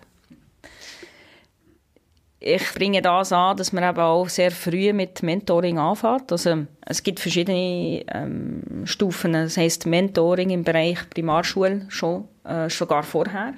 Ich 2.46 2.74
bringe 2.76 3.02
das 3.02 3.32
an, 3.32 3.58
dass 3.58 3.74
man 3.74 3.84
eben 3.84 4.00
auch 4.00 4.30
sehr 4.30 4.52
früh 4.52 4.94
mit 4.94 5.24
Mentoring 5.24 5.80
anfängt. 5.80 6.32
Also, 6.32 6.66
es 6.86 7.02
gibt 7.02 7.20
verschiedene 7.20 8.06
ähm, 8.14 8.84
Stufen. 8.86 9.34
Das 9.34 9.58
heisst 9.58 9.88
Mentoring 9.88 10.52
im 10.52 10.64
Bereich 10.64 11.10
Primarschule 11.10 11.88
schon, 11.90 12.26
äh, 12.44 12.70
sogar 12.70 13.02
vorher. 13.02 13.56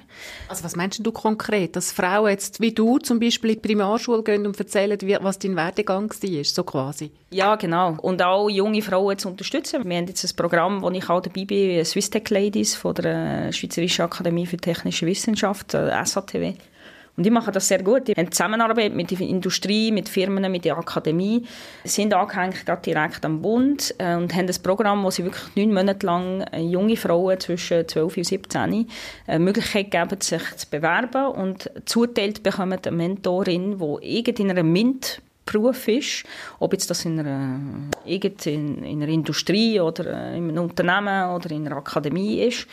Also 0.48 0.64
was 0.64 0.74
meinst 0.74 1.04
du 1.04 1.12
konkret? 1.12 1.76
Dass 1.76 1.92
Frauen 1.92 2.30
jetzt 2.30 2.62
wie 2.62 2.72
du 2.72 2.96
zum 2.96 3.20
Beispiel 3.20 3.50
in 3.50 3.56
die 3.60 3.68
Primarschule 3.68 4.22
gehen 4.22 4.46
und 4.46 4.58
erzählen, 4.58 4.98
wie, 5.02 5.18
was 5.20 5.38
dein 5.38 5.54
Werdegang 5.54 6.10
war, 6.10 6.44
so 6.44 6.64
quasi? 6.64 7.10
Ja, 7.30 7.56
genau. 7.56 7.98
Und 8.00 8.22
auch 8.22 8.48
junge 8.48 8.80
Frauen 8.80 9.18
zu 9.18 9.28
unterstützen. 9.28 9.86
Wir 9.86 9.98
haben 9.98 10.06
jetzt 10.06 10.24
ein 10.24 10.34
Programm, 10.34 10.80
wo 10.80 10.90
ich 10.90 11.10
auch 11.10 11.20
dabei 11.20 11.44
bin, 11.44 11.84
Swiss 11.84 12.08
Tech 12.08 12.30
Ladies 12.30 12.74
von 12.74 12.94
der 12.94 13.52
Schweizerischen 13.52 14.06
Akademie 14.06 14.46
für 14.46 14.56
Technische 14.56 15.04
Wissenschaft, 15.04 15.74
äh, 15.74 15.92
SATW. 16.02 16.54
Und 17.18 17.24
die 17.24 17.30
machen 17.30 17.52
das 17.52 17.66
sehr 17.66 17.82
gut. 17.82 18.06
Die 18.06 18.12
haben 18.12 18.30
Zusammenarbeit 18.30 18.94
mit 18.94 19.10
der 19.10 19.20
Industrie, 19.22 19.90
mit 19.90 20.08
Firmen, 20.08 20.52
mit 20.52 20.64
der 20.64 20.78
Akademie, 20.78 21.44
sind 21.82 22.14
angehängt 22.14 22.64
direkt 22.86 23.24
am 23.24 23.42
Bund 23.42 23.92
äh, 23.98 24.14
und 24.14 24.32
haben 24.32 24.46
ein 24.46 24.62
Programm, 24.62 25.02
wo 25.02 25.10
sie 25.10 25.24
wirklich 25.24 25.56
neun 25.56 25.74
Monate 25.74 26.06
lang 26.06 26.42
äh, 26.52 26.60
junge 26.60 26.96
Frauen 26.96 27.40
zwischen 27.40 27.88
12 27.88 28.16
und 28.18 28.24
17 28.24 28.88
äh, 29.26 29.38
Möglichkeit 29.40 29.90
geben, 29.90 30.20
sich 30.20 30.42
zu 30.54 30.70
bewerben. 30.70 31.26
Und 31.26 31.68
zuteilt 31.86 32.44
bekommen 32.44 32.78
eine 32.80 32.96
Mentorin, 32.96 33.80
die 34.00 34.20
in 34.20 34.50
einer 34.52 34.62
MINT 34.62 35.20
Beruf 35.44 35.88
ist, 35.88 36.24
ob 36.60 36.72
jetzt 36.72 36.88
das 36.88 37.04
in 37.04 37.18
einer, 37.18 37.58
in, 38.04 38.84
in 38.84 39.02
einer 39.02 39.10
Industrie 39.10 39.80
oder 39.80 40.34
in 40.34 40.50
einem 40.50 40.58
Unternehmen 40.58 41.30
oder 41.30 41.50
in 41.50 41.66
einer 41.66 41.78
Akademie 41.78 42.42
ist 42.42 42.68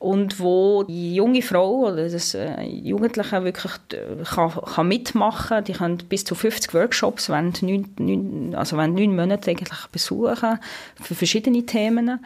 und 0.00 0.40
wo 0.40 0.82
die 0.82 1.14
junge 1.14 1.42
Frau 1.42 1.88
oder 1.88 2.08
das 2.08 2.34
äh, 2.34 2.62
Jugendliche 2.62 3.44
wirklich 3.44 3.74
äh, 3.92 4.24
kann, 4.24 4.50
kann 4.50 4.88
mitmachen 4.88 5.62
Die 5.62 5.74
können 5.74 5.98
bis 6.08 6.24
zu 6.24 6.34
50 6.34 6.72
Workshops 6.72 7.28
während 7.28 7.62
neun, 7.62 7.94
neun, 7.98 8.54
also 8.54 8.78
während 8.78 8.94
neun 8.96 9.14
Monaten 9.14 9.50
eigentlich 9.50 9.86
besuchen 9.92 10.58
für 11.02 11.14
verschiedene 11.14 11.66
Themen 11.66 12.18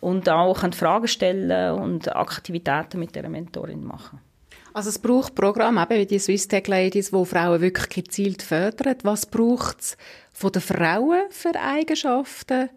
und 0.00 0.28
auch 0.28 0.60
können 0.60 0.72
Fragen 0.72 1.08
stellen 1.08 1.80
und 1.80 2.14
Aktivitäten 2.14 3.00
mit 3.00 3.16
der 3.16 3.28
Mentorin 3.28 3.84
machen. 3.84 4.20
Also 4.72 4.90
es 4.90 5.00
braucht 5.00 5.34
Programme, 5.34 5.82
eben 5.82 5.98
wie 5.98 6.06
die 6.06 6.20
Swiss 6.20 6.46
Tech 6.46 6.68
Ladies, 6.68 7.12
wo 7.12 7.24
Frauen 7.24 7.60
wirklich 7.60 7.88
gezielt 7.88 8.42
fördern. 8.42 8.98
Was 9.02 9.26
braucht 9.26 9.80
es 9.80 9.96
von 10.32 10.52
den 10.52 10.62
Frauen 10.62 11.22
für 11.30 11.56
Eigenschaften? 11.60 12.68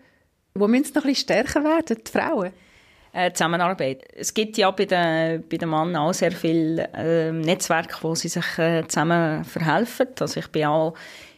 Wo 0.56 0.68
müssen 0.68 0.86
sie 0.86 0.94
noch 0.96 1.04
ein 1.04 1.10
bisschen 1.10 1.24
stärker 1.26 1.64
werden, 1.64 1.98
die 2.04 2.12
Frauen? 2.12 2.52
Äh, 3.14 3.32
Zusammenarbeit. 3.32 4.04
Es 4.16 4.34
gibt 4.34 4.58
ja 4.58 4.72
bei 4.72 4.86
den, 4.86 5.44
bei 5.50 5.58
den 5.58 5.70
Männern 5.70 5.96
auch 5.96 6.14
sehr 6.14 6.32
viele 6.32 6.90
äh, 6.94 7.32
Netzwerke, 7.32 7.98
wo 8.02 8.16
sie 8.16 8.28
sich 8.28 8.58
äh, 8.58 8.88
zusammen 8.88 9.44
verhelfen. 9.44 10.08
Also 10.20 10.40
ich 10.40 10.48
bin 10.48 10.66
auch 10.66 10.94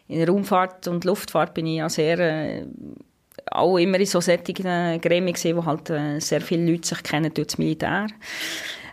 in 0.08 0.20
der 0.20 0.28
Raumfahrt 0.28 0.88
und 0.88 1.06
Luftfahrt 1.06 1.54
bin 1.54 1.68
ich 1.68 1.78
ja 1.78 1.90
sehr 1.90 2.20
äh, 2.20 2.66
auch 3.50 3.78
immer 3.78 4.00
in 4.00 4.06
so 4.06 4.22
solchen 4.22 5.02
Gremien 5.02 5.34
gesehen, 5.34 5.58
wo 5.58 5.66
halt 5.66 5.90
äh, 5.90 6.20
sehr 6.20 6.42
viele 6.42 6.72
Leute 6.72 6.88
sich 6.88 7.04
kennen 7.04 7.34
durch 7.34 7.48
das 7.48 7.58
Militär 7.58 8.08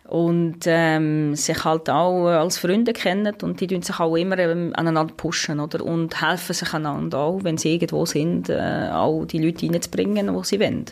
und 0.08 0.60
ähm, 0.64 1.36
sich 1.36 1.64
halt 1.64 1.90
auch 1.90 2.24
als 2.28 2.56
Freunde 2.56 2.94
kennen 2.94 3.34
und 3.42 3.60
die 3.60 3.66
tun 3.66 3.82
sich 3.82 4.00
auch 4.00 4.16
immer 4.16 4.38
ähm, 4.38 4.72
aneinander 4.74 5.12
pushen 5.14 5.60
oder? 5.60 5.84
Und 5.84 6.22
helfen 6.22 6.54
sich 6.54 6.72
einander 6.72 7.18
auch, 7.18 7.44
wenn 7.44 7.58
sie 7.58 7.74
irgendwo 7.74 8.06
sind, 8.06 8.48
äh, 8.48 8.88
auch 8.90 9.26
die 9.26 9.38
Leute 9.38 9.66
reinzubringen, 9.66 10.34
wo 10.34 10.42
sie 10.42 10.60
wollen. 10.60 10.86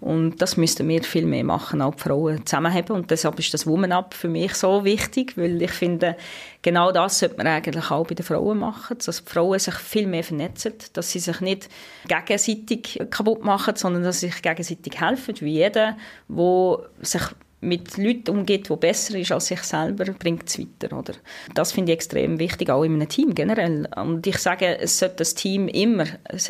Und 0.00 0.40
das 0.40 0.56
müssten 0.56 0.88
wir 0.88 1.04
viel 1.04 1.26
mehr 1.26 1.44
machen, 1.44 1.82
auch 1.82 1.94
die 1.94 2.02
Frauen 2.02 2.46
zusammenhaben 2.46 2.96
und 2.96 3.10
deshalb 3.10 3.38
ist 3.38 3.52
das 3.52 3.66
Woman 3.66 3.92
Up 3.92 4.14
für 4.14 4.28
mich 4.28 4.54
so 4.54 4.82
wichtig, 4.86 5.36
weil 5.36 5.60
ich 5.60 5.72
finde, 5.72 6.16
genau 6.62 6.92
das 6.92 7.18
sollte 7.18 7.36
man 7.36 7.48
eigentlich 7.48 7.90
auch 7.90 8.06
bei 8.06 8.14
den 8.14 8.24
Frauen 8.24 8.58
machen, 8.58 8.96
dass 9.04 9.22
die 9.22 9.30
Frauen 9.30 9.58
sich 9.58 9.74
viel 9.74 10.06
mehr 10.06 10.24
vernetzen, 10.24 10.72
dass 10.94 11.10
sie 11.10 11.18
sich 11.18 11.42
nicht 11.42 11.68
gegenseitig 12.08 13.02
kaputt 13.10 13.44
machen, 13.44 13.76
sondern 13.76 14.02
dass 14.02 14.20
sie 14.20 14.28
sich 14.28 14.40
gegenseitig 14.40 14.98
helfen, 14.98 15.34
wie 15.40 15.52
jeder, 15.52 15.98
wo 16.26 16.86
sich 17.02 17.22
mit 17.62 17.96
Leuten 17.96 18.30
umgeht, 18.30 18.68
die 18.68 18.76
besser 18.76 19.16
ist 19.18 19.32
als 19.32 19.46
sich 19.46 19.62
selber, 19.62 20.04
bringt 20.12 20.48
es 20.48 20.58
weiter. 20.58 20.98
Oder? 20.98 21.14
Das 21.54 21.72
finde 21.72 21.92
ich 21.92 21.96
extrem 21.96 22.38
wichtig, 22.38 22.70
auch 22.70 22.82
in 22.82 22.94
einem 22.94 23.08
Team 23.08 23.34
generell. 23.34 23.88
Und 23.96 24.26
ich 24.26 24.38
sage, 24.38 24.78
es 24.78 24.98
sollte 24.98 25.16
das 25.16 25.34
Team 25.34 25.68
immer 25.68 26.04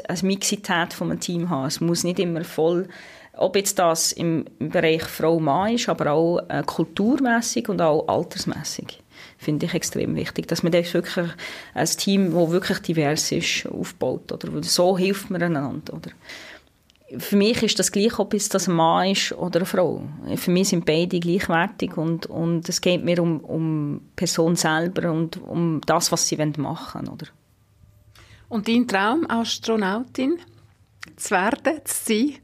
eine 0.09 0.19
Mixität 0.23 0.93
von 0.93 1.11
einem 1.11 1.21
Team 1.21 1.51
haben. 1.51 1.67
Es 1.67 1.81
muss 1.81 2.03
nicht 2.03 2.19
immer 2.19 2.45
voll, 2.45 2.89
ob 3.35 3.57
jetzt 3.57 3.79
das 3.79 4.13
im, 4.13 4.47
Bereich 4.59 5.03
Frau-Mann 5.03 5.75
ist, 5.75 5.89
aber 5.89 6.13
auch 6.13 6.39
äh, 6.49 6.63
kulturmäßig 6.65 7.69
und 7.69 7.81
auch 7.81 8.09
altersmäßig 8.09 9.03
finde 9.39 9.67
ich 9.67 9.75
extrem 9.75 10.15
wichtig, 10.15 10.47
dass 10.49 10.63
man 10.63 10.73
das 10.73 10.95
wirklich 10.95 11.27
ein 11.75 11.87
Team, 11.87 12.33
das 12.33 12.51
wirklich 12.51 12.79
divers 12.79 13.33
ist, 13.33 13.67
aufbaut. 13.67 14.31
Oder? 14.33 14.63
So 14.63 14.97
hilft 14.97 15.31
man 15.31 15.43
einander. 15.43 15.95
Oder? 15.95 16.11
Für 17.19 17.37
mich 17.37 17.63
ist 17.63 17.79
das 17.79 17.93
gleich, 17.93 18.19
ob 18.19 18.35
es 18.35 18.49
das 18.49 18.69
ein 18.69 18.75
Mann 18.75 19.11
ist 19.11 19.33
oder 19.33 19.61
eine 19.61 19.67
Frau. 19.67 20.03
Für 20.37 20.51
mich 20.51 20.69
sind 20.69 20.85
beide 20.85 21.21
gleichwertig 21.21 21.97
und, 21.97 22.27
und 22.27 22.69
es 22.69 22.81
geht 22.81 23.05
mir 23.05 23.23
um, 23.23 23.41
um 23.41 24.01
die 24.01 24.17
Person 24.17 24.57
selber 24.57 25.11
und 25.11 25.37
um 25.43 25.81
das, 25.85 26.11
was 26.13 26.27
sie 26.27 26.37
machen 26.37 27.07
wollen. 27.07 27.09
Oder? 27.09 27.27
Und 28.49 28.69
dein 28.69 28.87
Traum, 28.87 29.29
Astronautin 29.29 30.39
zu 31.17 31.31
werden, 31.33 31.81
zu 31.85 32.05
sein, 32.05 32.39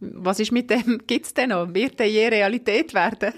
was 0.00 0.40
ist 0.40 0.52
mit 0.52 0.70
dem, 0.70 1.02
gibt 1.06 1.26
es 1.26 1.34
denn 1.34 1.50
noch? 1.50 1.72
Wird 1.72 1.98
der 1.98 2.10
je 2.10 2.28
Realität 2.28 2.92
werden? 2.94 3.32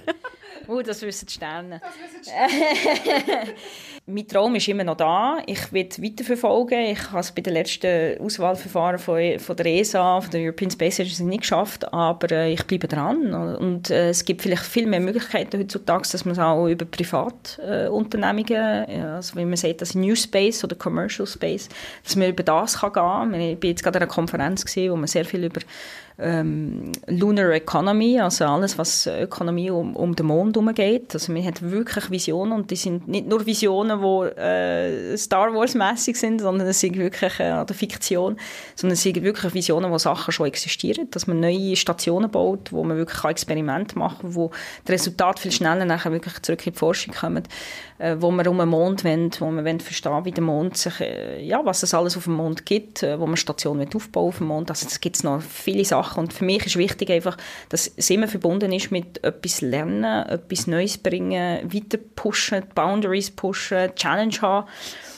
oh, 0.66 0.82
das 0.82 1.00
wissen 1.02 1.26
die 1.26 1.32
Sterne. 1.32 1.80
Das 1.80 1.94
wissen 1.94 2.22
die 2.22 3.24
Sterne. 3.24 3.54
mein 4.08 4.26
Traum 4.26 4.54
ist 4.54 4.68
immer 4.68 4.84
noch 4.84 4.96
da. 4.96 5.38
Ich 5.46 5.72
will 5.72 5.88
weiterverfolgen. 5.98 6.80
Ich 6.80 7.10
habe 7.10 7.20
es 7.20 7.30
bei 7.30 7.42
den 7.42 7.52
letzten 7.52 8.18
Auswahlverfahren 8.20 8.98
von, 8.98 9.38
von 9.38 9.56
der 9.56 9.66
ESA, 9.66 10.20
von 10.20 10.30
der 10.30 10.40
European 10.40 10.70
Space 10.70 11.00
Agency 11.00 11.24
nicht 11.24 11.42
geschafft, 11.42 11.92
aber 11.92 12.30
äh, 12.30 12.52
ich 12.52 12.64
bleibe 12.64 12.88
dran. 12.88 13.34
Und 13.56 13.90
äh, 13.90 14.08
es 14.08 14.24
gibt 14.24 14.42
vielleicht 14.42 14.62
viel 14.62 14.86
mehr 14.86 15.00
Möglichkeiten 15.00 15.60
heutzutage, 15.60 16.08
dass 16.10 16.24
man 16.24 16.32
es 16.32 16.38
auch 16.38 16.66
über 16.66 16.86
Privatunternehmungen, 16.86 18.88
äh, 18.88 19.02
also 19.02 19.36
wie 19.36 19.44
man 19.44 19.56
sagt, 19.56 19.82
das 19.82 19.94
New 19.94 20.14
Space 20.14 20.64
oder 20.64 20.74
Commercial 20.74 21.26
Space, 21.26 21.68
dass 22.02 22.16
man 22.16 22.30
über 22.30 22.42
das 22.42 22.78
kann 22.78 22.92
gehen 22.92 23.02
kann. 23.02 23.34
Ich 23.34 23.60
bin 23.60 23.70
jetzt 23.70 23.82
gerade 23.82 23.98
an 23.98 24.04
einer 24.04 24.10
Konferenz 24.10 24.64
gesehen, 24.64 24.90
wo 24.90 24.96
man 24.96 25.06
sehr 25.06 25.26
viel 25.26 25.44
über 25.44 25.60
ähm, 26.20 26.90
Lunar 27.06 27.50
Economy, 27.50 28.20
also 28.20 28.44
alles, 28.44 28.76
was 28.76 29.06
Ökonomie 29.06 29.70
um, 29.70 29.94
um 29.94 30.16
den 30.16 30.26
Mond 30.26 30.56
herum 30.56 30.74
geht. 30.74 31.14
Also 31.14 31.32
man 31.32 31.44
hat 31.44 31.62
wirklich 31.62 32.10
Visionen 32.10 32.52
und 32.52 32.70
die 32.70 32.76
sind 32.76 33.06
nicht 33.06 33.28
nur 33.28 33.46
Visionen, 33.46 33.97
die 33.98 34.40
äh, 34.40 35.16
Star 35.16 35.54
Wars-mässig 35.54 36.16
sind, 36.16 36.40
sondern 36.40 36.66
es 36.66 36.80
sind 36.80 36.96
wirklich, 36.96 37.40
äh, 37.40 37.52
oder 37.52 37.74
Fiktion, 37.74 38.36
sondern 38.74 38.94
es 38.94 39.02
sind 39.02 39.22
wirklich 39.22 39.54
Visionen, 39.54 39.90
wo 39.90 39.98
Sachen 39.98 40.32
schon 40.32 40.46
existieren, 40.46 41.10
dass 41.10 41.26
man 41.26 41.40
neue 41.40 41.76
Stationen 41.76 42.30
baut, 42.30 42.72
wo 42.72 42.84
man 42.84 42.96
wirklich 42.96 43.22
Experimente 43.24 43.98
machen 43.98 44.18
kann, 44.20 44.34
wo 44.34 44.50
das 44.84 44.94
Resultat 44.94 45.38
viel 45.38 45.52
schneller 45.52 45.84
nachher 45.84 46.12
wirklich 46.12 46.40
zurück 46.42 46.66
in 46.66 46.72
die 46.72 46.78
Forschung 46.78 47.14
kommen, 47.14 47.42
äh, 47.98 48.16
wo 48.18 48.30
man 48.30 48.46
um 48.46 48.58
den 48.58 48.68
Mond 48.68 49.04
wollen, 49.04 49.30
wo 49.38 49.46
man 49.50 49.64
wollen 49.64 49.80
verstehen, 49.80 50.24
wie 50.24 50.30
der 50.30 50.44
Mond 50.44 50.76
sich, 50.76 51.00
äh, 51.00 51.42
ja, 51.44 51.64
was 51.64 51.82
es 51.82 51.94
alles 51.94 52.16
auf 52.16 52.24
dem 52.24 52.34
Mond 52.34 52.64
gibt, 52.64 53.02
äh, 53.02 53.18
wo 53.18 53.26
man 53.26 53.36
Stationen 53.36 53.88
aufbauen 53.94 54.28
auf 54.28 54.38
dem 54.38 54.46
Mond. 54.46 54.70
Also 54.70 54.86
es 54.86 55.00
gibt 55.00 55.22
noch 55.24 55.42
viele 55.42 55.84
Sachen. 55.84 56.20
Und 56.20 56.32
für 56.32 56.44
mich 56.44 56.64
ist 56.66 56.76
wichtig 56.76 57.10
einfach, 57.10 57.36
dass 57.68 57.90
es 57.96 58.10
immer 58.10 58.28
verbunden 58.28 58.72
ist 58.72 58.90
mit 58.90 59.22
etwas 59.24 59.60
lernen, 59.60 60.26
etwas 60.28 60.66
Neues 60.66 60.98
bringen, 60.98 61.72
weiter 61.72 61.98
pushen, 62.14 62.62
Boundaries 62.74 63.30
pushen, 63.30 63.94
Challenge 63.94 64.36
haben. 64.40 64.68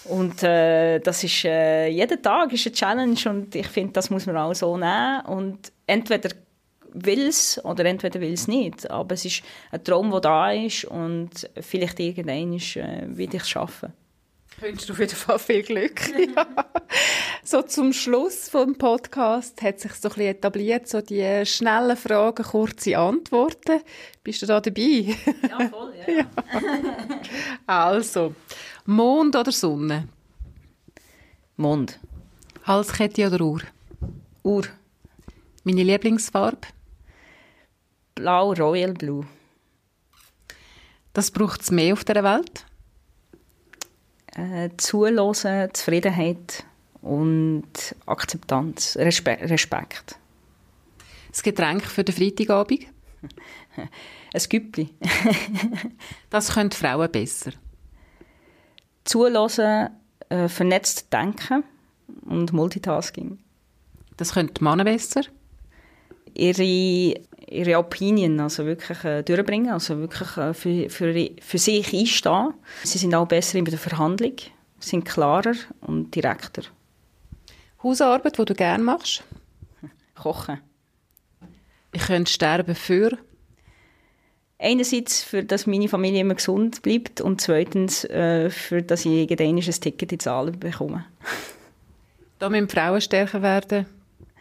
Und 0.05 0.43
äh, 0.43 0.99
das 1.01 1.23
ist, 1.23 1.45
äh, 1.45 1.89
jeden 1.89 2.23
Tag 2.23 2.53
ist 2.53 2.67
eine 2.67 2.75
Challenge 2.75 3.21
und 3.27 3.55
ich 3.55 3.69
finde, 3.69 3.93
das 3.93 4.11
muss 4.11 4.27
man 4.27 4.37
auch 4.37 4.55
so 4.55 4.77
nehmen. 4.77 5.21
Und 5.27 5.71
entweder 5.87 6.31
will 6.93 7.29
es 7.29 7.63
oder 7.65 7.85
entweder 7.85 8.21
will 8.21 8.33
es 8.33 8.49
nicht. 8.49 8.91
Aber 8.91 9.15
es 9.15 9.25
ist 9.25 9.43
ein 9.71 9.83
Traum, 9.85 10.11
der 10.11 10.21
da 10.21 10.53
ist 10.53 10.85
und 10.85 11.49
vielleicht 11.61 12.01
irgendwann 12.01 12.53
ist, 12.55 12.77
äh, 12.77 13.07
will 13.09 13.35
ich 13.35 13.43
es 13.43 13.49
schaffen. 13.49 13.93
Ich 14.57 14.63
wünsche 14.63 14.87
dir 14.87 14.93
auf 14.93 14.99
jeden 14.99 15.17
Fall 15.17 15.39
viel 15.39 15.63
Glück. 15.63 16.01
ja. 16.37 16.47
So 17.43 17.63
zum 17.63 17.95
Schluss 17.95 18.49
vom 18.51 18.77
Podcast 18.77 19.63
hat 19.63 19.81
sich 19.81 19.93
so 19.95 20.09
ein 20.09 20.15
bisschen 20.15 20.31
etabliert, 20.31 20.87
so 20.87 21.01
die 21.01 21.47
schnellen 21.47 21.97
Fragen, 21.97 22.45
kurze 22.45 22.99
Antworten. 22.99 23.81
Bist 24.23 24.43
du 24.43 24.47
da 24.47 24.61
dabei? 24.61 25.17
Ja, 25.49 25.69
voll, 25.71 25.95
ja. 26.07 26.15
ja. 26.15 26.27
Also, 27.67 28.35
Mond 28.85 29.35
oder 29.35 29.53
Sonne? 29.53 30.09
Mond. 31.57 31.99
Halskette 32.65 33.29
oder 33.29 33.41
Uhr? 33.41 33.63
Uhr. 34.43 34.65
Meine 35.65 35.83
Lieblingsfarbe? 35.83 36.69
Blau, 38.21 38.53
Royal 38.53 38.93
Blue. 38.93 39.27
Das 41.15 41.31
braucht 41.31 41.63
es 41.63 41.71
mehr 41.71 41.95
auf 41.95 42.05
der 42.05 42.23
Welt? 42.23 42.67
Äh, 44.35 44.69
Zuhören, 44.77 45.73
Zufriedenheit 45.73 46.65
und 47.01 47.97
Akzeptanz, 48.05 48.95
Respe 48.97 49.39
Respekt. 49.41 50.19
Das 51.31 51.43
Getränk 51.43 51.83
für 51.85 52.05
den 52.05 52.15
Freitagabend? 52.15 52.89
Ein 54.35 54.43
Güppli. 54.51 54.91
das 56.31 56.53
können 56.53 56.73
Frauen 56.73 57.11
besser. 57.11 57.53
Zuhören, 59.05 59.97
äh, 60.29 60.47
vernetzt 60.47 61.11
denken 61.11 61.65
und 62.27 62.53
Multitasking. 62.53 63.39
Das 64.19 64.35
können 64.35 64.51
Männer 64.61 64.85
besser? 64.85 65.23
Ihre, 66.35 67.21
ihre 67.51 67.79
Opinion 67.79 68.41
also 68.41 68.65
wirklich 68.65 69.05
äh, 69.05 69.23
durchbringen, 69.23 69.73
also 69.73 69.99
wirklich 69.99 70.37
äh, 70.37 70.55
für, 70.55 70.89
für, 70.89 71.31
für 71.41 71.59
sich 71.59 71.93
einstehen. 71.93 72.55
Sie 72.85 72.99
sind 72.99 73.15
auch 73.15 73.27
besser 73.27 73.59
in 73.59 73.65
der 73.65 73.79
Verhandlung, 73.79 74.35
sind 74.79 75.05
klarer 75.05 75.55
und 75.81 76.15
direkter. 76.15 76.63
Hausarbeit, 77.83 78.39
die 78.39 78.45
du 78.45 78.55
gerne 78.55 78.85
machst? 78.85 79.25
Kochen. 80.15 80.61
Ich 81.93 82.03
könnte 82.03 82.31
sterben 82.31 82.75
für? 82.75 83.19
Einerseits, 84.59 85.23
für 85.23 85.43
dass 85.43 85.67
meine 85.67 85.89
Familie 85.89 86.21
immer 86.21 86.35
gesund 86.35 86.83
bleibt 86.83 87.21
und 87.21 87.41
zweitens, 87.41 88.05
äh, 88.05 88.51
für 88.51 88.83
dass 88.83 89.07
ich 89.07 89.31
ein 89.31 89.61
Ticket 89.61 90.13
in 90.13 90.21
Zahlen 90.21 90.59
bekomme. 90.59 91.07
da 92.39 92.49
müssen 92.51 92.69
Frauen 92.69 93.01
stärker 93.01 93.43
werden? 93.43 93.87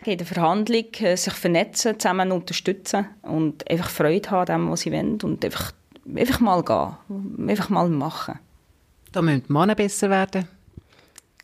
In 0.06 0.18
der 0.18 0.28
Verhandlung 0.28 0.86
äh, 1.00 1.16
sich 1.16 1.34
vernetzen, 1.34 2.00
zusammen 2.00 2.32
unterstützen 2.32 3.08
und 3.22 3.70
einfach 3.70 3.89
Freude 3.89 4.32
haben 4.32 4.52
an 4.52 4.62
dem, 4.62 4.72
was 4.72 4.82
sie 4.82 4.91
wollen 4.91 5.20
und 5.22 5.43
einfach, 5.43 5.74
einfach 6.16 6.39
mal 6.39 6.64
gehen, 6.64 7.50
einfach 7.50 7.70
mal 7.70 7.89
machen. 7.89 8.39
Da 9.12 9.22
müssen 9.22 9.43
die 9.47 9.54
Männer 9.54 9.76
besser 9.76 10.10
werden? 10.10 10.47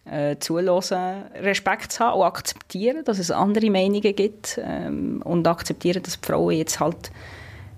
äh, 0.06 0.38
zuhören, 0.40 1.24
Respekt 1.36 1.92
zu 1.92 2.04
haben 2.04 2.20
und 2.20 2.26
akzeptieren, 2.26 3.04
dass 3.04 3.20
es 3.20 3.32
andere 3.32 3.70
Meinungen 3.70 4.16
gibt 4.16 4.60
ähm, 4.64 5.22
und 5.24 5.48
akzeptieren, 5.48 6.04
dass 6.04 6.20
die 6.20 6.28
Frauen 6.28 6.56
jetzt 6.56 6.80
halt 6.80 7.12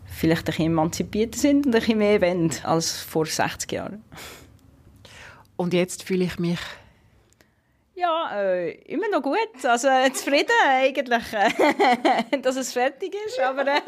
vielleicht 0.05 0.41
ein 0.41 0.45
bisschen 0.45 0.65
emanzipierter 0.65 1.37
sind 1.37 1.65
und 1.65 1.75
ein 1.75 1.79
bisschen 1.79 1.97
mehr 1.97 2.21
wollen 2.21 2.51
als 2.63 2.91
vor 2.91 3.25
60 3.25 3.71
Jahren. 3.71 4.03
Und 5.55 5.73
jetzt 5.73 6.03
fühle 6.03 6.25
ich 6.25 6.37
mich 6.37 6.59
ja, 7.97 8.29
äh, 8.39 8.71
immer 8.85 9.09
noch 9.09 9.21
gut. 9.21 9.63
Also 9.63 9.87
äh, 9.87 10.11
zufrieden 10.13 10.51
eigentlich, 10.65 11.33
äh, 11.33 12.37
dass 12.41 12.55
es 12.55 12.71
fertig 12.71 13.15
ist. 13.25 13.39
Aber, 13.39 13.67
äh, 13.67 13.81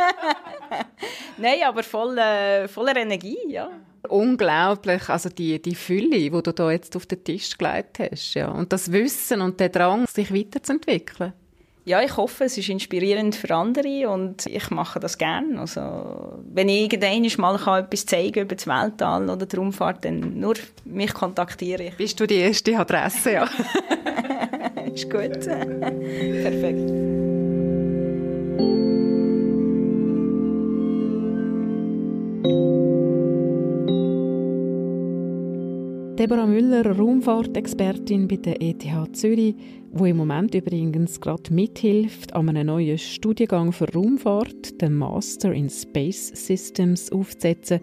Nein, 1.38 1.60
aber 1.66 1.84
voll, 1.84 2.18
äh, 2.18 2.68
voller 2.68 2.95
Energie, 2.97 3.38
ja. 3.47 3.70
Unglaublich, 4.07 5.10
also 5.10 5.30
die, 5.30 5.62
die 5.62 5.76
Fülle, 5.76 6.18
die 6.18 6.30
du 6.30 6.41
da 6.41 6.72
jetzt 6.72 6.95
auf 6.95 7.05
den 7.05 7.24
Tisch 7.24 7.57
gelegt 7.57 7.99
hast. 7.99 8.34
Ja. 8.34 8.49
Und 8.49 8.74
das 8.74 8.91
Wissen 8.91 9.41
und 9.41 9.60
der 9.60 9.70
Drang, 9.70 10.07
sich 10.07 10.34
weiterzuentwickeln. 10.34 11.34
Ja, 11.86 12.02
ich 12.04 12.18
hoffe, 12.18 12.44
es 12.44 12.58
ist 12.58 12.70
inspirierend 12.70 13.36
für 13.36 13.56
andere 13.56 14.10
und 14.10 14.46
ich 14.46 14.70
mache 14.70 15.00
das 15.00 15.18
gerne. 15.18 15.60
Also, 15.60 16.40
wenn 16.54 16.70
ich 16.70 16.94
irgendwann 16.94 17.38
mal 17.38 17.80
etwas 17.80 18.06
zeigen 18.06 18.44
über 18.44 18.56
das 18.56 18.68
Weltall 18.68 19.30
oder 19.30 19.46
die 19.46 19.56
Raumfahrt, 19.56 20.06
dann 20.06 20.40
nur 20.40 20.56
mich 20.86 21.14
kontaktiere 21.14 21.84
ich. 21.84 21.98
Bist 21.98 22.20
du 22.20 22.28
die 22.28 22.36
erste 22.36 22.78
Adresse, 22.78 23.34
ja. 23.34 23.50
ist 24.94 25.10
gut. 25.10 25.40
Perfekt. 26.44 26.90
Deborah 36.20 36.48
Müller, 36.48 36.86
Raumfahrtexpertin 36.98 38.28
bei 38.28 38.36
der 38.36 38.62
ETH 38.62 38.84
Zürich, 39.14 39.56
wo 39.94 40.04
im 40.04 40.18
Moment 40.18 40.54
übrigens 40.54 41.22
gerade 41.22 41.54
mithilft, 41.54 42.34
an 42.34 42.50
einem 42.50 42.68
neuen 42.68 42.98
Studiengang 42.98 43.72
für 43.72 43.90
Raumfahrt, 43.94 44.82
den 44.82 44.96
Master 44.96 45.54
in 45.54 45.70
Space 45.70 46.28
Systems, 46.36 47.10
aufzusetzen, 47.14 47.80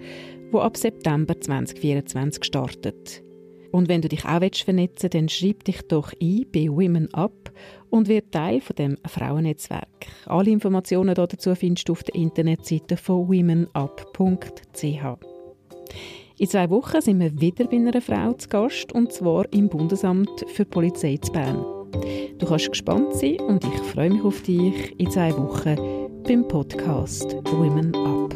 wo 0.50 0.58
ab 0.58 0.76
September 0.76 1.40
2024 1.40 2.44
startet. 2.44 3.22
Und 3.72 3.88
wenn 3.88 4.02
du 4.02 4.08
dich 4.08 4.26
auch 4.26 4.38
vernetzen 4.38 5.04
willst, 5.04 5.14
dann 5.14 5.30
schreib 5.30 5.64
dich 5.64 5.80
doch 5.88 6.12
ein 6.20 6.44
bei 6.52 6.68
Women 6.68 7.08
Up 7.14 7.50
und 7.88 8.06
wird 8.06 8.32
Teil 8.32 8.60
von 8.60 8.76
dem 8.76 8.98
Frauennetzwerk. 9.06 10.08
Alle 10.26 10.50
Informationen 10.50 11.14
dazu 11.14 11.54
findest 11.54 11.88
du 11.88 11.92
auf 11.92 12.02
der 12.02 12.14
Internetseite 12.14 12.98
von 12.98 13.28
womenup.ch. 13.28 15.06
In 16.38 16.48
zwei 16.48 16.68
Wochen 16.68 17.00
sind 17.00 17.20
wir 17.20 17.40
wieder 17.40 17.64
bei 17.64 17.76
einer 17.76 17.98
Frau 18.02 18.34
zu 18.34 18.50
Gast, 18.50 18.92
und 18.92 19.10
zwar 19.10 19.50
im 19.54 19.70
Bundesamt 19.70 20.44
für 20.48 20.66
Polizei 20.66 21.16
zu 21.16 21.32
Bern. 21.32 21.64
Du 22.38 22.46
kannst 22.46 22.68
gespannt 22.68 23.14
sein 23.14 23.40
und 23.40 23.64
ich 23.64 23.80
freue 23.94 24.10
mich 24.10 24.22
auf 24.22 24.42
dich 24.42 25.00
in 25.00 25.10
zwei 25.10 25.34
Wochen 25.34 25.76
beim 26.24 26.46
Podcast 26.46 27.36
Women 27.50 27.94
Up. 27.94 28.26